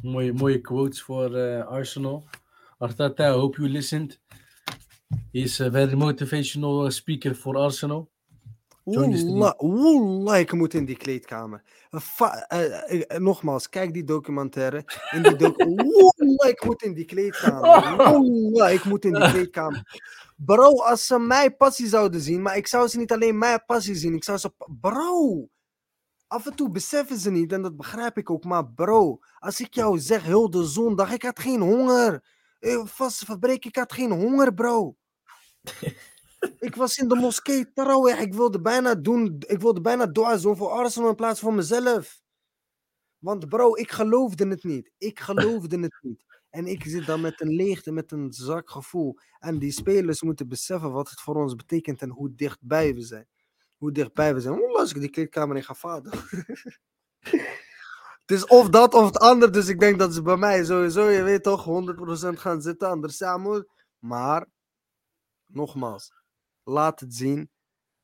Mooie, 0.03 0.33
mooie 0.33 0.61
quotes 0.61 1.03
voor 1.03 1.37
uh, 1.37 1.67
Arsenal. 1.67 2.29
Arteta, 2.79 3.29
I 3.29 3.33
hope 3.33 3.61
you 3.61 3.69
listened. 3.69 4.21
He's 5.33 5.61
a 5.61 5.71
very 5.71 5.95
motivational 5.95 6.91
speaker 6.91 7.35
for 7.35 7.57
Arsenal. 7.57 8.11
Wallah, 9.57 10.39
ik 10.39 10.53
moet 10.53 10.75
in 10.75 10.85
die 10.85 10.97
kleedkamer. 10.97 11.63
Fa 11.91 12.47
uh, 12.53 12.93
uh, 12.93 13.19
nogmaals, 13.19 13.69
kijk 13.69 13.93
die 13.93 14.05
documentaire. 14.05 14.85
In 15.11 15.23
die 15.23 15.37
doc 15.37 15.57
Wallah, 15.57 16.49
ik 16.55 16.65
moet 16.65 16.83
in 16.83 16.95
die 16.95 17.05
kleedkamer. 17.05 17.97
Wallah, 17.97 18.73
ik 18.73 18.85
moet 18.85 19.05
in 19.05 19.13
die 19.13 19.31
kleedkamer. 19.31 20.01
Bro, 20.37 20.83
als 20.83 21.07
ze 21.07 21.19
mij 21.19 21.51
passie 21.51 21.87
zouden 21.87 22.21
zien, 22.21 22.43
maar 22.43 22.57
ik 22.57 22.67
zou 22.67 22.89
ze 22.89 22.99
niet 22.99 23.13
alleen 23.13 23.39
mij 23.39 23.59
passie 23.59 23.95
zien, 23.95 24.15
ik 24.15 24.25
zou 24.25 24.39
ze. 24.39 24.53
Bro! 24.81 25.49
Af 26.27 26.47
en 26.47 26.55
toe 26.55 26.71
beseffen 26.71 27.19
ze 27.19 27.31
niet, 27.31 27.53
en 27.53 27.63
dat 27.63 27.77
begrijp 27.77 28.19
ik 28.19 28.31
ook, 28.31 28.45
maar 28.45 28.67
bro, 28.67 29.19
als 29.39 29.61
ik 29.61 29.75
jou 29.75 29.99
zeg 29.99 30.23
heel 30.23 30.51
de 30.51 30.65
zondag, 30.65 31.13
ik 31.13 31.23
had 31.23 31.39
geen 31.39 31.61
honger. 31.61 32.25
Vaste 32.85 33.25
fabriek, 33.25 33.65
ik 33.65 33.77
had 33.77 33.93
geen 33.93 34.11
honger, 34.11 34.55
bro. 34.55 34.97
Ik 36.59 36.75
was 36.75 36.97
in 36.97 37.09
de 37.09 37.15
moskee 37.15 37.73
Tarawih. 37.73 38.21
Ik 38.21 38.35
wilde 38.35 38.61
bijna 38.61 38.95
doen. 38.95 39.43
Ik 39.47 39.61
wilde 39.61 39.81
bijna 39.81 40.07
doen 40.07 40.57
voor 40.57 40.71
Arsenal 40.71 41.09
in 41.09 41.15
plaats 41.15 41.41
van 41.41 41.55
mezelf. 41.55 42.21
Want 43.19 43.49
bro, 43.49 43.77
ik 43.77 43.91
geloofde 43.91 44.49
het 44.49 44.65
niet. 44.65 44.91
Ik 44.99 45.21
geloofde 45.21 45.81
het 45.81 45.99
niet. 46.03 46.25
En 46.51 46.67
ik 46.67 46.85
zit 46.85 47.07
dan 47.07 47.21
met 47.21 47.41
een 47.41 47.55
leegte, 47.55 47.93
met 47.93 48.13
een 48.13 48.33
zak 48.33 48.71
gevoel. 48.71 49.19
En 49.39 49.59
die 49.59 49.73
spelers 49.73 50.23
moeten 50.23 50.49
beseffen 50.49 50.93
wat 50.93 51.11
het 51.11 51.21
voor 51.21 51.35
ons 51.35 51.55
betekent 51.55 52.03
en 52.03 52.11
hoe 52.11 52.35
dichtbij 52.35 52.95
we 52.95 53.01
zijn. 53.01 53.29
Hoe 53.77 53.93
dichtbij 53.93 54.35
we 54.35 54.41
zijn. 54.41 54.55
Hoe 54.55 54.79
als 54.79 54.95
ik 54.95 55.01
die 55.01 55.11
kleedkamer 55.11 55.57
in 55.57 55.65
ga 55.65 55.75
vader. 55.75 56.13
het 58.21 58.31
is 58.31 58.47
of 58.47 58.69
dat 58.69 58.95
of 58.95 59.05
het 59.05 59.19
ander. 59.19 59.53
Dus 59.53 59.69
ik 59.69 59.81
denk 59.81 59.99
dat 59.99 60.15
ze 60.15 60.23
bij 60.23 60.37
mij 60.37 60.65
sowieso, 60.65 61.09
je 61.09 61.23
weet 61.23 61.43
toch, 61.43 61.65
100% 61.65 62.33
gaan 62.33 62.63
zitten. 62.63 62.89
Anders 62.89 63.17
samen. 63.17 63.67
Maar, 63.99 64.47
nogmaals, 65.47 66.22
laat 66.65 67.01
het 67.01 67.15
zien. 67.15 67.51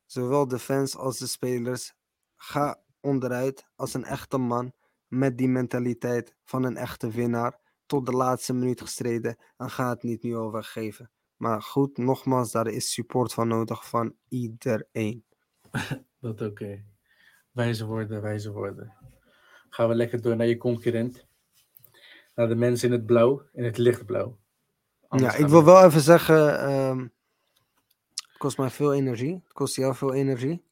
Zowel 0.05 0.47
de 0.47 0.59
fans 0.59 0.97
als 0.97 1.17
de 1.17 1.27
spelers. 1.27 1.93
Ga 2.35 2.81
onderuit 2.99 3.67
als 3.75 3.93
een 3.93 4.03
echte 4.03 4.37
man. 4.37 4.73
Met 5.07 5.37
die 5.37 5.47
mentaliteit 5.47 6.35
van 6.43 6.63
een 6.63 6.77
echte 6.77 7.11
winnaar. 7.11 7.59
Tot 7.85 8.05
de 8.05 8.11
laatste 8.11 8.53
minuut 8.53 8.81
gestreden. 8.81 9.37
En 9.57 9.69
ga 9.69 9.89
het 9.89 10.03
niet 10.03 10.23
nu 10.23 10.35
al 10.35 10.51
weggeven. 10.51 11.11
Maar 11.35 11.61
goed, 11.61 11.97
nogmaals, 11.97 12.51
daar 12.51 12.67
is 12.67 12.93
support 12.93 13.33
van 13.33 13.47
nodig 13.47 13.89
van 13.89 14.15
iedereen. 14.27 15.25
Dat 16.21 16.41
oké. 16.41 16.43
Okay. 16.43 16.85
Wijze 17.51 17.85
woorden, 17.85 18.21
wijze 18.21 18.51
woorden. 18.51 18.93
Gaan 19.69 19.87
we 19.87 19.95
lekker 19.95 20.21
door 20.21 20.35
naar 20.35 20.47
je 20.47 20.57
concurrent. 20.57 21.27
Naar 22.35 22.47
de 22.47 22.55
mensen 22.55 22.87
in 22.87 22.93
het 22.93 23.05
blauw, 23.05 23.41
in 23.53 23.63
het 23.63 23.77
lichtblauw. 23.77 24.39
Anders 25.07 25.33
ja, 25.33 25.43
ik 25.43 25.47
wil 25.47 25.65
wel 25.65 25.83
even 25.83 26.01
zeggen. 26.01 26.71
Um, 26.71 27.13
kost 28.39 28.57
mij 28.57 28.69
veel 28.69 28.93
energie. 28.93 29.33
Het 29.33 29.53
kost 29.53 29.75
jou 29.75 29.95
veel 29.95 30.13
energie. 30.13 30.63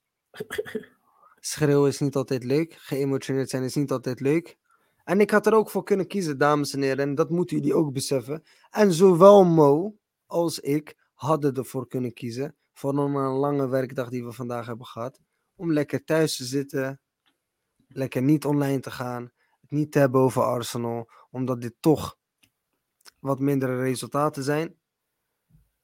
Schreeuwen 1.39 1.89
is 1.89 1.99
niet 1.99 2.15
altijd 2.15 2.43
leuk. 2.43 2.73
Geëmotioneerd 2.73 3.49
zijn 3.49 3.63
is 3.63 3.75
niet 3.75 3.91
altijd 3.91 4.19
leuk. 4.19 4.57
En 5.03 5.19
ik 5.19 5.31
had 5.31 5.45
er 5.45 5.53
ook 5.53 5.69
voor 5.69 5.83
kunnen 5.83 6.07
kiezen, 6.07 6.37
dames 6.37 6.73
en 6.73 6.81
heren. 6.81 7.07
En 7.09 7.15
dat 7.15 7.29
moeten 7.29 7.57
jullie 7.57 7.73
ook 7.73 7.93
beseffen. 7.93 8.43
En 8.69 8.93
zowel 8.93 9.45
Mo 9.45 9.97
als 10.25 10.59
ik 10.59 10.95
hadden 11.13 11.53
ervoor 11.53 11.87
kunnen 11.87 12.13
kiezen. 12.13 12.55
Voor 12.73 12.97
een 12.97 13.37
lange 13.37 13.67
werkdag 13.67 14.09
die 14.09 14.25
we 14.25 14.31
vandaag 14.31 14.65
hebben 14.65 14.85
gehad. 14.85 15.19
Om 15.55 15.73
lekker 15.73 16.03
thuis 16.03 16.35
te 16.35 16.43
zitten. 16.43 17.01
Lekker 17.87 18.21
niet 18.21 18.45
online 18.45 18.79
te 18.79 18.91
gaan. 18.91 19.31
Het 19.61 19.71
niet 19.71 19.91
te 19.91 19.99
hebben 19.99 20.21
over 20.21 20.43
Arsenal. 20.43 21.09
Omdat 21.29 21.61
dit 21.61 21.75
toch 21.79 22.17
wat 23.19 23.39
mindere 23.39 23.81
resultaten 23.81 24.43
zijn. 24.43 24.75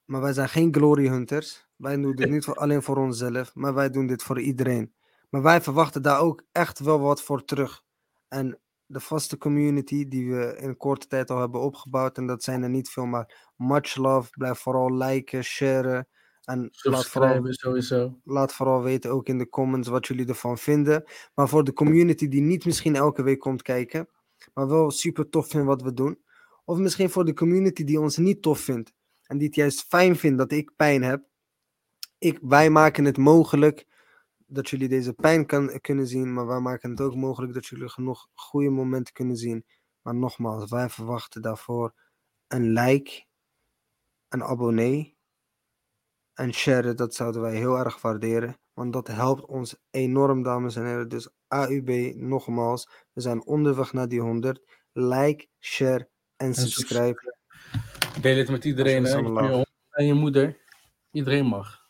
Maar 0.05 0.21
wij 0.21 0.33
zijn 0.33 0.49
geen 0.49 0.73
glory 0.73 1.07
hunters. 1.07 1.67
Wij 1.83 2.01
doen 2.01 2.15
dit 2.15 2.29
niet 2.35 2.45
voor, 2.45 2.55
alleen 2.55 2.83
voor 2.83 2.97
onszelf, 2.97 3.55
maar 3.55 3.73
wij 3.73 3.89
doen 3.89 4.07
dit 4.07 4.23
voor 4.23 4.39
iedereen. 4.39 4.93
Maar 5.29 5.41
wij 5.41 5.61
verwachten 5.61 6.01
daar 6.01 6.19
ook 6.19 6.43
echt 6.51 6.79
wel 6.79 6.99
wat 6.99 7.21
voor 7.21 7.45
terug. 7.45 7.83
En 8.27 8.59
de 8.85 8.99
vaste 8.99 9.37
community 9.37 10.07
die 10.07 10.29
we 10.29 10.57
in 10.57 10.77
korte 10.77 11.07
tijd 11.07 11.29
al 11.29 11.39
hebben 11.39 11.61
opgebouwd, 11.61 12.17
en 12.17 12.27
dat 12.27 12.43
zijn 12.43 12.63
er 12.63 12.69
niet 12.69 12.89
veel, 12.89 13.05
maar 13.05 13.51
much 13.55 13.95
love. 13.95 14.29
Blijf 14.29 14.59
vooral 14.59 14.93
liken, 14.93 15.43
sharen. 15.43 16.07
En 16.43 16.69
laat 16.71 17.07
vooral, 17.07 17.41
sowieso. 17.43 18.19
laat 18.23 18.53
vooral 18.53 18.81
weten 18.81 19.11
ook 19.11 19.27
in 19.27 19.37
de 19.37 19.49
comments 19.49 19.87
wat 19.87 20.07
jullie 20.07 20.27
ervan 20.27 20.57
vinden. 20.57 21.03
Maar 21.33 21.49
voor 21.49 21.63
de 21.63 21.73
community 21.73 22.27
die 22.27 22.41
niet 22.41 22.65
misschien 22.65 22.95
elke 22.95 23.23
week 23.23 23.39
komt 23.39 23.61
kijken, 23.61 24.09
maar 24.53 24.67
wel 24.67 24.91
super 24.91 25.29
tof 25.29 25.47
vindt 25.47 25.67
wat 25.67 25.81
we 25.81 25.93
doen. 25.93 26.21
Of 26.65 26.77
misschien 26.77 27.09
voor 27.09 27.25
de 27.25 27.33
community 27.33 27.83
die 27.83 27.99
ons 27.99 28.17
niet 28.17 28.41
tof 28.41 28.59
vindt. 28.59 28.93
En 29.23 29.37
die 29.37 29.47
het 29.47 29.55
juist 29.55 29.85
fijn 29.87 30.15
vindt 30.15 30.37
dat 30.37 30.51
ik 30.51 30.71
pijn 30.75 31.03
heb. 31.03 31.31
Ik, 32.23 32.39
wij 32.41 32.69
maken 32.69 33.05
het 33.05 33.17
mogelijk 33.17 33.85
dat 34.37 34.69
jullie 34.69 34.87
deze 34.87 35.13
pijn 35.13 35.45
kan, 35.45 35.79
kunnen 35.81 36.07
zien. 36.07 36.33
Maar 36.33 36.47
wij 36.47 36.59
maken 36.59 36.89
het 36.89 37.01
ook 37.01 37.15
mogelijk 37.15 37.53
dat 37.53 37.65
jullie 37.65 37.89
genoeg 37.89 38.27
goede 38.33 38.69
momenten 38.69 39.13
kunnen 39.13 39.37
zien. 39.37 39.65
Maar 40.01 40.15
nogmaals, 40.15 40.69
wij 40.69 40.89
verwachten 40.89 41.41
daarvoor 41.41 41.93
een 42.47 42.71
like, 42.71 43.25
een 44.29 44.43
abonnee 44.43 45.17
en 46.33 46.53
share. 46.53 46.93
Dat 46.93 47.15
zouden 47.15 47.41
wij 47.41 47.55
heel 47.55 47.77
erg 47.77 48.01
waarderen. 48.01 48.57
Want 48.73 48.93
dat 48.93 49.07
helpt 49.07 49.45
ons 49.45 49.75
enorm, 49.89 50.43
dames 50.43 50.75
en 50.75 50.85
heren. 50.85 51.09
Dus 51.09 51.29
AUB, 51.47 52.13
nogmaals, 52.15 52.89
we 53.13 53.21
zijn 53.21 53.45
onderweg 53.45 53.93
naar 53.93 54.07
die 54.07 54.21
100. 54.21 54.61
Like, 54.91 55.47
share 55.59 56.09
en 56.35 56.53
subscribe. 56.53 57.35
Deel 58.21 58.37
het 58.37 58.49
met 58.49 58.65
iedereen, 58.65 59.03
hè? 59.03 59.17
Je 59.17 59.65
en 59.89 60.05
je 60.05 60.13
moeder. 60.13 60.57
Iedereen 61.11 61.45
mag. 61.45 61.82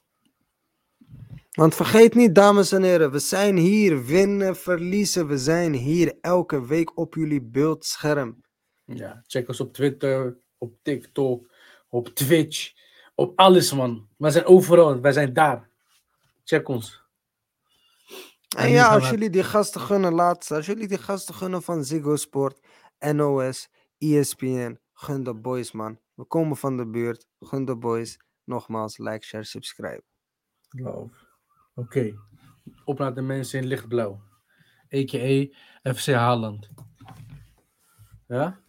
Want 1.54 1.76
vergeet 1.76 2.14
niet, 2.14 2.36
dames 2.36 2.72
en 2.72 2.84
heren, 2.84 3.12
we 3.12 3.20
zijn 3.20 3.58
hier, 3.58 4.06
winnen, 4.06 4.56
verliezen. 4.56 5.28
We 5.28 5.38
zijn 5.38 5.74
hier 5.74 6.18
elke 6.22 6.66
week 6.66 6.97
op 6.97 7.14
jullie 7.14 7.41
beeldscherm. 7.41 8.41
Ja, 8.86 9.24
check 9.28 9.47
ons 9.47 9.60
op 9.60 9.74
Twitter, 9.74 10.38
op 10.58 10.74
TikTok, 10.82 11.54
op 11.89 12.08
Twitch, 12.08 12.74
op 13.16 13.39
alles, 13.39 13.74
man. 13.74 14.08
We 14.18 14.32
zijn 14.32 14.45
overal, 14.45 15.01
wij 15.01 15.12
zijn 15.12 15.34
daar. 15.34 15.70
Check 16.43 16.68
ons. 16.68 17.01
En, 18.58 18.70
ja, 18.70 18.88
als 18.88 19.10
jullie 19.10 19.30
die 19.30 19.43
gasten 19.43 19.82
gunnen, 19.82 20.14
laatste, 20.14 20.56
als 20.56 20.66
jullie 20.66 20.88
die 20.88 20.97
gasten 20.97 21.36
gunnen 21.36 21.62
van 21.62 21.84
Ziggo 21.84 22.16
Sport, 22.16 22.60
NOS, 22.99 23.70
ESPN, 23.97 24.80
gun 24.93 25.24
de 25.24 25.34
boys, 25.34 25.72
man. 25.72 25.99
We 26.14 26.26
komen 26.26 26.58
van 26.58 26.78
de 26.78 26.88
buurt, 26.88 27.28
gun 27.39 27.66
de 27.66 27.76
boys. 27.76 28.18
Nogmaals, 28.43 28.97
like, 28.97 29.26
share, 29.26 29.43
subscribe. 29.43 30.04
Love. 30.70 31.22
Oké. 31.74 32.13
Op 32.86 32.99
naar 32.99 33.13
de 33.13 33.21
mensen 33.21 33.59
in 33.59 33.67
lichtblauw. 33.67 34.21
A.k.a. 34.95 35.47
FC 35.93 36.07
Haaland. 36.07 36.69
Ja? 38.28 38.59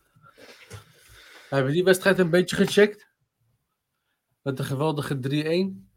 Hebben 1.48 1.68
we 1.68 1.74
die 1.74 1.84
wedstrijd 1.84 2.18
een 2.18 2.30
beetje 2.30 2.56
gecheckt? 2.56 3.08
Met 4.42 4.56
de 4.56 4.64
geweldige 4.64 5.18
3-1? 5.78 5.92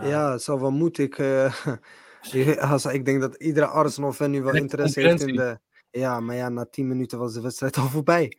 Ja, 0.00 0.38
zal 0.38 0.60
wel 0.60 0.70
moeten. 0.70 1.04
Ik, 1.04 1.18
uh, 1.18 2.70
als, 2.70 2.84
ik 2.84 3.04
denk 3.04 3.20
dat 3.20 3.34
iedere 3.34 3.66
Arsenal-fan 3.66 4.30
nu 4.30 4.42
wel 4.42 4.54
interesse 4.54 5.00
heeft 5.00 5.22
in 5.22 5.36
de... 5.36 5.58
Ja, 5.90 6.20
maar 6.20 6.36
ja, 6.36 6.48
na 6.48 6.64
10 6.64 6.88
minuten 6.88 7.18
was 7.18 7.34
de 7.34 7.40
wedstrijd 7.40 7.76
al 7.76 7.88
voorbij. 7.88 8.36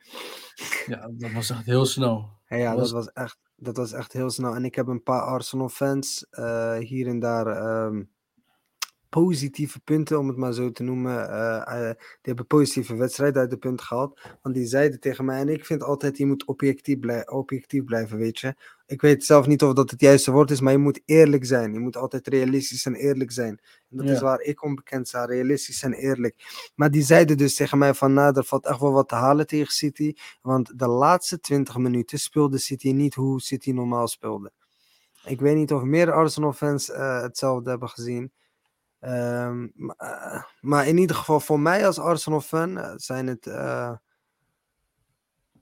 Ja, 0.86 1.10
dat 1.12 1.32
was 1.32 1.49
echt 1.49 1.66
heel 1.66 1.86
snel. 1.86 2.39
Ja, 2.47 2.76
dat, 2.76 2.91
was... 2.91 3.12
echt, 3.12 3.38
dat 3.60 3.78
was 3.78 3.91
echt 3.91 4.14
heel 4.14 4.30
snel. 4.30 4.55
En 4.55 4.66
ik 4.66 4.76
heb 4.76 4.88
een 4.88 5.03
paar 5.03 5.22
Arsenal-fans 5.22 6.26
uh, 6.32 6.78
hier 6.78 7.07
en 7.07 7.20
daar 7.20 7.47
um, 7.86 8.10
positieve 9.10 9.80
punten, 9.80 10.20
om 10.20 10.28
het 10.28 10.38
maar 10.38 10.53
zo 10.53 10.72
te 10.72 10.84
noemen. 10.84 11.30
Uh, 11.30 11.62
uh, 11.68 11.89
die 11.89 12.20
hebben 12.22 12.47
positieve 12.47 12.95
wedstrijden 12.95 13.41
uit 13.41 13.49
de 13.49 13.57
punt 13.57 13.82
gehaald. 13.82 14.20
Want 14.41 14.55
die 14.55 14.66
zeiden 14.66 14.99
tegen 14.99 15.26
mij, 15.26 15.39
en 15.39 15.49
ik 15.49 15.66
vind 15.66 15.84
altijd, 15.84 16.18
je 16.18 16.26
moet 16.26 16.45
objectief, 16.45 16.99
blij 16.99 17.30
objectief 17.30 17.84
blijven, 17.84 18.18
weet 18.18 18.39
je. 18.39 18.55
Ik 18.86 19.01
weet 19.01 19.26
zelf 19.26 19.47
niet 19.47 19.64
of 19.64 19.74
dat 19.74 19.91
het 19.91 20.01
juiste 20.01 20.32
woord 20.32 20.51
is, 20.51 20.62
maar 20.62 20.72
je 20.72 20.78
moet 20.78 21.01
eerlijk 21.05 21.45
zijn. 21.45 21.74
Je 21.74 21.80
moet 21.80 21.97
altijd 21.97 22.28
realistisch 22.28 22.86
en 22.86 22.95
eerlijk 22.95 23.32
zijn. 23.32 23.60
En 23.89 23.97
dat 23.97 24.05
ja. 24.05 24.14
is 24.14 24.20
waar 24.20 24.41
ik 24.41 24.64
onbekend 24.64 25.07
sta, 25.07 25.26
realistisch 25.26 25.84
en 25.84 25.93
eerlijk. 25.93 26.36
Maar 26.76 26.91
die 26.91 27.03
zeiden 27.03 27.38
dus 27.38 27.55
tegen 27.55 27.78
mij 27.78 27.93
van, 27.93 28.14
nou, 28.14 28.38
er 28.38 28.43
valt 28.43 28.66
echt 28.66 28.80
wel 28.80 28.91
wat 28.91 29.07
te 29.07 29.16
halen 29.16 29.47
tegen 29.47 29.74
City. 29.74 30.14
Want 30.41 30.80
de 30.80 30.88
laatste 30.88 31.39
20 31.39 31.78
minuten 31.78 32.20
speelde 32.20 32.57
City 32.57 32.91
niet 32.91 33.16
hoe 33.16 33.41
City 33.41 33.72
normaal 33.72 34.07
speelde. 34.07 34.51
Ik 35.26 35.39
weet 35.39 35.55
niet 35.55 35.74
of 35.74 35.84
meer 35.84 36.12
Arsenal-fans 36.12 36.89
uh, 36.89 37.22
hetzelfde 37.22 37.70
hebben 37.70 37.89
gezien. 37.89 38.32
Um, 39.02 39.74
uh, 39.76 40.43
maar 40.60 40.88
in 40.88 40.97
ieder 40.97 41.16
geval 41.16 41.39
voor 41.39 41.60
mij 41.60 41.86
als 41.86 42.00
Arsenal-fan 42.00 42.78
uh, 42.78 42.93
zijn 42.95 43.28
het... 43.28 43.45
Uh, 43.45 43.95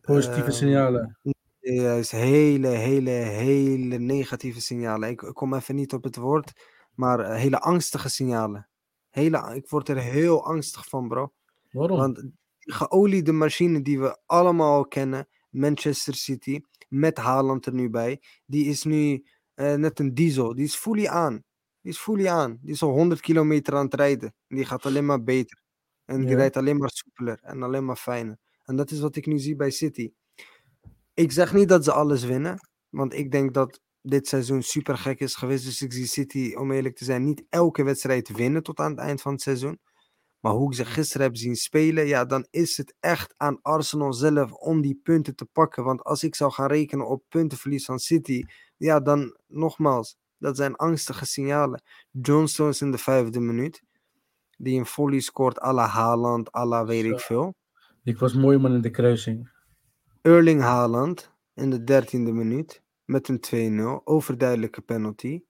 Positieve 0.01 0.51
signalen. 0.51 1.17
Juist, 1.59 2.11
hele, 2.11 2.67
hele, 2.67 3.09
hele 3.09 3.97
negatieve 3.97 4.61
signalen. 4.61 5.09
Ik, 5.09 5.21
ik 5.21 5.33
kom 5.33 5.53
even 5.53 5.75
niet 5.75 5.93
op 5.93 6.03
het 6.03 6.15
woord, 6.15 6.51
maar 6.93 7.33
hele 7.35 7.59
angstige 7.59 8.09
signalen. 8.09 8.67
Hele, 9.09 9.55
ik 9.55 9.69
word 9.69 9.89
er 9.89 9.97
heel 9.97 10.45
angstig 10.45 10.87
van, 10.87 11.07
bro. 11.07 11.33
Waarom? 11.71 11.97
Want 11.97 12.15
die 12.15 12.73
geoliede 12.73 13.31
machine 13.31 13.81
die 13.81 13.99
we 13.99 14.17
allemaal 14.25 14.87
kennen, 14.87 15.27
Manchester 15.49 16.13
City, 16.13 16.59
met 16.87 17.17
Haaland 17.17 17.65
er 17.65 17.73
nu 17.73 17.89
bij, 17.89 18.21
die 18.45 18.65
is 18.65 18.83
nu 18.83 19.25
net 19.55 19.99
een 19.99 20.13
diesel. 20.13 20.55
Die 20.55 20.65
is 20.65 20.75
fully 20.75 21.07
aan. 21.07 21.43
Die 21.87 21.95
is 21.95 22.01
fully 22.01 22.27
aan. 22.27 22.59
Die 22.61 22.71
is 22.71 22.81
al 22.81 22.89
100 22.89 23.21
kilometer 23.21 23.75
aan 23.75 23.85
het 23.85 23.93
rijden. 23.93 24.33
Die 24.47 24.65
gaat 24.65 24.85
alleen 24.85 25.05
maar 25.05 25.23
beter. 25.23 25.61
En 26.05 26.19
die 26.19 26.29
ja. 26.29 26.35
rijdt 26.35 26.57
alleen 26.57 26.77
maar 26.77 26.89
soepeler 26.89 27.39
en 27.41 27.63
alleen 27.63 27.85
maar 27.85 27.95
fijner. 27.95 28.37
En 28.63 28.75
dat 28.75 28.91
is 28.91 28.99
wat 28.99 29.15
ik 29.15 29.25
nu 29.25 29.39
zie 29.39 29.55
bij 29.55 29.69
City. 29.69 30.11
Ik 31.13 31.31
zeg 31.31 31.53
niet 31.53 31.69
dat 31.69 31.83
ze 31.83 31.91
alles 31.91 32.23
winnen. 32.23 32.59
Want 32.89 33.13
ik 33.13 33.31
denk 33.31 33.53
dat 33.53 33.79
dit 34.01 34.27
seizoen 34.27 34.63
super 34.63 34.97
gek 34.97 35.19
is 35.19 35.35
geweest. 35.35 35.65
Dus 35.65 35.81
ik 35.81 35.93
zie 35.93 36.05
City, 36.05 36.53
om 36.55 36.71
eerlijk 36.71 36.95
te 36.95 37.05
zijn, 37.05 37.23
niet 37.23 37.43
elke 37.49 37.83
wedstrijd 37.83 38.31
winnen 38.31 38.63
tot 38.63 38.79
aan 38.79 38.91
het 38.91 38.99
eind 38.99 39.21
van 39.21 39.31
het 39.31 39.41
seizoen. 39.41 39.79
Maar 40.39 40.53
hoe 40.53 40.69
ik 40.69 40.75
ze 40.75 40.85
gisteren 40.85 41.25
heb 41.25 41.37
zien 41.37 41.55
spelen, 41.55 42.07
ja, 42.07 42.25
dan 42.25 42.47
is 42.49 42.77
het 42.77 42.95
echt 42.99 43.33
aan 43.37 43.61
Arsenal 43.61 44.13
zelf 44.13 44.51
om 44.51 44.81
die 44.81 44.99
punten 45.03 45.35
te 45.35 45.45
pakken. 45.45 45.83
Want 45.83 46.03
als 46.03 46.23
ik 46.23 46.35
zou 46.35 46.51
gaan 46.51 46.67
rekenen 46.67 47.07
op 47.07 47.23
puntenverlies 47.29 47.85
van 47.85 47.99
City, 47.99 48.43
ja, 48.77 48.99
dan 48.99 49.37
nogmaals, 49.47 50.17
dat 50.37 50.55
zijn 50.55 50.75
angstige 50.75 51.25
signalen. 51.25 51.81
John 52.11 52.45
Stones 52.45 52.81
in 52.81 52.91
de 52.91 52.97
vijfde 52.97 53.39
minuut. 53.39 53.83
Die 54.57 54.79
een 54.79 54.85
volley 54.85 55.19
scoort 55.19 55.61
à 55.61 55.73
la 55.73 55.85
Haaland, 55.85 56.55
à 56.55 56.65
la 56.65 56.85
weet 56.85 57.05
ik 57.05 57.19
veel. 57.19 57.55
Ik 58.03 58.19
was 58.19 58.33
mooi 58.33 58.57
man 58.57 58.73
in 58.73 58.81
de 58.81 58.89
kruising. 58.89 59.49
Erling 60.21 60.61
Haaland 60.61 61.31
in 61.53 61.69
de 61.69 61.83
dertiende 61.83 62.31
minuut. 62.31 62.83
Met 63.05 63.27
een 63.27 63.99
2-0. 63.99 64.03
Overduidelijke 64.03 64.81
penalty. 64.81 65.41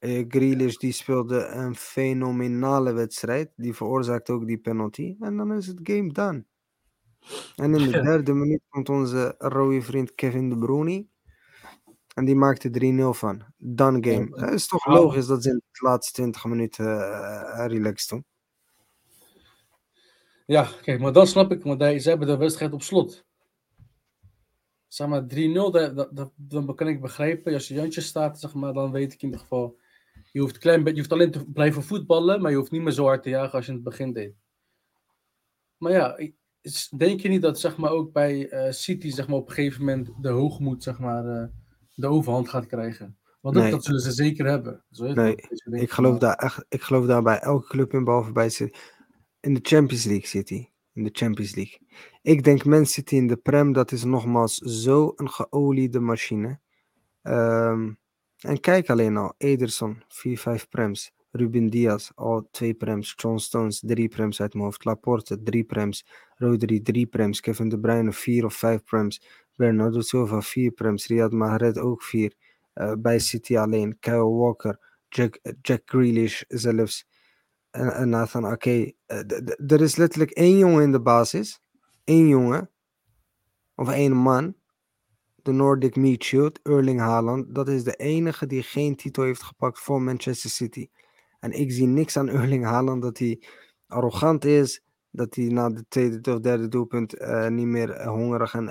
Uh, 0.00 0.24
Grealish 0.28 0.76
die 0.76 0.92
speelde 0.92 1.46
een 1.46 1.74
fenomenale 1.74 2.92
wedstrijd. 2.92 3.50
Die 3.56 3.74
veroorzaakt 3.74 4.30
ook 4.30 4.46
die 4.46 4.58
penalty. 4.58 5.16
En 5.20 5.36
dan 5.36 5.52
is 5.52 5.66
het 5.66 5.80
game 5.82 6.12
done. 6.12 6.44
En 7.56 7.74
in 7.74 7.90
de 7.90 8.02
derde 8.08 8.32
minuut 8.32 8.62
komt 8.68 8.88
onze 8.88 9.34
rode 9.38 9.82
vriend 9.82 10.14
Kevin 10.14 10.48
De 10.48 10.58
Bruyne. 10.58 11.06
En 12.18 12.24
die 12.24 12.36
maakte 12.36 12.70
3-0 13.14 13.18
van. 13.18 13.42
Done 13.56 14.10
game. 14.10 14.28
Het 14.30 14.54
is 14.54 14.66
toch 14.66 14.86
logisch 14.86 15.26
dat 15.26 15.42
ze 15.42 15.50
in 15.50 15.62
de 15.70 15.84
laatste 15.84 16.12
20 16.12 16.44
minuten 16.44 16.86
uh, 16.86 17.64
relaxed 17.66 18.08
doen. 18.08 18.24
Ja, 20.46 20.68
kijk, 20.82 21.00
maar 21.00 21.12
dan 21.12 21.26
snap 21.26 21.52
ik, 21.52 21.62
want 21.62 21.82
ze 22.02 22.08
hebben 22.08 22.26
de 22.28 22.36
wedstrijd 22.36 22.72
op 22.72 22.82
slot. 22.82 23.24
Zeg 24.86 25.08
maar 25.08 25.22
3-0, 25.22 25.26
dan 26.36 26.74
kan 26.74 26.88
ik 26.88 27.00
begrijpen. 27.00 27.52
Als 27.52 27.68
je 27.68 27.74
Jantje 27.74 28.00
staat, 28.00 28.40
zeg 28.40 28.54
maar, 28.54 28.72
dan 28.72 28.92
weet 28.92 29.12
ik 29.12 29.22
in 29.22 29.28
ieder 29.28 29.40
geval. 29.40 29.78
Je 30.32 30.40
hoeft, 30.40 30.58
klein, 30.58 30.84
je 30.84 30.94
hoeft 30.94 31.12
alleen 31.12 31.30
te 31.30 31.44
blijven 31.44 31.82
voetballen, 31.82 32.42
maar 32.42 32.50
je 32.50 32.56
hoeft 32.56 32.70
niet 32.70 32.82
meer 32.82 32.92
zo 32.92 33.04
hard 33.04 33.22
te 33.22 33.28
jagen 33.28 33.52
als 33.52 33.64
je 33.64 33.70
in 33.70 33.76
het 33.76 33.86
begin 33.86 34.12
deed. 34.12 34.34
Maar 35.76 35.92
ja, 35.92 36.18
denk 36.96 37.20
je 37.20 37.28
niet 37.28 37.42
dat 37.42 37.60
zeg 37.60 37.76
maar, 37.76 37.90
ook 37.90 38.12
bij 38.12 38.52
uh, 38.52 38.72
City 38.72 39.10
zeg 39.10 39.28
maar, 39.28 39.36
op 39.36 39.48
een 39.48 39.54
gegeven 39.54 39.84
moment 39.84 40.10
de 40.20 40.28
hoogmoed 40.28 40.82
zeg 40.82 40.98
maar, 40.98 41.24
uh, 41.24 41.44
de 41.98 42.06
overhand 42.06 42.48
gaat 42.48 42.66
krijgen. 42.66 43.16
Want 43.40 43.56
nee. 43.56 43.70
dat 43.70 43.84
zullen 43.84 44.00
ze 44.00 44.12
zeker 44.12 44.46
hebben. 44.46 44.84
Zo 44.90 45.12
nee, 45.12 45.36
ik 45.70 45.90
geloof, 45.90 46.18
daar 46.18 46.34
echt, 46.34 46.64
ik 46.68 46.82
geloof 46.82 47.06
daar 47.06 47.22
bij 47.22 47.38
elke 47.38 47.68
club 47.68 47.92
in, 47.92 48.04
behalve 48.04 48.32
bij 48.32 48.48
City. 48.48 48.78
In 49.40 49.54
de 49.54 49.60
Champions 49.62 50.04
League 50.04 50.26
City. 50.26 50.68
In 50.92 51.04
de 51.04 51.10
Champions 51.12 51.54
League. 51.54 51.80
Ik 52.22 52.44
denk 52.44 52.64
Man 52.64 52.86
City 52.86 53.14
in 53.14 53.26
de 53.26 53.36
Prem, 53.36 53.72
dat 53.72 53.92
is 53.92 54.04
nogmaals 54.04 54.56
zo 54.56 55.12
een 55.16 55.30
geoliede 55.30 56.00
machine. 56.00 56.58
Um, 57.22 57.98
en 58.38 58.60
kijk 58.60 58.90
alleen 58.90 59.16
al, 59.16 59.34
Ederson, 59.38 60.02
4-5 60.02 60.68
prems. 60.68 61.12
Ruben 61.30 61.70
Diaz, 61.70 62.10
al 62.14 62.48
2 62.50 62.74
prems. 62.74 63.14
John 63.16 63.38
Stones, 63.38 63.82
3 63.86 64.08
prems 64.08 64.40
uit 64.40 64.52
mijn 64.52 64.64
hoofd. 64.64 64.84
Laporte, 64.84 65.42
3 65.42 65.64
prems. 65.64 66.06
Rodri, 66.36 66.82
3 66.82 67.06
prems. 67.06 67.40
Kevin 67.40 67.68
De 67.68 67.78
Bruyne, 67.78 68.12
4 68.12 68.44
of 68.44 68.54
5 68.54 68.84
prems. 68.84 69.22
Bernardo 69.58 70.00
Silva 70.00 70.40
4 70.40 70.70
prems, 70.70 71.06
Riyad 71.06 71.32
Mahrez 71.32 71.76
ook 71.76 72.02
4. 72.02 72.32
Uh, 72.74 72.92
bij 72.98 73.18
City 73.18 73.56
alleen, 73.56 73.98
Kyle 73.98 74.30
Walker, 74.30 74.78
Jack, 75.08 75.38
Jack 75.62 75.82
Grealish 75.84 76.42
zelfs 76.48 77.06
en, 77.70 78.08
Nathan 78.08 78.46
Ake. 78.46 78.94
Uh, 79.06 79.18
er 79.72 79.80
is 79.80 79.96
letterlijk 79.96 80.30
één 80.30 80.58
jongen 80.58 80.82
in 80.82 80.92
de 80.92 81.00
basis, 81.00 81.60
één 82.04 82.28
jongen, 82.28 82.70
of 83.74 83.90
één 83.90 84.12
man. 84.12 84.56
de 85.42 85.52
Nordic 85.52 85.96
Meat 85.96 86.22
Shield, 86.22 86.60
Erling 86.62 87.00
Haaland, 87.00 87.54
dat 87.54 87.68
is 87.68 87.84
de 87.84 87.94
enige 87.94 88.46
die 88.46 88.62
geen 88.62 88.96
titel 88.96 89.22
heeft 89.22 89.42
gepakt 89.42 89.78
voor 89.78 90.02
Manchester 90.02 90.50
City. 90.50 90.88
En 91.40 91.52
ik 91.52 91.72
zie 91.72 91.86
niks 91.86 92.16
aan 92.16 92.28
Erling 92.28 92.64
Haaland 92.64 93.02
dat 93.02 93.18
hij 93.18 93.42
arrogant 93.86 94.44
is, 94.44 94.82
dat 95.10 95.34
hij 95.34 95.44
na 95.44 95.68
de 95.68 95.84
tweede 95.88 96.32
of 96.32 96.40
derde 96.40 96.68
doelpunt 96.68 97.20
uh, 97.20 97.48
niet 97.48 97.66
meer 97.66 98.08
hongerig 98.08 98.54
en 98.54 98.68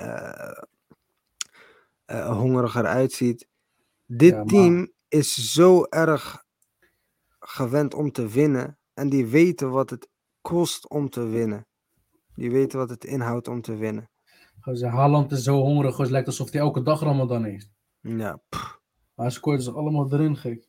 uh, 2.12 2.18
uh, 2.18 2.38
hongeriger 2.38 2.86
uitziet. 2.86 3.48
Dit 4.06 4.34
ja, 4.34 4.44
team 4.44 4.92
is 5.08 5.54
zo 5.54 5.84
erg 5.84 6.44
gewend 7.40 7.94
om 7.94 8.12
te 8.12 8.28
winnen 8.28 8.80
en 8.94 9.10
die 9.10 9.26
weten 9.26 9.72
wat 9.72 9.90
het 9.90 10.10
kost 10.42 10.90
om 10.90 11.10
te 11.10 11.26
winnen. 11.28 11.68
Die 12.36 12.52
weten 12.52 12.80
wat 12.80 12.90
het 12.90 13.06
inhoudt 13.06 13.48
om 13.48 13.62
te 13.62 13.76
winnen. 13.76 14.10
Haaland 14.82 15.32
is 15.32 15.44
zo 15.44 15.62
hongerig, 15.62 15.98
het 15.98 16.10
lijkt 16.10 16.28
alsof 16.28 16.52
hij 16.52 16.62
elke 16.62 16.84
dag 16.84 17.02
Ramadan 17.02 17.44
heeft. 17.44 17.70
Ja. 18.02 18.42
Pff. 18.50 18.80
Maar 19.16 19.26
hij 19.26 19.36
scoort 19.36 19.64
ze 19.64 19.72
allemaal 19.72 20.14
erin, 20.14 20.38
gek. 20.38 20.68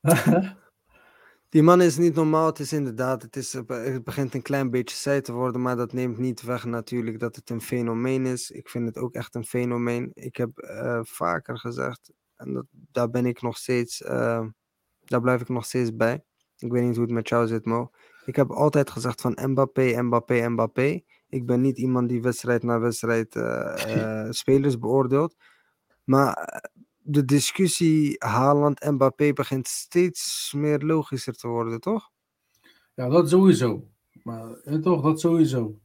Die 1.54 1.62
man 1.62 1.80
is 1.80 1.96
niet 1.96 2.14
normaal. 2.14 2.46
Het 2.46 2.58
is 2.58 2.72
inderdaad, 2.72 3.22
het, 3.22 3.36
is, 3.36 3.52
het 3.52 4.04
begint 4.04 4.34
een 4.34 4.42
klein 4.42 4.70
beetje 4.70 4.96
saai 4.96 5.20
te 5.20 5.32
worden, 5.32 5.62
maar 5.62 5.76
dat 5.76 5.92
neemt 5.92 6.18
niet 6.18 6.42
weg 6.42 6.64
natuurlijk 6.64 7.18
dat 7.18 7.36
het 7.36 7.50
een 7.50 7.60
fenomeen 7.60 8.26
is. 8.26 8.50
Ik 8.50 8.68
vind 8.68 8.86
het 8.86 8.98
ook 8.98 9.14
echt 9.14 9.34
een 9.34 9.44
fenomeen. 9.44 10.10
Ik 10.14 10.36
heb 10.36 10.50
uh, 10.54 11.00
vaker 11.02 11.58
gezegd, 11.58 12.12
en 12.36 12.52
dat, 12.52 12.66
daar 12.70 13.10
ben 13.10 13.26
ik 13.26 13.42
nog 13.42 13.56
steeds, 13.56 14.00
uh, 14.00 14.46
daar 15.04 15.20
blijf 15.20 15.40
ik 15.40 15.48
nog 15.48 15.64
steeds 15.64 15.96
bij. 15.96 16.24
Ik 16.58 16.72
weet 16.72 16.82
niet 16.82 16.96
hoe 16.96 17.04
het 17.04 17.14
met 17.14 17.28
jou 17.28 17.46
zit, 17.46 17.64
Mo. 17.64 17.90
Ik 18.24 18.36
heb 18.36 18.50
altijd 18.50 18.90
gezegd 18.90 19.20
van 19.20 19.38
Mbappé, 19.42 20.02
Mbappé, 20.02 20.48
Mbappé. 20.48 21.00
Ik 21.28 21.46
ben 21.46 21.60
niet 21.60 21.78
iemand 21.78 22.08
die 22.08 22.22
wedstrijd 22.22 22.62
na 22.62 22.80
wedstrijd 22.80 23.34
uh, 23.34 24.26
spelers 24.30 24.78
beoordeelt. 24.78 25.36
Maar 26.04 26.62
de 27.06 27.24
discussie 27.24 28.16
Haaland-Mbappé 28.18 29.32
begint 29.32 29.68
steeds 29.68 30.52
meer 30.56 30.78
logischer 30.78 31.34
te 31.34 31.48
worden, 31.48 31.80
toch? 31.80 32.10
Ja, 32.94 33.08
dat 33.08 33.28
sowieso. 33.28 33.88
Maar 34.22 34.56
toch, 34.82 35.02
dat 35.02 35.20
sowieso. 35.20 35.78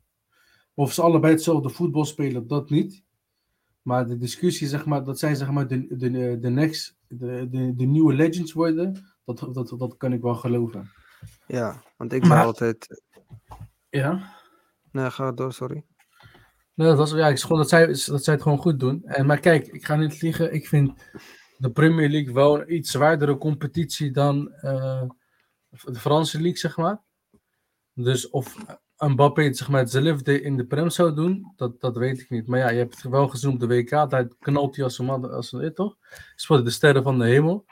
Of 0.73 0.93
ze 0.93 1.01
allebei 1.01 1.33
hetzelfde 1.33 1.69
voetbal 1.69 2.05
spelen, 2.05 2.47
dat 2.47 2.69
niet. 2.69 3.03
Maar 3.81 4.07
de 4.07 4.17
discussie, 4.17 4.67
zeg 4.67 4.85
maar, 4.85 5.03
dat 5.03 5.19
zij 5.19 5.35
zeg 5.35 5.51
maar 5.51 5.67
de, 5.67 5.97
de, 5.97 6.39
de, 6.39 6.49
next, 6.49 6.97
de, 7.07 7.47
de, 7.49 7.75
de 7.75 7.85
nieuwe 7.85 8.13
legends 8.13 8.53
worden, 8.53 9.05
dat, 9.25 9.53
dat, 9.53 9.73
dat 9.77 9.97
kan 9.97 10.13
ik 10.13 10.21
wel 10.21 10.35
geloven. 10.35 10.91
Ja, 11.47 11.83
want 11.97 12.13
ik 12.13 12.21
ben 12.21 12.37
altijd. 12.37 13.03
Ja? 13.89 14.35
Nee, 14.91 15.11
ga 15.11 15.31
door, 15.31 15.53
sorry. 15.53 15.83
Nee, 16.79 16.87
dat, 16.87 16.97
was, 16.97 17.11
ja, 17.11 17.27
ik 17.27 17.39
gewoon 17.39 17.57
dat 17.57 17.69
zij, 17.69 17.85
dat 17.87 18.23
zij 18.23 18.33
het 18.33 18.41
gewoon 18.41 18.57
goed 18.57 18.79
doen. 18.79 19.03
En, 19.05 19.25
maar 19.25 19.39
kijk, 19.39 19.67
ik 19.67 19.85
ga 19.85 19.95
niet 19.95 20.21
liegen. 20.21 20.53
Ik 20.53 20.67
vind 20.67 21.03
de 21.57 21.71
Premier 21.71 22.09
League 22.09 22.33
wel 22.33 22.59
een 22.59 22.73
iets 22.73 22.91
zwaardere 22.91 23.37
competitie 23.37 24.11
dan 24.11 24.51
uh, 24.61 25.03
de 25.69 25.99
Franse 25.99 26.37
League, 26.37 26.57
zeg 26.57 26.77
maar. 26.77 27.01
Dus 27.93 28.29
of 28.29 28.55
Mbappé 28.97 29.53
zeg 29.53 29.69
maar, 29.69 29.79
hetzelfde 29.79 30.41
in 30.41 30.57
de 30.57 30.65
Prem 30.65 30.89
zou 30.89 31.15
doen, 31.15 31.53
dat, 31.55 31.81
dat 31.81 31.97
weet 31.97 32.19
ik 32.19 32.29
niet. 32.29 32.47
Maar 32.47 32.59
ja, 32.59 32.69
je 32.69 32.77
hebt 32.77 33.01
het 33.01 33.11
wel 33.11 33.27
gezien 33.27 33.51
op 33.51 33.59
de 33.59 33.67
WK. 33.67 33.89
Daar 33.89 34.27
knalt 34.39 34.75
hij 34.75 34.85
als 34.85 34.97
een 34.97 35.05
man, 35.05 35.31
als 35.31 35.51
een, 35.51 35.73
toch? 35.73 35.95
Speelde 36.35 36.63
de 36.63 36.69
sterren 36.69 37.03
van 37.03 37.19
de 37.19 37.25
hemel. 37.25 37.65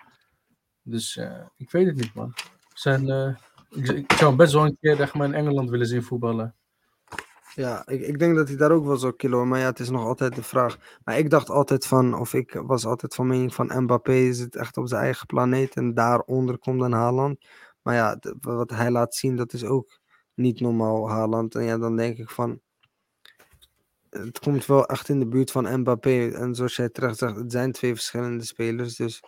Dus 0.81 1.19
ik 1.55 1.71
weet 1.71 1.85
het 1.85 1.95
niet, 1.95 2.13
man. 2.13 2.33
Zijn, 2.73 3.37
ik, 3.69 3.87
ik, 3.87 4.11
zou 4.11 4.35
best 4.35 4.53
wel 4.53 4.65
een 4.65 4.77
keer 4.81 4.95
zeg 4.95 5.13
maar, 5.13 5.27
in 5.27 5.33
Engeland 5.33 5.69
willen 5.69 5.87
zien 5.87 6.03
voetballen. 6.03 6.55
Ja, 7.57 7.87
ik, 7.87 8.01
ik 8.01 8.19
denk 8.19 8.35
dat 8.35 8.47
hij 8.47 8.57
daar 8.57 8.71
ook 8.71 8.85
wel 8.85 8.97
zou 8.97 9.15
killen, 9.15 9.47
maar 9.47 9.59
ja, 9.59 9.65
het 9.65 9.79
is 9.79 9.89
nog 9.89 10.05
altijd 10.05 10.35
de 10.35 10.43
vraag. 10.43 10.77
Maar 11.03 11.17
ik 11.17 11.29
dacht 11.29 11.49
altijd 11.49 11.85
van, 11.85 12.19
of 12.19 12.33
ik 12.33 12.53
was 12.53 12.85
altijd 12.85 13.15
van 13.15 13.27
mening 13.27 13.53
van 13.53 13.83
Mbappé 13.83 14.11
het 14.11 14.55
echt 14.55 14.77
op 14.77 14.87
zijn 14.87 15.01
eigen 15.01 15.25
planeet 15.25 15.75
en 15.75 15.93
daaronder 15.93 16.57
komt 16.57 16.79
dan 16.79 16.91
Haaland. 16.91 17.45
Maar 17.81 17.95
ja, 17.95 18.19
wat 18.41 18.69
hij 18.69 18.91
laat 18.91 19.15
zien, 19.15 19.35
dat 19.35 19.53
is 19.53 19.63
ook 19.63 19.99
niet 20.33 20.59
normaal 20.59 21.09
Haaland. 21.09 21.55
En 21.55 21.63
ja, 21.63 21.77
dan 21.77 21.95
denk 21.95 22.17
ik 22.17 22.29
van, 22.29 22.59
het 24.09 24.39
komt 24.39 24.65
wel 24.65 24.85
echt 24.85 25.09
in 25.09 25.19
de 25.19 25.27
buurt 25.27 25.51
van 25.51 25.79
Mbappé. 25.79 26.29
En 26.29 26.55
zoals 26.55 26.75
jij 26.75 26.89
terecht 26.89 27.17
zegt, 27.17 27.35
het 27.35 27.51
zijn 27.51 27.71
twee 27.71 27.93
verschillende 27.93 28.43
spelers, 28.43 28.95
dus... 28.95 29.21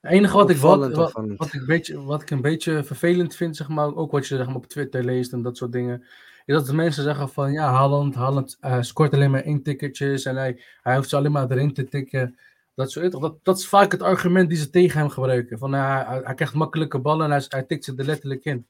Het 0.00 0.12
enige 0.12 0.36
wat 0.36 0.50
ik, 0.50 0.56
wat, 0.56 0.94
wat, 0.94 1.12
wat, 1.36 1.52
ik 1.52 1.66
beetje, 1.66 2.02
wat 2.02 2.22
ik 2.22 2.30
een 2.30 2.40
beetje 2.40 2.84
vervelend 2.84 3.36
vind, 3.36 3.56
zeg 3.56 3.68
maar, 3.68 3.94
ook 3.94 4.10
wat 4.10 4.26
je 4.26 4.36
zeg 4.36 4.46
maar, 4.46 4.56
op 4.56 4.66
Twitter 4.66 5.04
leest 5.04 5.32
en 5.32 5.42
dat 5.42 5.56
soort 5.56 5.72
dingen, 5.72 6.06
dat 6.54 6.66
de 6.66 6.74
mensen 6.74 7.02
zeggen 7.02 7.28
van 7.28 7.52
ja, 7.52 7.72
Haaland, 7.72 8.14
Haaland 8.14 8.58
uh, 8.60 8.82
scoort 8.82 9.14
alleen 9.14 9.30
maar 9.30 9.42
één 9.42 9.62
ticketjes 9.62 10.24
en 10.24 10.36
hij, 10.36 10.62
hij 10.82 10.96
hoeft 10.96 11.08
ze 11.08 11.16
alleen 11.16 11.32
maar 11.32 11.50
erin 11.50 11.72
te 11.72 11.88
tikken. 11.88 12.38
Dat, 12.74 12.90
soort, 12.90 13.12
dat, 13.12 13.38
dat 13.42 13.58
is 13.58 13.66
vaak 13.66 13.92
het 13.92 14.02
argument 14.02 14.48
die 14.48 14.58
ze 14.58 14.70
tegen 14.70 14.98
hem 14.98 15.08
gebruiken. 15.08 15.58
Van, 15.58 15.72
hij, 15.72 16.34
krijgt 16.34 16.54
makkelijke 16.54 16.98
ballen 16.98 17.24
en 17.24 17.30
hij, 17.30 17.44
hij 17.48 17.62
tikt 17.62 17.84
ze 17.84 17.94
er 17.96 18.04
letterlijk 18.04 18.44
in. 18.44 18.66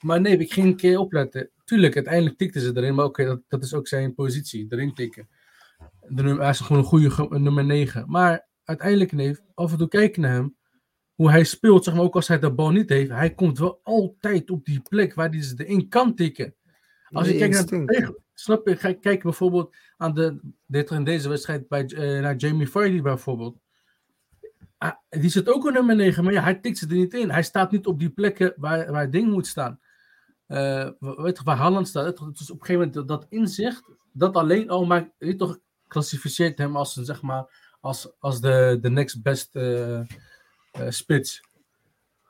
Maar 0.00 0.20
nee, 0.20 0.36
ik 0.36 0.52
ging 0.52 0.66
een 0.66 0.76
keer 0.76 0.98
opletten. 0.98 1.50
Tuurlijk, 1.64 1.94
uiteindelijk 1.94 2.38
tikten 2.38 2.60
ze 2.60 2.76
erin, 2.76 2.94
maar 2.94 3.04
oké, 3.04 3.24
dat, 3.24 3.40
dat 3.48 3.62
is 3.62 3.74
ook 3.74 3.88
zijn 3.88 4.14
positie, 4.14 4.66
erin 4.68 4.94
tikken. 4.94 5.28
De 6.08 6.22
nummer, 6.22 6.40
hij 6.42 6.50
is 6.50 6.60
gewoon 6.60 6.82
een 6.82 6.88
goede 6.88 7.38
nummer 7.38 7.64
9. 7.64 8.04
Maar 8.06 8.46
uiteindelijk, 8.64 9.12
nee, 9.12 9.36
af 9.54 9.72
en 9.72 9.78
toe 9.78 9.88
kijken 9.88 10.22
naar 10.22 10.32
hem, 10.32 10.56
hoe 11.14 11.30
hij 11.30 11.44
speelt, 11.44 11.84
zeg 11.84 11.94
maar, 11.94 12.02
ook 12.02 12.14
als 12.14 12.28
hij 12.28 12.38
de 12.38 12.52
bal 12.52 12.70
niet 12.70 12.88
heeft, 12.88 13.10
hij 13.10 13.34
komt 13.34 13.58
wel 13.58 13.80
altijd 13.82 14.50
op 14.50 14.64
die 14.64 14.80
plek 14.88 15.14
waar 15.14 15.30
hij 15.30 15.42
ze 15.42 15.54
erin 15.56 15.88
kan 15.88 16.14
tikken. 16.14 16.54
Als 17.12 17.28
je 17.28 17.36
kijkt 17.36 17.70
naar, 17.70 18.12
snap 18.34 18.68
je, 18.68 18.76
kijk, 18.76 19.00
kijk 19.00 19.22
bijvoorbeeld 19.22 19.74
aan 19.96 20.14
de, 20.14 20.40
dit, 20.66 20.90
in 20.90 21.04
deze 21.04 21.28
wedstrijd 21.28 21.68
bij, 21.68 21.90
uh, 21.90 22.20
naar 22.20 22.36
Jamie 22.36 22.68
Vardy 22.68 23.00
bijvoorbeeld. 23.00 23.58
Ah, 24.78 24.92
die 25.08 25.30
zit 25.30 25.48
ook 25.48 25.66
een 25.66 25.72
nummer 25.72 25.96
9, 25.96 26.24
maar 26.24 26.32
ja, 26.32 26.42
hij 26.42 26.54
tikt 26.54 26.78
ze 26.78 26.86
er 26.86 26.94
niet 26.94 27.14
in. 27.14 27.30
Hij 27.30 27.42
staat 27.42 27.70
niet 27.70 27.86
op 27.86 27.98
die 27.98 28.10
plekken 28.10 28.52
waar, 28.56 28.92
waar 28.92 29.02
het 29.02 29.12
ding 29.12 29.30
moet 29.30 29.46
staan. 29.46 29.80
Uh, 30.48 30.88
weet 30.98 31.38
je, 31.38 31.44
waar 31.44 31.56
Haaland 31.56 31.88
staat. 31.88 32.16
Dus 32.16 32.50
op 32.50 32.60
een 32.60 32.66
gegeven 32.66 32.88
moment 32.88 33.08
dat, 33.08 33.26
inzicht, 33.28 33.84
dat 34.12 34.34
alleen 34.34 34.70
al 34.70 34.86
maakt, 34.86 35.10
je 35.18 35.36
toch 35.36 35.58
klassificeert 35.86 36.58
hem 36.58 36.76
als, 36.76 36.96
een, 36.96 37.04
zeg 37.04 37.22
maar, 37.22 37.76
als, 37.80 38.12
als 38.18 38.40
de, 38.40 38.78
de 38.80 38.90
next 38.90 39.22
best 39.22 39.56
uh, 39.56 40.00
spits. 40.88 41.42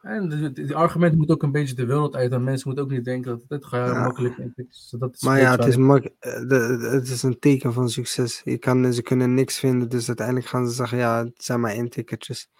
En 0.00 0.52
die 0.54 0.76
argument 0.76 1.16
moet 1.16 1.30
ook 1.30 1.42
een 1.42 1.52
beetje 1.52 1.74
de 1.74 1.86
wereld 1.86 2.14
uit. 2.14 2.32
En 2.32 2.44
mensen 2.44 2.66
moeten 2.66 2.84
ook 2.84 2.90
niet 2.90 3.04
denken 3.04 3.30
dat 3.48 3.60
het 3.60 3.70
ja. 3.70 4.02
makkelijk 4.02 4.36
is. 4.56 4.94
Dat 4.98 5.14
is 5.14 5.22
maar 5.22 5.40
ja, 5.40 5.50
het 5.50 5.64
is, 5.64 5.76
mak 5.76 6.08
het 6.18 7.08
is 7.08 7.22
een 7.22 7.38
teken 7.38 7.72
van 7.72 7.90
succes. 7.90 8.40
Je 8.44 8.58
kan, 8.58 8.92
ze 8.92 9.02
kunnen 9.02 9.34
niks 9.34 9.58
vinden, 9.58 9.88
dus 9.88 10.08
uiteindelijk 10.08 10.46
gaan 10.46 10.68
ze 10.68 10.74
zeggen: 10.74 10.98
ja, 10.98 11.24
het 11.24 11.44
zijn 11.44 11.60
maar 11.60 11.74
intikketjes. 11.74 12.50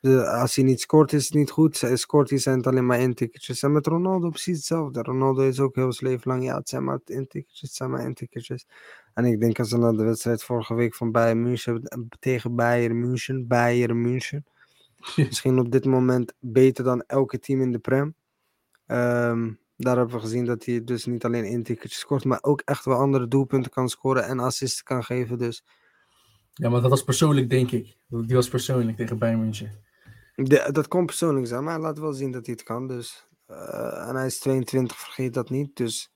Dus 0.00 0.24
als 0.26 0.56
hij 0.56 0.64
niet 0.64 0.80
scoort, 0.80 1.12
is 1.12 1.24
het 1.24 1.34
niet 1.34 1.50
goed. 1.50 1.82
Scoort 1.94 2.30
hij, 2.30 2.38
zijn 2.38 2.56
het 2.56 2.66
alleen 2.66 2.86
maar 2.86 3.00
intikketjes. 3.00 3.62
En 3.62 3.72
met 3.72 3.86
Ronaldo 3.86 4.28
precies 4.28 4.56
hetzelfde. 4.56 5.02
Ronaldo 5.02 5.42
is 5.42 5.60
ook 5.60 5.74
heel 5.74 5.92
zijn 5.92 6.10
leven 6.10 6.30
lang: 6.30 6.44
ja, 6.44 6.56
het 6.56 6.68
zijn 6.68 6.84
maar 6.84 7.00
intikketjes, 7.04 7.60
het 7.60 7.74
zijn 7.74 7.90
maar 7.90 8.04
intikketjes. 8.04 8.66
En 9.14 9.24
ik 9.24 9.40
denk 9.40 9.58
als 9.58 9.68
ze 9.68 9.78
naar 9.78 9.92
de 9.92 10.04
wedstrijd 10.04 10.42
vorige 10.42 10.74
week 10.74 10.94
van 10.94 11.12
Bayern 11.12 11.42
München 11.42 12.08
tegen 12.18 12.54
Bayern 12.54 13.00
München, 13.00 13.46
Bayern 13.46 14.00
München 14.00 14.44
Misschien 15.16 15.58
op 15.58 15.72
dit 15.72 15.84
moment 15.84 16.32
beter 16.40 16.84
dan 16.84 17.02
elke 17.02 17.38
team 17.38 17.60
in 17.60 17.72
de 17.72 17.78
Prem. 17.78 18.14
Um, 18.86 19.60
daar 19.76 19.96
hebben 19.96 20.14
we 20.14 20.20
gezien 20.20 20.44
dat 20.44 20.64
hij 20.64 20.84
dus 20.84 21.06
niet 21.06 21.24
alleen 21.24 21.44
één 21.44 21.62
ticketje 21.62 21.98
scoort, 21.98 22.24
maar 22.24 22.38
ook 22.42 22.60
echt 22.60 22.84
wel 22.84 22.96
andere 22.96 23.28
doelpunten 23.28 23.70
kan 23.70 23.88
scoren 23.88 24.24
en 24.24 24.38
assisten 24.38 24.84
kan 24.84 25.04
geven. 25.04 25.38
Dus. 25.38 25.64
Ja, 26.52 26.68
maar 26.68 26.80
dat 26.80 26.90
was 26.90 27.04
persoonlijk, 27.04 27.50
denk 27.50 27.70
ik. 27.70 27.96
Die 28.08 28.34
was 28.34 28.48
persoonlijk 28.48 28.96
tegen 28.96 29.18
Bayern 29.18 29.40
München. 29.40 29.70
De, 30.34 30.68
dat 30.72 30.88
kon 30.88 31.06
persoonlijk 31.06 31.46
zijn, 31.46 31.64
maar 31.64 31.72
hij 31.72 31.82
laat 31.82 31.98
wel 31.98 32.12
zien 32.12 32.30
dat 32.30 32.46
hij 32.46 32.54
het 32.54 32.64
kan. 32.64 32.88
Dus. 32.88 33.26
Uh, 33.48 34.08
en 34.08 34.14
hij 34.14 34.26
is 34.26 34.38
22, 34.38 34.98
vergeet 34.98 35.34
dat 35.34 35.50
niet. 35.50 35.76
Dus 35.76 36.12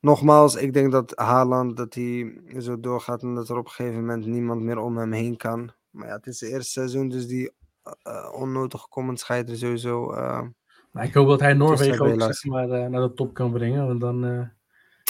nogmaals, 0.00 0.54
ik 0.54 0.72
denk 0.72 0.92
dat 0.92 1.12
Haaland 1.14 1.76
dat 1.76 1.94
hij 1.94 2.40
zo 2.58 2.80
doorgaat 2.80 3.22
en 3.22 3.34
dat 3.34 3.48
er 3.48 3.56
op 3.56 3.64
een 3.64 3.70
gegeven 3.70 4.00
moment 4.00 4.26
niemand 4.26 4.62
meer 4.62 4.78
om 4.78 4.96
hem 4.96 5.12
heen 5.12 5.36
kan. 5.36 5.72
Maar 5.90 6.06
ja, 6.06 6.16
het 6.16 6.26
is 6.26 6.40
het 6.40 6.50
eerste 6.50 6.70
seizoen, 6.70 7.08
dus 7.08 7.26
die 7.26 7.52
uh, 8.06 8.32
onnodige 8.34 8.88
comments 8.88 9.22
ga 9.22 9.34
je 9.34 9.44
er 9.44 9.56
sowieso. 9.56 10.12
Uh, 10.12 10.42
maar 10.90 11.04
ik 11.04 11.14
hoop 11.14 11.28
dat 11.28 11.40
hij 11.40 11.54
Noorwegen 11.54 12.12
ook 12.12 12.20
zeg 12.20 12.44
maar, 12.44 12.68
uh, 12.68 12.86
naar 12.86 13.08
de 13.08 13.12
top 13.12 13.34
kan 13.34 13.52
brengen. 13.52 13.86
Want 13.86 14.00
dan 14.00 14.50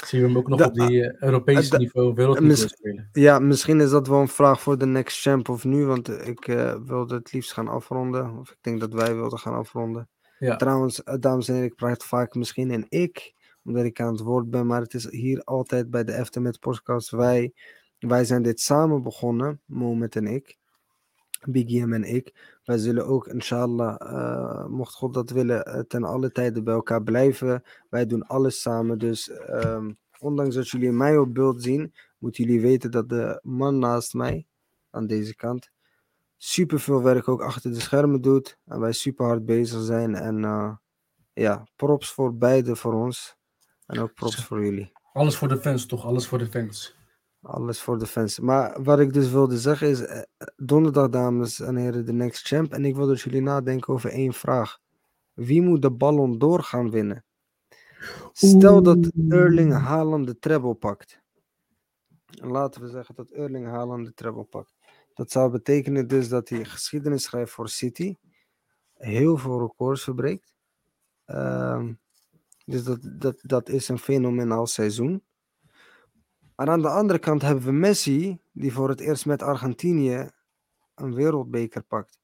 zien 0.07 0.20
we 0.20 0.27
hem 0.27 0.37
ook 0.37 0.49
nog 0.49 0.59
de, 0.59 0.64
op 0.64 0.75
die 0.75 1.23
Europese 1.23 1.77
niveau, 1.77 2.14
wereldniveau 2.14 2.68
spelen. 2.68 3.09
Ja, 3.12 3.39
misschien 3.39 3.81
is 3.81 3.91
dat 3.91 4.07
wel 4.07 4.20
een 4.20 4.29
vraag 4.29 4.61
voor 4.61 4.79
de 4.79 4.87
Next 4.87 5.20
Champ 5.20 5.49
of 5.49 5.64
nu. 5.64 5.85
Want 5.85 6.09
ik 6.09 6.45
wilde 6.85 7.14
het 7.14 7.33
liefst 7.33 7.53
gaan 7.53 7.68
afronden. 7.68 8.39
Of 8.39 8.51
ik 8.51 8.59
denk 8.61 8.81
dat 8.81 8.93
wij 8.93 9.14
wilden 9.14 9.39
gaan 9.39 9.55
afronden. 9.55 10.09
Ja. 10.39 10.57
Trouwens, 10.57 11.03
dames 11.20 11.49
en 11.49 11.55
heren, 11.55 11.70
ik 11.70 11.77
praat 11.77 12.05
vaak 12.05 12.35
misschien 12.35 12.70
in 12.70 12.87
ik. 12.89 13.35
Omdat 13.64 13.85
ik 13.85 14.01
aan 14.01 14.12
het 14.12 14.20
woord 14.20 14.51
ben. 14.51 14.66
Maar 14.66 14.81
het 14.81 14.95
is 14.95 15.11
hier 15.11 15.41
altijd 15.45 15.91
bij 15.91 16.05
de 16.05 16.14
Eftemet 16.14 16.61
podcast. 16.61 17.11
Wij, 17.11 17.53
wij 17.99 18.25
zijn 18.25 18.43
dit 18.43 18.61
samen 18.61 19.03
begonnen, 19.03 19.61
Moment 19.64 20.16
en 20.16 20.27
ik. 20.27 20.61
Biggie 21.49 21.82
en 21.82 22.05
ik. 22.05 22.59
Wij 22.64 22.78
zullen 22.78 23.07
ook, 23.07 23.26
inshallah, 23.26 23.97
uh, 24.01 24.66
mocht 24.66 24.95
God 24.95 25.14
dat 25.14 25.30
willen, 25.30 25.68
uh, 25.68 25.80
ten 25.80 26.05
alle 26.05 26.32
tijden 26.32 26.64
bij 26.64 26.74
elkaar 26.74 27.03
blijven. 27.03 27.62
Wij 27.90 28.07
doen 28.07 28.26
alles 28.26 28.61
samen. 28.61 28.99
Dus 28.99 29.30
um, 29.49 29.99
ondanks 30.18 30.55
dat 30.55 30.68
jullie 30.68 30.93
mij 30.93 31.16
op 31.16 31.34
beeld 31.34 31.62
zien, 31.62 31.95
moeten 32.18 32.45
jullie 32.45 32.61
weten 32.61 32.90
dat 32.90 33.09
de 33.09 33.40
man 33.43 33.78
naast 33.78 34.14
mij, 34.14 34.47
aan 34.90 35.07
deze 35.07 35.34
kant, 35.34 35.70
super 36.36 36.80
veel 36.80 37.03
werk 37.03 37.28
ook 37.28 37.43
achter 37.43 37.72
de 37.72 37.80
schermen 37.80 38.20
doet. 38.20 38.59
En 38.66 38.80
wij 38.80 38.93
super 38.93 39.26
hard 39.26 39.45
bezig 39.45 39.82
zijn. 39.82 40.14
En 40.14 40.43
uh, 40.43 40.72
ja, 41.32 41.66
props 41.76 42.12
voor 42.12 42.36
beide 42.36 42.76
voor 42.76 42.95
ons. 42.95 43.36
En 43.86 44.01
ook 44.01 44.14
props 44.14 44.45
voor 44.45 44.64
jullie. 44.64 44.93
Alles 45.12 45.36
voor 45.36 45.49
de 45.49 45.61
fans 45.61 45.86
toch? 45.86 46.05
Alles 46.05 46.26
voor 46.26 46.38
de 46.38 46.47
fans. 46.47 47.01
Alles 47.43 47.80
voor 47.80 47.99
de 47.99 48.07
fans. 48.07 48.38
Maar 48.38 48.82
wat 48.82 49.01
ik 49.01 49.12
dus 49.12 49.30
wilde 49.30 49.59
zeggen 49.59 49.88
is, 49.88 50.01
eh, 50.01 50.22
donderdag 50.57 51.09
dames 51.09 51.61
en 51.61 51.76
heren, 51.76 52.07
de 52.07 52.12
next 52.12 52.47
champ. 52.47 52.72
En 52.72 52.84
ik 52.84 52.97
wil 52.97 53.07
dat 53.07 53.20
jullie 53.20 53.43
nadenken 53.43 53.93
over 53.93 54.11
één 54.11 54.32
vraag. 54.32 54.78
Wie 55.32 55.62
moet 55.62 55.82
de 55.82 55.90
Ballon 55.90 56.38
door 56.38 56.62
gaan 56.62 56.90
winnen? 56.90 57.24
Stel 58.32 58.82
dat 58.82 59.11
Erling 59.28 59.72
Haaland 59.72 60.26
de 60.26 60.38
treble 60.38 60.74
pakt. 60.74 61.20
Laten 62.26 62.82
we 62.82 62.88
zeggen 62.88 63.14
dat 63.14 63.30
Erling 63.30 63.66
Haaland 63.66 64.07
de 64.07 64.14
treble 64.14 64.45
pakt. 64.45 64.74
Dat 65.14 65.30
zou 65.30 65.51
betekenen 65.51 66.09
dus 66.09 66.28
dat 66.28 66.49
hij 66.49 66.64
geschiedenis 66.64 67.22
schrijft 67.22 67.53
voor 67.53 67.68
City. 67.68 68.16
Heel 68.95 69.36
veel 69.36 69.61
records 69.61 70.03
verbreekt. 70.03 70.55
Um, 71.26 72.01
dus 72.64 72.84
dat, 72.84 72.99
dat, 73.03 73.38
dat 73.43 73.68
is 73.68 73.88
een 73.88 73.99
fenomenaal 73.99 74.66
seizoen. 74.66 75.22
Maar 76.57 76.69
aan 76.69 76.83
de 76.83 76.89
andere 76.89 77.19
kant 77.19 77.43
hebben 77.43 77.65
we 77.65 77.73
Messi, 77.73 78.39
die 78.53 78.73
voor 78.73 78.89
het 78.89 79.01
eerst 79.01 79.27
met 79.27 79.43
Argentinië 79.43 80.31
een 80.95 81.15
wereldbeker 81.15 81.83
pakt. 81.83 82.21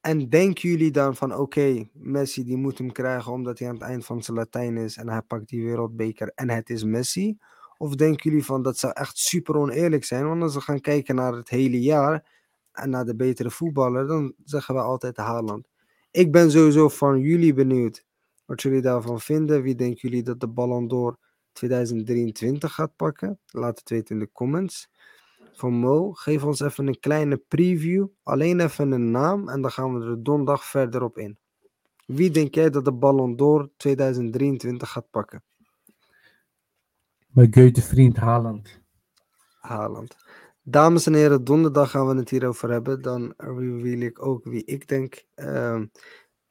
En 0.00 0.28
denken 0.28 0.68
jullie 0.68 0.90
dan 0.90 1.16
van 1.16 1.34
oké, 1.34 1.88
Messi 1.92 2.44
die 2.44 2.56
moet 2.56 2.78
hem 2.78 2.92
krijgen 2.92 3.32
omdat 3.32 3.58
hij 3.58 3.68
aan 3.68 3.74
het 3.74 3.82
eind 3.82 4.04
van 4.04 4.22
zijn 4.22 4.36
Latijn 4.36 4.76
is 4.76 4.96
en 4.96 5.08
hij 5.08 5.22
pakt 5.22 5.48
die 5.48 5.64
wereldbeker 5.64 6.32
en 6.34 6.50
het 6.50 6.70
is 6.70 6.84
Messi? 6.84 7.38
Of 7.78 7.94
denken 7.94 8.30
jullie 8.30 8.44
van 8.44 8.62
dat 8.62 8.78
zou 8.78 8.92
echt 8.92 9.18
super 9.18 9.56
oneerlijk 9.56 10.04
zijn? 10.04 10.28
Want 10.28 10.42
als 10.42 10.54
we 10.54 10.60
gaan 10.60 10.80
kijken 10.80 11.14
naar 11.14 11.32
het 11.32 11.48
hele 11.48 11.80
jaar 11.80 12.24
en 12.72 12.90
naar 12.90 13.04
de 13.04 13.16
betere 13.16 13.50
voetballer, 13.50 14.06
dan 14.06 14.34
zeggen 14.44 14.74
we 14.74 14.80
altijd 14.80 15.16
Haaland. 15.16 15.68
Ik 16.10 16.32
ben 16.32 16.50
sowieso 16.50 16.88
van 16.88 17.20
jullie 17.20 17.54
benieuwd 17.54 18.04
wat 18.44 18.62
jullie 18.62 18.80
daarvan 18.80 19.20
vinden. 19.20 19.62
Wie 19.62 19.74
denken 19.74 20.08
jullie 20.08 20.22
dat 20.22 20.40
de 20.40 20.48
Ballon 20.48 20.88
d'Or 20.88 21.18
2023 21.54 22.74
gaat 22.74 22.96
pakken? 22.96 23.38
Laat 23.46 23.78
het 23.78 23.90
weten 23.90 24.14
in 24.14 24.20
de 24.20 24.32
comments. 24.32 24.88
Van 25.52 25.72
Mo, 25.72 26.12
geef 26.12 26.44
ons 26.44 26.60
even 26.60 26.86
een 26.86 27.00
kleine 27.00 27.36
preview. 27.36 28.06
Alleen 28.22 28.60
even 28.60 28.92
een 28.92 29.10
naam 29.10 29.48
en 29.48 29.60
dan 29.60 29.70
gaan 29.70 29.98
we 29.98 30.06
er 30.06 30.22
donderdag 30.22 30.64
verder 30.64 31.02
op 31.02 31.18
in. 31.18 31.38
Wie 32.06 32.30
denk 32.30 32.54
jij 32.54 32.70
dat 32.70 32.84
de 32.84 32.92
Ballon 32.92 33.36
d'Or 33.36 33.70
2023 33.76 34.90
gaat 34.90 35.10
pakken? 35.10 35.42
Mijn 37.26 37.52
grote 37.52 37.82
vriend 37.82 38.16
Haaland. 38.16 38.80
Haaland. 39.60 40.16
Dames 40.62 41.06
en 41.06 41.14
heren, 41.14 41.44
donderdag 41.44 41.90
gaan 41.90 42.08
we 42.08 42.14
het 42.14 42.30
hierover 42.30 42.70
hebben. 42.70 43.02
Dan 43.02 43.34
reveal 43.36 44.00
ik 44.00 44.26
ook 44.26 44.44
wie 44.44 44.64
ik 44.64 44.88
denk 44.88 45.24
uh, 45.36 45.82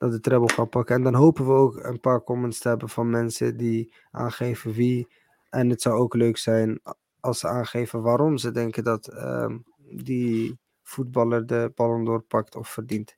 dat 0.04 0.12
de 0.12 0.20
treble 0.20 0.54
gaat 0.54 0.70
pakken. 0.70 0.96
En 0.96 1.04
dan 1.04 1.16
hopen 1.16 1.46
we 1.46 1.52
ook 1.52 1.84
een 1.84 2.00
paar 2.00 2.24
comments 2.24 2.60
te 2.60 2.68
hebben 2.68 2.90
van 2.90 3.10
mensen 3.10 3.58
die 3.58 3.94
aangeven 4.12 4.72
wie. 4.72 5.08
En 5.50 5.70
het 5.70 5.82
zou 5.82 5.96
ook 5.96 6.14
leuk 6.14 6.38
zijn 6.38 6.82
als 7.20 7.40
ze 7.40 7.48
aangeven 7.48 8.02
waarom 8.02 8.38
ze 8.38 8.52
denken 8.52 8.84
dat 8.84 9.10
uh, 9.14 9.56
die 9.96 10.60
voetballer 10.82 11.46
de 11.46 11.72
ballon 11.76 12.06
doorpakt 12.06 12.56
of 12.56 12.70
verdient. 12.70 13.18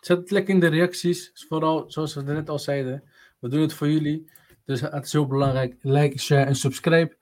Zet 0.00 0.18
het 0.18 0.30
lekker 0.30 0.54
in 0.54 0.60
de 0.60 0.66
reacties. 0.66 1.46
Vooral, 1.48 1.90
zoals 1.90 2.14
we 2.14 2.22
net 2.22 2.48
al 2.48 2.58
zeiden, 2.58 3.02
we 3.38 3.48
doen 3.48 3.60
het 3.60 3.72
voor 3.72 3.88
jullie. 3.88 4.30
Dus 4.64 4.80
het 4.80 5.04
is 5.04 5.12
heel 5.12 5.26
belangrijk. 5.26 5.76
Like, 5.80 6.18
share 6.18 6.44
en 6.44 6.54
subscribe. 6.54 7.16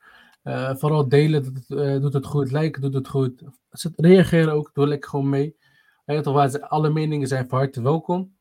Uh, 0.45 0.77
vooral 0.77 1.09
delen 1.09 1.43
doet, 1.43 1.65
uh, 1.69 2.01
doet 2.01 2.13
het 2.13 2.27
goed. 2.27 2.53
Liken 2.53 2.83
doet 2.83 2.95
het 2.95 3.09
goed. 3.09 3.43
Reageren 3.97 4.53
ook. 4.53 4.71
Doe 4.75 4.87
lekker 4.87 5.11
gewoon 5.11 5.29
mee. 5.29 5.57
Toch, 6.23 6.61
alle 6.61 6.91
meningen 6.91 7.29
zijn 7.29 7.49
van 7.49 7.59
harte 7.59 7.83
welkom. 7.83 8.36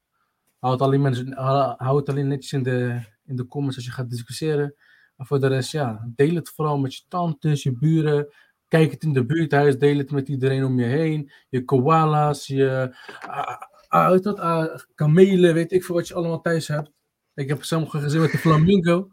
Houd, 0.66 0.82
alleen 0.82 1.02
mensen, 1.02 1.34
hou 1.78 1.98
het 1.98 2.10
alleen 2.10 2.28
netjes 2.28 2.54
in 2.54 2.64
de, 2.64 3.00
in 3.26 3.36
de 3.36 3.48
comments 3.48 3.76
als 3.76 3.86
je 3.86 3.92
gaat 3.92 4.10
discussiëren. 4.10 4.76
Maar 5.16 5.28
voor 5.28 5.40
de 5.40 5.48
rest, 5.48 5.72
ja, 5.72 6.08
deel 6.16 6.36
het 6.36 6.50
vooral 6.50 6.78
met 6.78 6.96
je 6.96 7.02
tantes, 7.08 7.64
je 7.64 7.78
buren. 7.78 8.28
Kijk 8.68 8.92
het 8.92 9.04
in 9.04 9.14
de 9.14 9.26
buurthuis, 9.26 9.78
deel 9.78 9.98
het 9.98 10.12
met 10.12 10.28
iedereen 10.28 10.64
om 10.64 10.80
je 10.80 10.86
heen. 10.86 11.32
Je 11.50 11.64
koala's, 11.64 12.48
je 12.48 12.94
uh, 13.28 13.56
uh, 13.90 14.20
dat, 14.20 14.40
uh, 14.40 14.66
kamelen, 14.96 15.54
weet 15.54 15.72
ik 15.72 15.84
veel 15.84 15.96
wat 15.96 16.08
je 16.08 16.14
allemaal 16.14 16.42
thuis 16.42 16.68
hebt. 16.68 16.92
Ik 17.34 17.48
heb 17.50 17.64
sommige 17.64 18.00
gezien 18.00 18.22
met 18.22 18.32
de 18.32 18.38
flamingo. 18.38 19.10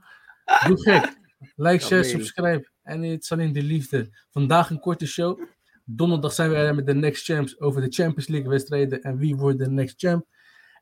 Doe 0.67 0.83
gek. 0.83 1.17
Like, 1.57 1.85
share, 1.85 2.05
subscribe. 2.05 2.71
En 2.83 3.03
het 3.03 3.23
is 3.23 3.33
alleen 3.33 3.53
de 3.53 3.63
liefde. 3.63 4.11
Vandaag 4.31 4.71
een 4.71 4.81
korte 4.81 5.07
show. 5.07 5.41
Donderdag 5.85 6.33
zijn 6.33 6.51
we 6.51 6.57
er 6.57 6.75
met 6.75 6.87
de 6.87 6.95
Next 6.95 7.25
Champs 7.25 7.61
over 7.61 7.81
de 7.81 7.93
Champions 7.93 8.29
League 8.29 8.49
wedstrijden. 8.49 9.03
En 9.03 9.17
wie 9.17 9.37
wordt 9.37 9.59
de 9.59 9.71
Next 9.71 10.01
Champ? 10.01 10.27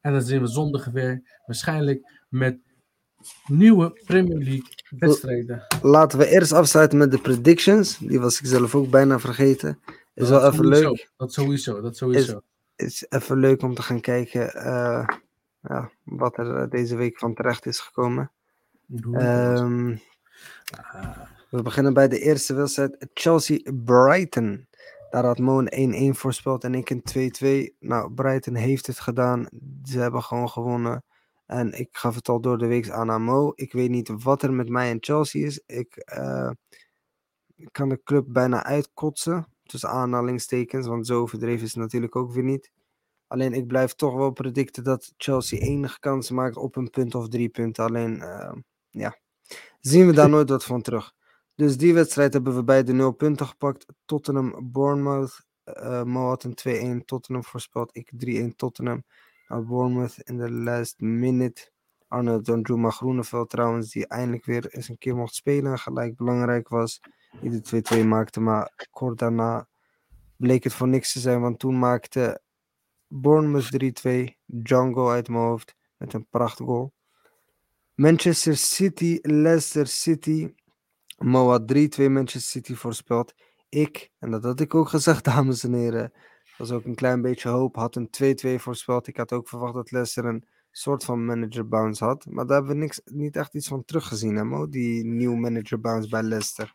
En 0.00 0.12
dan 0.12 0.22
zien 0.22 0.40
we 0.40 0.46
zondag 0.46 0.84
weer 0.84 1.40
waarschijnlijk 1.46 2.24
met 2.28 2.58
nieuwe 3.46 4.00
Premier 4.06 4.38
League 4.38 4.74
wedstrijden. 4.98 5.66
Laten 5.82 6.18
we 6.18 6.26
eerst 6.26 6.52
afsluiten 6.52 6.98
met 6.98 7.10
de 7.10 7.20
predictions. 7.20 7.98
Die 7.98 8.20
was 8.20 8.40
ik 8.40 8.46
zelf 8.46 8.74
ook 8.74 8.90
bijna 8.90 9.18
vergeten. 9.18 9.78
Is 10.14 10.28
dat 10.28 10.40
wel 10.40 10.52
even 10.52 10.66
leuk. 10.66 11.10
Dat 11.16 11.32
sowieso, 11.32 11.80
dat 11.80 11.96
sowieso. 11.96 12.40
Is, 12.76 12.86
is 12.86 13.06
even 13.08 13.38
leuk 13.38 13.62
om 13.62 13.74
te 13.74 13.82
gaan 13.82 14.00
kijken 14.00 14.56
uh, 14.56 15.08
ja, 15.60 15.90
wat 16.04 16.38
er 16.38 16.56
eh, 16.56 16.70
deze 16.70 16.96
week 16.96 17.18
van 17.18 17.34
terecht 17.34 17.66
is 17.66 17.78
gekomen. 17.78 18.30
Um, 19.12 20.00
we 21.50 21.62
beginnen 21.62 21.94
bij 21.94 22.08
de 22.08 22.18
eerste 22.18 22.54
wedstrijd. 22.54 23.06
Chelsea-Brighton. 23.14 24.66
Daar 25.10 25.24
had 25.24 25.38
Mo 25.38 25.62
een 25.64 26.14
1-1 26.14 26.18
voorspeld 26.18 26.64
en 26.64 26.74
ik 26.74 26.90
een 26.90 27.72
2-2. 27.72 27.76
Nou, 27.78 28.12
Brighton 28.12 28.54
heeft 28.54 28.86
het 28.86 29.00
gedaan. 29.00 29.48
Ze 29.84 29.98
hebben 29.98 30.22
gewoon 30.22 30.48
gewonnen. 30.48 31.04
En 31.46 31.72
ik 31.72 31.88
gaf 31.92 32.14
het 32.14 32.28
al 32.28 32.40
door 32.40 32.58
de 32.58 32.66
week 32.66 32.90
aan 32.90 33.10
aan 33.10 33.22
Mo. 33.22 33.52
Ik 33.54 33.72
weet 33.72 33.90
niet 33.90 34.12
wat 34.22 34.42
er 34.42 34.52
met 34.52 34.68
mij 34.68 34.90
en 34.90 34.96
Chelsea 35.00 35.46
is. 35.46 35.62
Ik 35.66 36.12
uh, 36.18 36.50
kan 37.70 37.88
de 37.88 38.00
club 38.04 38.24
bijna 38.28 38.64
uitkotsen. 38.64 39.46
Tussen 39.62 39.88
aanhalingstekens. 39.88 40.86
Want 40.86 41.06
zo 41.06 41.20
overdreven 41.20 41.64
is 41.64 41.74
het 41.74 41.82
natuurlijk 41.82 42.16
ook 42.16 42.32
weer 42.32 42.44
niet. 42.44 42.70
Alleen 43.26 43.52
ik 43.52 43.66
blijf 43.66 43.94
toch 43.94 44.14
wel 44.14 44.30
predicten 44.30 44.84
dat 44.84 45.12
Chelsea 45.16 45.58
enige 45.58 45.98
kans 45.98 46.30
maakt 46.30 46.56
op 46.56 46.76
een 46.76 46.90
punt 46.90 47.14
of 47.14 47.28
drie 47.28 47.48
punten. 47.48 47.84
Alleen, 47.84 48.16
uh, 48.16 48.52
ja, 48.90 49.18
zien 49.80 50.06
we 50.06 50.12
daar 50.12 50.28
nooit 50.36 50.48
wat 50.48 50.64
van 50.64 50.82
terug. 50.82 51.12
Dus 51.60 51.76
die 51.76 51.94
wedstrijd 51.94 52.32
hebben 52.32 52.54
we 52.54 52.64
bij 52.64 52.82
de 52.82 52.92
0 52.92 53.12
punten 53.12 53.46
gepakt. 53.46 53.86
Tottenham, 54.04 54.72
Bournemouth. 54.72 55.46
Uh, 55.64 56.02
Mo 56.02 56.26
had 56.26 56.44
een 56.44 57.00
2-1 57.00 57.04
Tottenham 57.04 57.44
voorspeld. 57.44 57.96
Ik 57.96 58.10
3-1 58.52 58.56
Tottenham. 58.56 59.04
Nou, 59.48 59.62
Bournemouth 59.62 60.18
in 60.18 60.36
de 60.36 60.50
last 60.50 61.00
minute. 61.00 61.70
Arnold 62.08 62.44
Donjuma 62.44 62.90
Groeneveld 62.90 63.50
trouwens, 63.50 63.90
die 63.90 64.06
eindelijk 64.06 64.44
weer 64.44 64.66
eens 64.66 64.88
een 64.88 64.98
keer 64.98 65.16
mocht 65.16 65.34
spelen. 65.34 65.78
Gelijk 65.78 66.16
belangrijk 66.16 66.68
was. 66.68 67.00
Die 67.40 67.60
de 67.60 68.02
2-2 68.02 68.06
maakte. 68.06 68.40
Maar 68.40 68.86
kort 68.90 69.18
daarna 69.18 69.68
bleek 70.36 70.64
het 70.64 70.74
voor 70.74 70.88
niks 70.88 71.12
te 71.12 71.20
zijn. 71.20 71.40
Want 71.40 71.58
toen 71.58 71.78
maakte 71.78 72.40
Bournemouth 73.06 73.70
3-2. 74.06 74.24
Django 74.46 75.10
uit 75.10 75.28
mijn 75.28 75.42
hoofd. 75.42 75.74
Met 75.96 76.12
een 76.12 76.26
prachtgoal. 76.28 76.92
Manchester 77.94 78.56
City, 78.56 79.18
Leicester 79.22 79.86
City. 79.86 80.52
Mo 81.24 81.48
had 81.48 81.72
3-2 81.72 82.10
Manchester 82.10 82.40
City 82.40 82.74
voorspeld. 82.74 83.34
Ik, 83.68 84.10
en 84.18 84.30
dat 84.30 84.44
had 84.44 84.60
ik 84.60 84.74
ook 84.74 84.88
gezegd, 84.98 85.24
dames 85.24 85.64
en 85.64 85.72
heren, 85.72 86.12
was 86.58 86.70
ook 86.70 86.84
een 86.84 86.94
klein 86.94 87.22
beetje 87.22 87.48
hoop, 87.48 87.76
had 87.76 87.96
een 87.96 88.10
2-2 88.56 88.60
voorspeld. 88.60 89.06
Ik 89.06 89.16
had 89.16 89.32
ook 89.32 89.48
verwacht 89.48 89.74
dat 89.74 89.90
Leicester 89.90 90.24
een 90.24 90.44
soort 90.70 91.04
van 91.04 91.24
manager 91.24 91.68
bounce 91.68 92.04
had. 92.04 92.26
Maar 92.28 92.46
daar 92.46 92.56
hebben 92.56 92.74
we 92.74 92.80
niks, 92.80 93.00
niet 93.04 93.36
echt 93.36 93.54
iets 93.54 93.68
van 93.68 93.84
teruggezien, 93.84 94.36
hè 94.36 94.44
Mo? 94.44 94.68
Die 94.68 95.04
nieuwe 95.04 95.36
manager 95.36 95.80
bounce 95.80 96.08
bij 96.08 96.22
Leicester. 96.22 96.72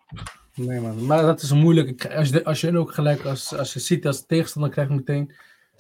Nee 0.56 0.82
man, 0.82 1.06
maar 1.06 1.22
dat 1.22 1.42
is 1.42 1.54
moeilijk. 1.54 2.06
Als 2.06 2.30
je, 2.30 2.44
als 2.44 2.62
je 2.62 2.78
ook 2.78 2.94
gelijk, 2.94 3.26
als, 3.26 3.58
als 3.58 3.74
je 3.74 3.80
ziet 3.80 4.08
als 4.08 4.26
tegenstander 4.26 4.72
krijgt 4.72 4.92
meteen, 4.92 5.34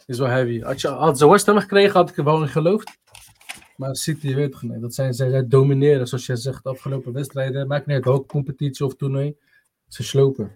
is 0.06 0.18
wel 0.18 0.28
heavy. 0.28 0.64
Als 0.64 0.82
je 0.82 0.88
had 0.88 1.18
ze 1.18 1.30
West 1.30 1.46
Ham 1.46 1.60
gekregen, 1.60 1.94
had 1.94 2.10
ik 2.10 2.18
er 2.18 2.24
wel 2.24 2.42
in 2.42 2.48
geloofd. 2.48 2.98
Maar 3.76 3.96
City 3.96 4.36
weet. 4.36 4.82
Dat 4.82 4.94
zijn, 4.94 5.14
zij, 5.14 5.30
zij 5.30 5.48
domineren, 5.48 6.08
zoals 6.08 6.26
jij 6.26 6.36
zegt, 6.36 6.64
de 6.64 6.70
afgelopen 6.70 7.14
wedstrijden. 7.14 7.68
Maakt 7.68 7.86
niet 7.86 7.96
uit 7.96 8.06
welke 8.06 8.26
competitie 8.26 8.86
of 8.86 8.96
toernooi. 8.96 9.36
Ze 9.88 10.04
slopen. 10.04 10.52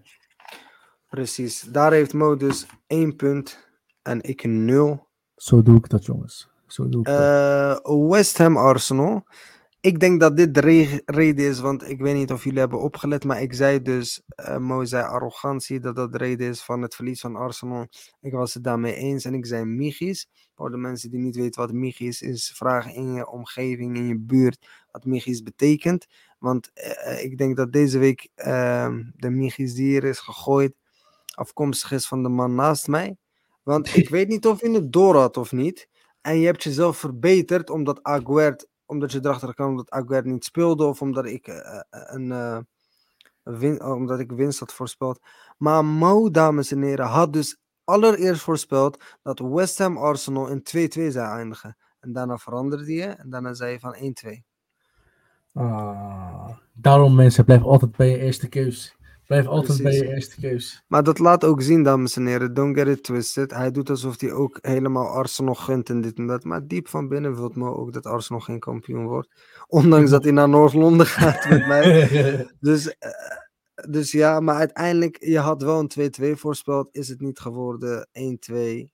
Precies. 1.09 1.61
Daar 1.61 1.91
heeft 1.91 2.13
Mo 2.13 2.35
dus 2.35 2.65
één 2.87 3.15
punt 3.15 3.69
en 4.01 4.21
ik 4.21 4.43
nul. 4.43 5.07
Zo 5.35 5.61
doe 5.61 5.77
ik 5.77 5.89
dat, 5.89 6.05
jongens. 6.05 6.49
Zo 6.67 6.89
doe 6.89 7.01
ik 7.01 7.07
uh, 7.07 8.09
West 8.09 8.37
Ham 8.37 8.57
Arsenal. 8.57 9.23
Ik 9.81 9.99
denk 9.99 10.19
dat 10.19 10.37
dit 10.37 10.53
de 10.53 10.59
re- 10.59 11.01
reden 11.05 11.45
is, 11.45 11.59
want 11.59 11.89
ik 11.89 11.99
weet 11.99 12.15
niet 12.15 12.31
of 12.31 12.43
jullie 12.43 12.59
hebben 12.59 12.81
opgelet, 12.81 13.23
maar 13.23 13.41
ik 13.41 13.53
zei 13.53 13.81
dus, 13.81 14.21
eh 14.27 14.57
Mo 14.57 14.83
zei 14.85 15.03
arrogantie, 15.03 15.79
dat 15.79 15.95
dat 15.95 16.11
de 16.11 16.17
reden 16.17 16.49
is 16.49 16.63
van 16.63 16.81
het 16.81 16.95
verlies 16.95 17.19
van 17.19 17.35
Arsenal. 17.35 17.87
Ik 18.21 18.31
was 18.31 18.53
het 18.53 18.63
daarmee 18.63 18.95
eens 18.95 19.25
en 19.25 19.33
ik 19.33 19.45
zei 19.45 19.65
Michis. 19.65 20.27
Voor 20.55 20.71
de 20.71 20.77
mensen 20.77 21.09
die 21.09 21.19
niet 21.19 21.35
weten 21.35 21.61
wat 21.61 21.71
Michis 21.71 22.21
is, 22.21 22.53
vraag 22.55 22.93
in 22.93 23.13
je 23.13 23.27
omgeving, 23.29 23.97
in 23.97 24.07
je 24.07 24.17
buurt, 24.19 24.67
wat 24.91 25.05
Michis 25.05 25.43
betekent. 25.43 26.07
Want 26.39 26.71
eh, 26.73 27.23
ik 27.23 27.37
denk 27.37 27.57
dat 27.57 27.71
deze 27.71 27.99
week 27.99 28.29
ehm, 28.35 29.03
de 29.15 29.29
Michis 29.29 29.73
die 29.73 29.87
hier 29.87 30.03
is 30.03 30.19
gegooid, 30.19 30.73
afkomstig 31.33 31.91
is 31.91 32.07
van 32.07 32.23
de 32.23 32.29
man 32.29 32.55
naast 32.55 32.87
mij. 32.87 33.17
Want 33.63 33.95
ik 33.95 34.09
weet 34.15 34.27
niet 34.27 34.47
of 34.47 34.61
je 34.61 34.71
het 34.71 34.91
door 34.93 35.15
had 35.15 35.37
of 35.37 35.51
niet. 35.51 35.87
En 36.21 36.39
je 36.39 36.45
hebt 36.45 36.63
jezelf 36.63 36.97
verbeterd 36.97 37.69
omdat 37.69 38.03
Aguerd, 38.03 38.67
omdat 38.89 39.11
je 39.11 39.19
erachter 39.21 39.53
kwam 39.53 39.75
dat 39.75 39.89
Aguerd 39.89 40.25
niet 40.25 40.45
speelde. 40.45 40.85
Of 40.85 41.01
omdat 41.01 41.25
ik, 41.25 41.47
eh, 41.47 41.75
eh, 41.75 41.81
een, 41.89 42.31
eh, 42.31 42.57
een 43.43 43.57
win, 43.57 43.83
omdat 43.83 44.19
ik 44.19 44.31
winst 44.31 44.59
had 44.59 44.73
voorspeld. 44.73 45.19
Maar 45.57 45.85
Mo, 45.85 46.29
dames 46.29 46.71
en 46.71 46.81
heren, 46.81 47.05
had 47.05 47.33
dus 47.33 47.57
allereerst 47.83 48.41
voorspeld 48.41 49.03
dat 49.21 49.39
West 49.39 49.77
Ham 49.77 49.97
Arsenal 49.97 50.47
in 50.47 50.63
2-2 50.63 51.11
zou 51.11 51.37
eindigen. 51.37 51.77
En 51.99 52.13
daarna 52.13 52.37
veranderde 52.37 52.93
je 52.93 53.05
en 53.05 53.29
daarna 53.29 53.53
zei 53.53 53.71
je 53.71 53.79
van 53.79 53.95
1-2. 53.95 54.43
Ah, 55.53 56.49
daarom 56.73 57.15
mensen, 57.15 57.45
blijf 57.45 57.63
altijd 57.63 57.95
bij 57.95 58.09
je 58.09 58.19
eerste 58.19 58.49
keus. 58.49 58.95
Blijf 59.29 59.47
altijd 59.47 59.83
bij 59.83 59.93
je 59.93 60.07
eerste 60.07 60.39
keus. 60.39 60.83
Maar 60.87 61.03
dat 61.03 61.19
laat 61.19 61.43
ook 61.43 61.61
zien, 61.61 61.83
dames 61.83 62.15
en 62.15 62.25
heren. 62.25 62.53
Don't 62.53 62.77
get 62.77 62.87
it 62.87 63.03
twisted. 63.03 63.51
Hij 63.51 63.71
doet 63.71 63.89
alsof 63.89 64.19
hij 64.19 64.31
ook 64.31 64.57
helemaal 64.61 65.07
Arsenal 65.07 65.55
gunt 65.55 65.89
en 65.89 66.01
dit 66.01 66.17
en 66.17 66.27
dat. 66.27 66.43
Maar 66.43 66.67
diep 66.67 66.87
van 66.87 67.07
binnen 67.07 67.35
wil 67.35 67.51
Mo 67.53 67.73
ook 67.73 67.93
dat 67.93 68.05
Arsenal 68.05 68.41
geen 68.41 68.59
kampioen 68.59 69.05
wordt. 69.05 69.29
Ondanks 69.67 70.09
dat 70.09 70.23
hij 70.23 70.31
naar 70.31 70.49
Noord-Londen 70.49 71.05
gaat 71.17 71.49
met 71.49 71.67
mij. 71.67 72.07
Dus, 72.59 72.97
eh, 72.97 73.09
dus 73.89 74.11
ja, 74.11 74.39
maar 74.39 74.55
uiteindelijk, 74.55 75.17
je 75.19 75.39
had 75.39 75.61
wel 75.61 75.79
een 75.79 76.11
2-2 76.35 76.37
voorspeld. 76.39 76.89
Is 76.91 77.07
het 77.07 77.21
niet 77.21 77.39
geworden 77.39 78.07
1-2. 78.11 78.89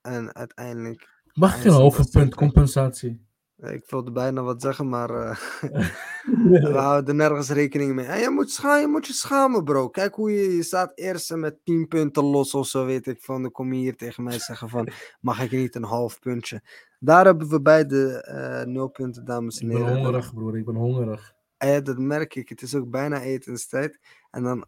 En 0.00 0.34
uiteindelijk, 0.34 1.22
Mag 1.32 1.58
ik 1.58 1.64
een 1.64 1.70
halve 1.70 2.08
punt 2.08 2.34
compensatie? 2.34 3.26
Eh, 3.62 3.72
ik 3.72 3.90
wilde 3.90 4.12
bijna 4.12 4.42
wat 4.42 4.62
zeggen, 4.62 4.88
maar 4.88 5.10
eh, 5.10 5.36
we 6.72 6.78
houden 6.88 7.16
nergens 7.16 7.50
rekening 7.50 7.94
mee. 7.94 8.06
En 8.06 8.20
je 8.20 8.30
moet, 8.30 8.50
scha 8.50 8.76
je 8.76 8.86
moet 8.86 9.06
je 9.06 9.12
schamen, 9.12 9.64
bro. 9.64 9.88
Kijk 9.88 10.14
hoe 10.14 10.32
je, 10.32 10.56
je 10.56 10.62
staat 10.62 10.92
eerst 10.94 11.34
met 11.34 11.64
10 11.64 11.88
punten 11.88 12.24
los 12.24 12.54
of 12.54 12.66
zo, 12.66 12.84
weet 12.84 13.06
ik 13.06 13.20
van. 13.20 13.42
Dan 13.42 13.50
kom 13.50 13.72
je 13.72 13.78
hier 13.80 13.96
tegen 13.96 14.22
mij 14.24 14.38
zeggen 14.38 14.68
van, 14.68 14.88
mag 15.20 15.42
ik 15.42 15.50
niet 15.50 15.74
een 15.74 15.84
half 15.84 16.18
puntje? 16.18 16.62
Daar 16.98 17.24
hebben 17.24 17.48
we 17.48 17.62
beide 17.62 18.22
eh 18.22 18.66
nul 18.66 18.88
punten, 18.88 19.24
dames 19.24 19.58
en 19.58 19.70
Ik 19.70 19.72
ben 19.72 19.86
heren. 19.86 19.96
hongerig, 19.96 20.34
broer. 20.34 20.58
Ik 20.58 20.64
ben 20.64 20.74
hongerig. 20.74 21.34
Eh, 21.56 21.78
dat 21.82 21.98
merk 21.98 22.34
ik. 22.34 22.48
Het 22.48 22.62
is 22.62 22.74
ook 22.74 22.90
bijna 22.90 23.20
etenstijd. 23.20 23.98
En 24.30 24.42
dan 24.42 24.64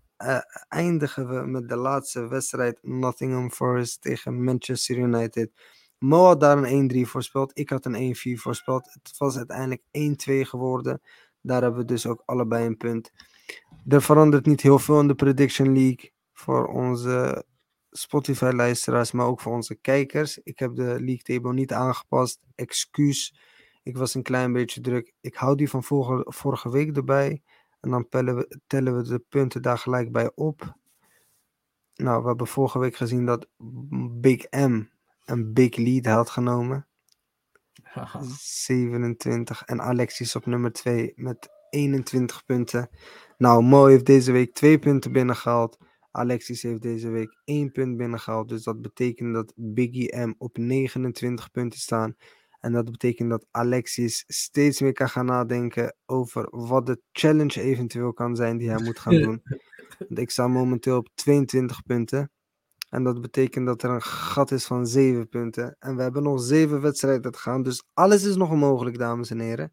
eindigen 0.68 1.28
we 1.28 1.47
met 1.47 1.68
de 1.68 1.76
laatste 1.76 2.28
wedstrijd 2.28 2.78
Nottingham 2.82 3.51
Forest 3.51 4.01
tegen 4.01 4.45
Manchester 4.45 4.97
United. 4.97 5.51
Mo 6.05 6.24
had 6.24 6.40
daar 6.40 6.62
een 6.62 7.07
1-3 7.07 7.09
voorspeld. 7.09 7.59
Ik 7.59 7.70
had 7.70 7.84
een 7.84 8.14
1-4 8.16 8.40
voorspeld. 8.40 8.92
Het 9.02 9.16
was 9.18 9.36
uiteindelijk 9.36 9.82
1-2 9.82 10.48
geworden. 10.48 11.02
Daar 11.40 11.62
hebben 11.62 11.80
we 11.80 11.86
dus 11.86 12.07
ook 12.07 12.22
allebei 12.24 12.66
een 12.66 12.76
punt. 12.76 13.12
Er 13.88 14.02
verandert 14.02 14.46
niet 14.46 14.61
heel 14.61 14.78
veel 14.78 15.00
in 15.00 15.09
de 15.09 15.14
Prediction 15.14 15.72
League 15.72 16.12
voor 16.32 16.66
onze 16.66 17.44
Spotify-luisteraars, 17.90 19.12
maar 19.12 19.26
ook 19.26 19.40
voor 19.40 19.52
onze 19.52 19.74
kijkers. 19.74 20.38
Ik 20.38 20.59
heb 20.59 20.74
de 20.74 20.84
league 20.84 21.22
table 21.22 21.52
niet 21.52 21.72
aangepast. 21.72 22.40
Excuus. 22.55 23.38
Ik 23.82 23.96
was 23.96 24.14
een 24.14 24.22
klein 24.22 24.52
beetje 24.52 24.80
druk. 24.80 25.12
Ik 25.20 25.34
hou 25.34 25.57
die 25.57 25.70
van 25.70 25.84
vorige, 25.84 26.32
vorige 26.32 26.70
week 26.70 26.96
erbij. 26.96 27.42
En 27.80 27.90
dan 27.90 28.09
tellen 28.09 28.36
we, 28.36 28.61
tellen 28.66 28.96
we 28.96 29.02
de 29.02 29.24
punten 29.28 29.62
daar 29.62 29.78
gelijk 29.78 30.12
bij 30.12 30.30
op. 30.34 30.76
Nou, 31.94 32.22
we 32.22 32.28
hebben 32.28 32.46
vorige 32.46 32.78
week 32.78 32.96
gezien 32.96 33.26
dat 33.26 33.46
Big 34.20 34.50
M 34.50 34.92
een 35.25 35.53
big 35.53 35.77
lead 35.77 36.07
had 36.07 36.31
genomen. 36.31 36.87
27. 38.39 39.62
En 39.62 39.81
Alexis 39.81 40.37
op 40.37 40.47
nummer 40.47 40.72
2 40.72 41.12
met 41.16 41.49
21 41.70 42.45
punten. 42.45 42.91
Nou, 43.39 43.62
Mo 43.62 43.87
heeft 43.87 44.07
deze 44.07 44.33
week 44.33 44.55
2 44.55 44.79
punten 44.79 45.12
binnengehaald. 45.12 45.79
Alexis 46.11 46.62
heeft 46.62 46.83
deze 46.83 47.09
week 47.09 47.41
1 47.45 47.72
punt 47.72 47.97
binnengehaald. 47.97 48.49
Dus 48.49 48.62
dat 48.62 48.83
betekent 48.83 49.35
dat 49.35 49.53
Biggie 49.57 50.16
M 50.16 50.35
op 50.39 50.59
29 50.59 51.51
punten 51.51 51.81
staan. 51.81 52.16
En 52.61 52.72
dat 52.72 52.91
betekent 52.91 53.31
dat 53.31 53.47
Alexis 53.51 54.25
steeds 54.27 54.81
meer 54.81 54.93
kan 54.93 55.09
gaan 55.09 55.27
nadenken 55.27 55.97
over 56.07 56.47
wat 56.51 56.87
de 56.87 57.01
challenge 57.12 57.61
eventueel 57.61 58.12
kan 58.12 58.37
zijn 58.37 58.57
die 58.57 58.70
hij 58.70 58.83
moet 58.83 58.99
gaan 58.99 59.20
doen. 59.22 59.43
Want 59.99 60.18
ik 60.20 60.31
sta 60.31 60.49
momenteel 60.49 60.97
op 60.97 61.09
22 61.14 61.83
punten. 61.83 62.31
En 62.95 63.05
dat 63.05 63.20
betekent 63.20 63.66
dat 63.66 63.82
er 63.82 63.90
een 63.90 64.03
gat 64.03 64.51
is 64.51 64.64
van 64.64 64.86
7 64.86 65.28
punten. 65.28 65.76
En 65.78 65.97
we 65.97 66.03
hebben 66.03 66.22
nog 66.22 66.40
7 66.40 66.80
wedstrijden 66.80 67.32
te 67.32 67.38
gaan. 67.38 67.62
Dus 67.62 67.82
alles 67.92 68.24
is 68.24 68.36
nog 68.36 68.55
mogelijk, 68.55 68.99
dames 68.99 69.30
en 69.30 69.38
heren. 69.38 69.72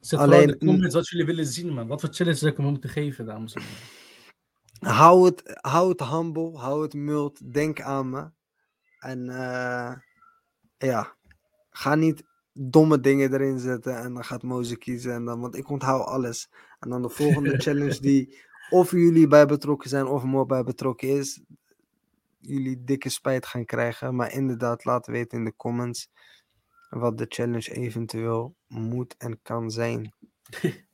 Zet 0.00 0.18
Alleen- 0.18 0.46
de 0.46 0.58
comments 0.58 0.94
wat 0.94 1.08
jullie 1.08 1.26
willen 1.26 1.46
zien, 1.46 1.72
man. 1.72 1.86
Wat 1.86 2.00
voor 2.00 2.12
challenge 2.12 2.38
zou 2.38 2.50
ik 2.50 2.56
hem 2.56 2.66
moeten 2.66 2.90
geven, 2.90 3.26
dames 3.26 3.52
en 3.54 3.62
heren. 3.62 4.96
Hou 4.96 5.24
het, 5.24 5.58
hou 5.60 5.88
het 5.88 6.00
humble, 6.00 6.58
hou 6.58 6.82
het 6.82 6.94
mild, 6.94 7.52
denk 7.52 7.80
aan 7.80 8.10
me. 8.10 8.30
En 8.98 9.28
eh, 9.28 9.96
ja, 10.76 11.16
ga 11.70 11.94
niet 11.94 12.24
domme 12.52 13.00
dingen 13.00 13.32
erin 13.32 13.58
zetten 13.58 13.96
en 13.96 14.14
dan 14.14 14.24
gaat 14.24 14.42
Moze 14.42 14.76
kiezen. 14.76 15.12
En 15.12 15.24
dan, 15.24 15.40
want 15.40 15.56
ik 15.56 15.70
onthoud 15.70 16.06
alles. 16.06 16.50
En 16.78 16.90
dan 16.90 17.02
de 17.02 17.08
volgende 17.08 17.58
challenge 17.62 18.00
die 18.00 18.42
of 18.74 18.90
jullie 18.90 19.26
bij 19.26 19.46
betrokken 19.46 19.90
zijn 19.90 20.06
of 20.06 20.24
Mo 20.24 20.46
bij 20.46 20.64
betrokken 20.64 21.08
is, 21.08 21.40
jullie 22.38 22.84
dikke 22.84 23.08
spijt 23.08 23.46
gaan 23.46 23.64
krijgen. 23.64 24.14
Maar 24.14 24.32
inderdaad, 24.32 24.84
laat 24.84 25.06
weten 25.06 25.38
in 25.38 25.44
de 25.44 25.56
comments 25.56 26.08
wat 26.90 27.18
de 27.18 27.26
challenge 27.28 27.74
eventueel 27.74 28.56
moet 28.66 29.16
en 29.16 29.42
kan 29.42 29.70
zijn. 29.70 30.12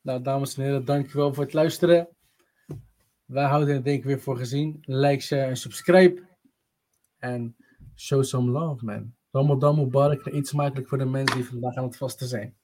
Nou, 0.00 0.22
dames 0.22 0.56
en 0.56 0.62
heren, 0.62 0.84
dankjewel 0.84 1.34
voor 1.34 1.44
het 1.44 1.52
luisteren. 1.52 2.08
Wij 3.24 3.44
houden 3.44 3.74
het 3.74 3.84
denk 3.84 3.98
ik 3.98 4.04
weer 4.04 4.20
voor 4.20 4.36
gezien. 4.36 4.78
Like, 4.80 5.22
share 5.22 5.42
en 5.42 5.56
subscribe. 5.56 6.22
En 7.18 7.56
show 7.94 8.24
some 8.24 8.50
love, 8.50 8.84
man. 8.84 9.14
Ramadan 9.30 9.76
Mubarak 9.76 10.26
en 10.26 10.34
eet 10.34 10.48
smakelijk 10.48 10.88
voor 10.88 10.98
de 10.98 11.04
mensen 11.04 11.36
die 11.36 11.46
vandaag 11.46 11.74
aan 11.74 11.84
het 11.84 11.96
vasten 11.96 12.26
zijn. 12.26 12.56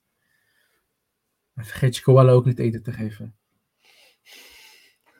Vergeet 1.54 1.96
je 1.96 2.02
koala 2.02 2.32
ook 2.32 2.44
niet 2.44 2.58
eten 2.58 2.82
te 2.82 2.92
geven. 2.92 3.39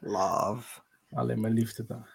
Love. 0.01 0.81
Alleen 1.11 1.41
maar 1.41 1.51
liefde 1.51 1.87
dan. 1.87 2.07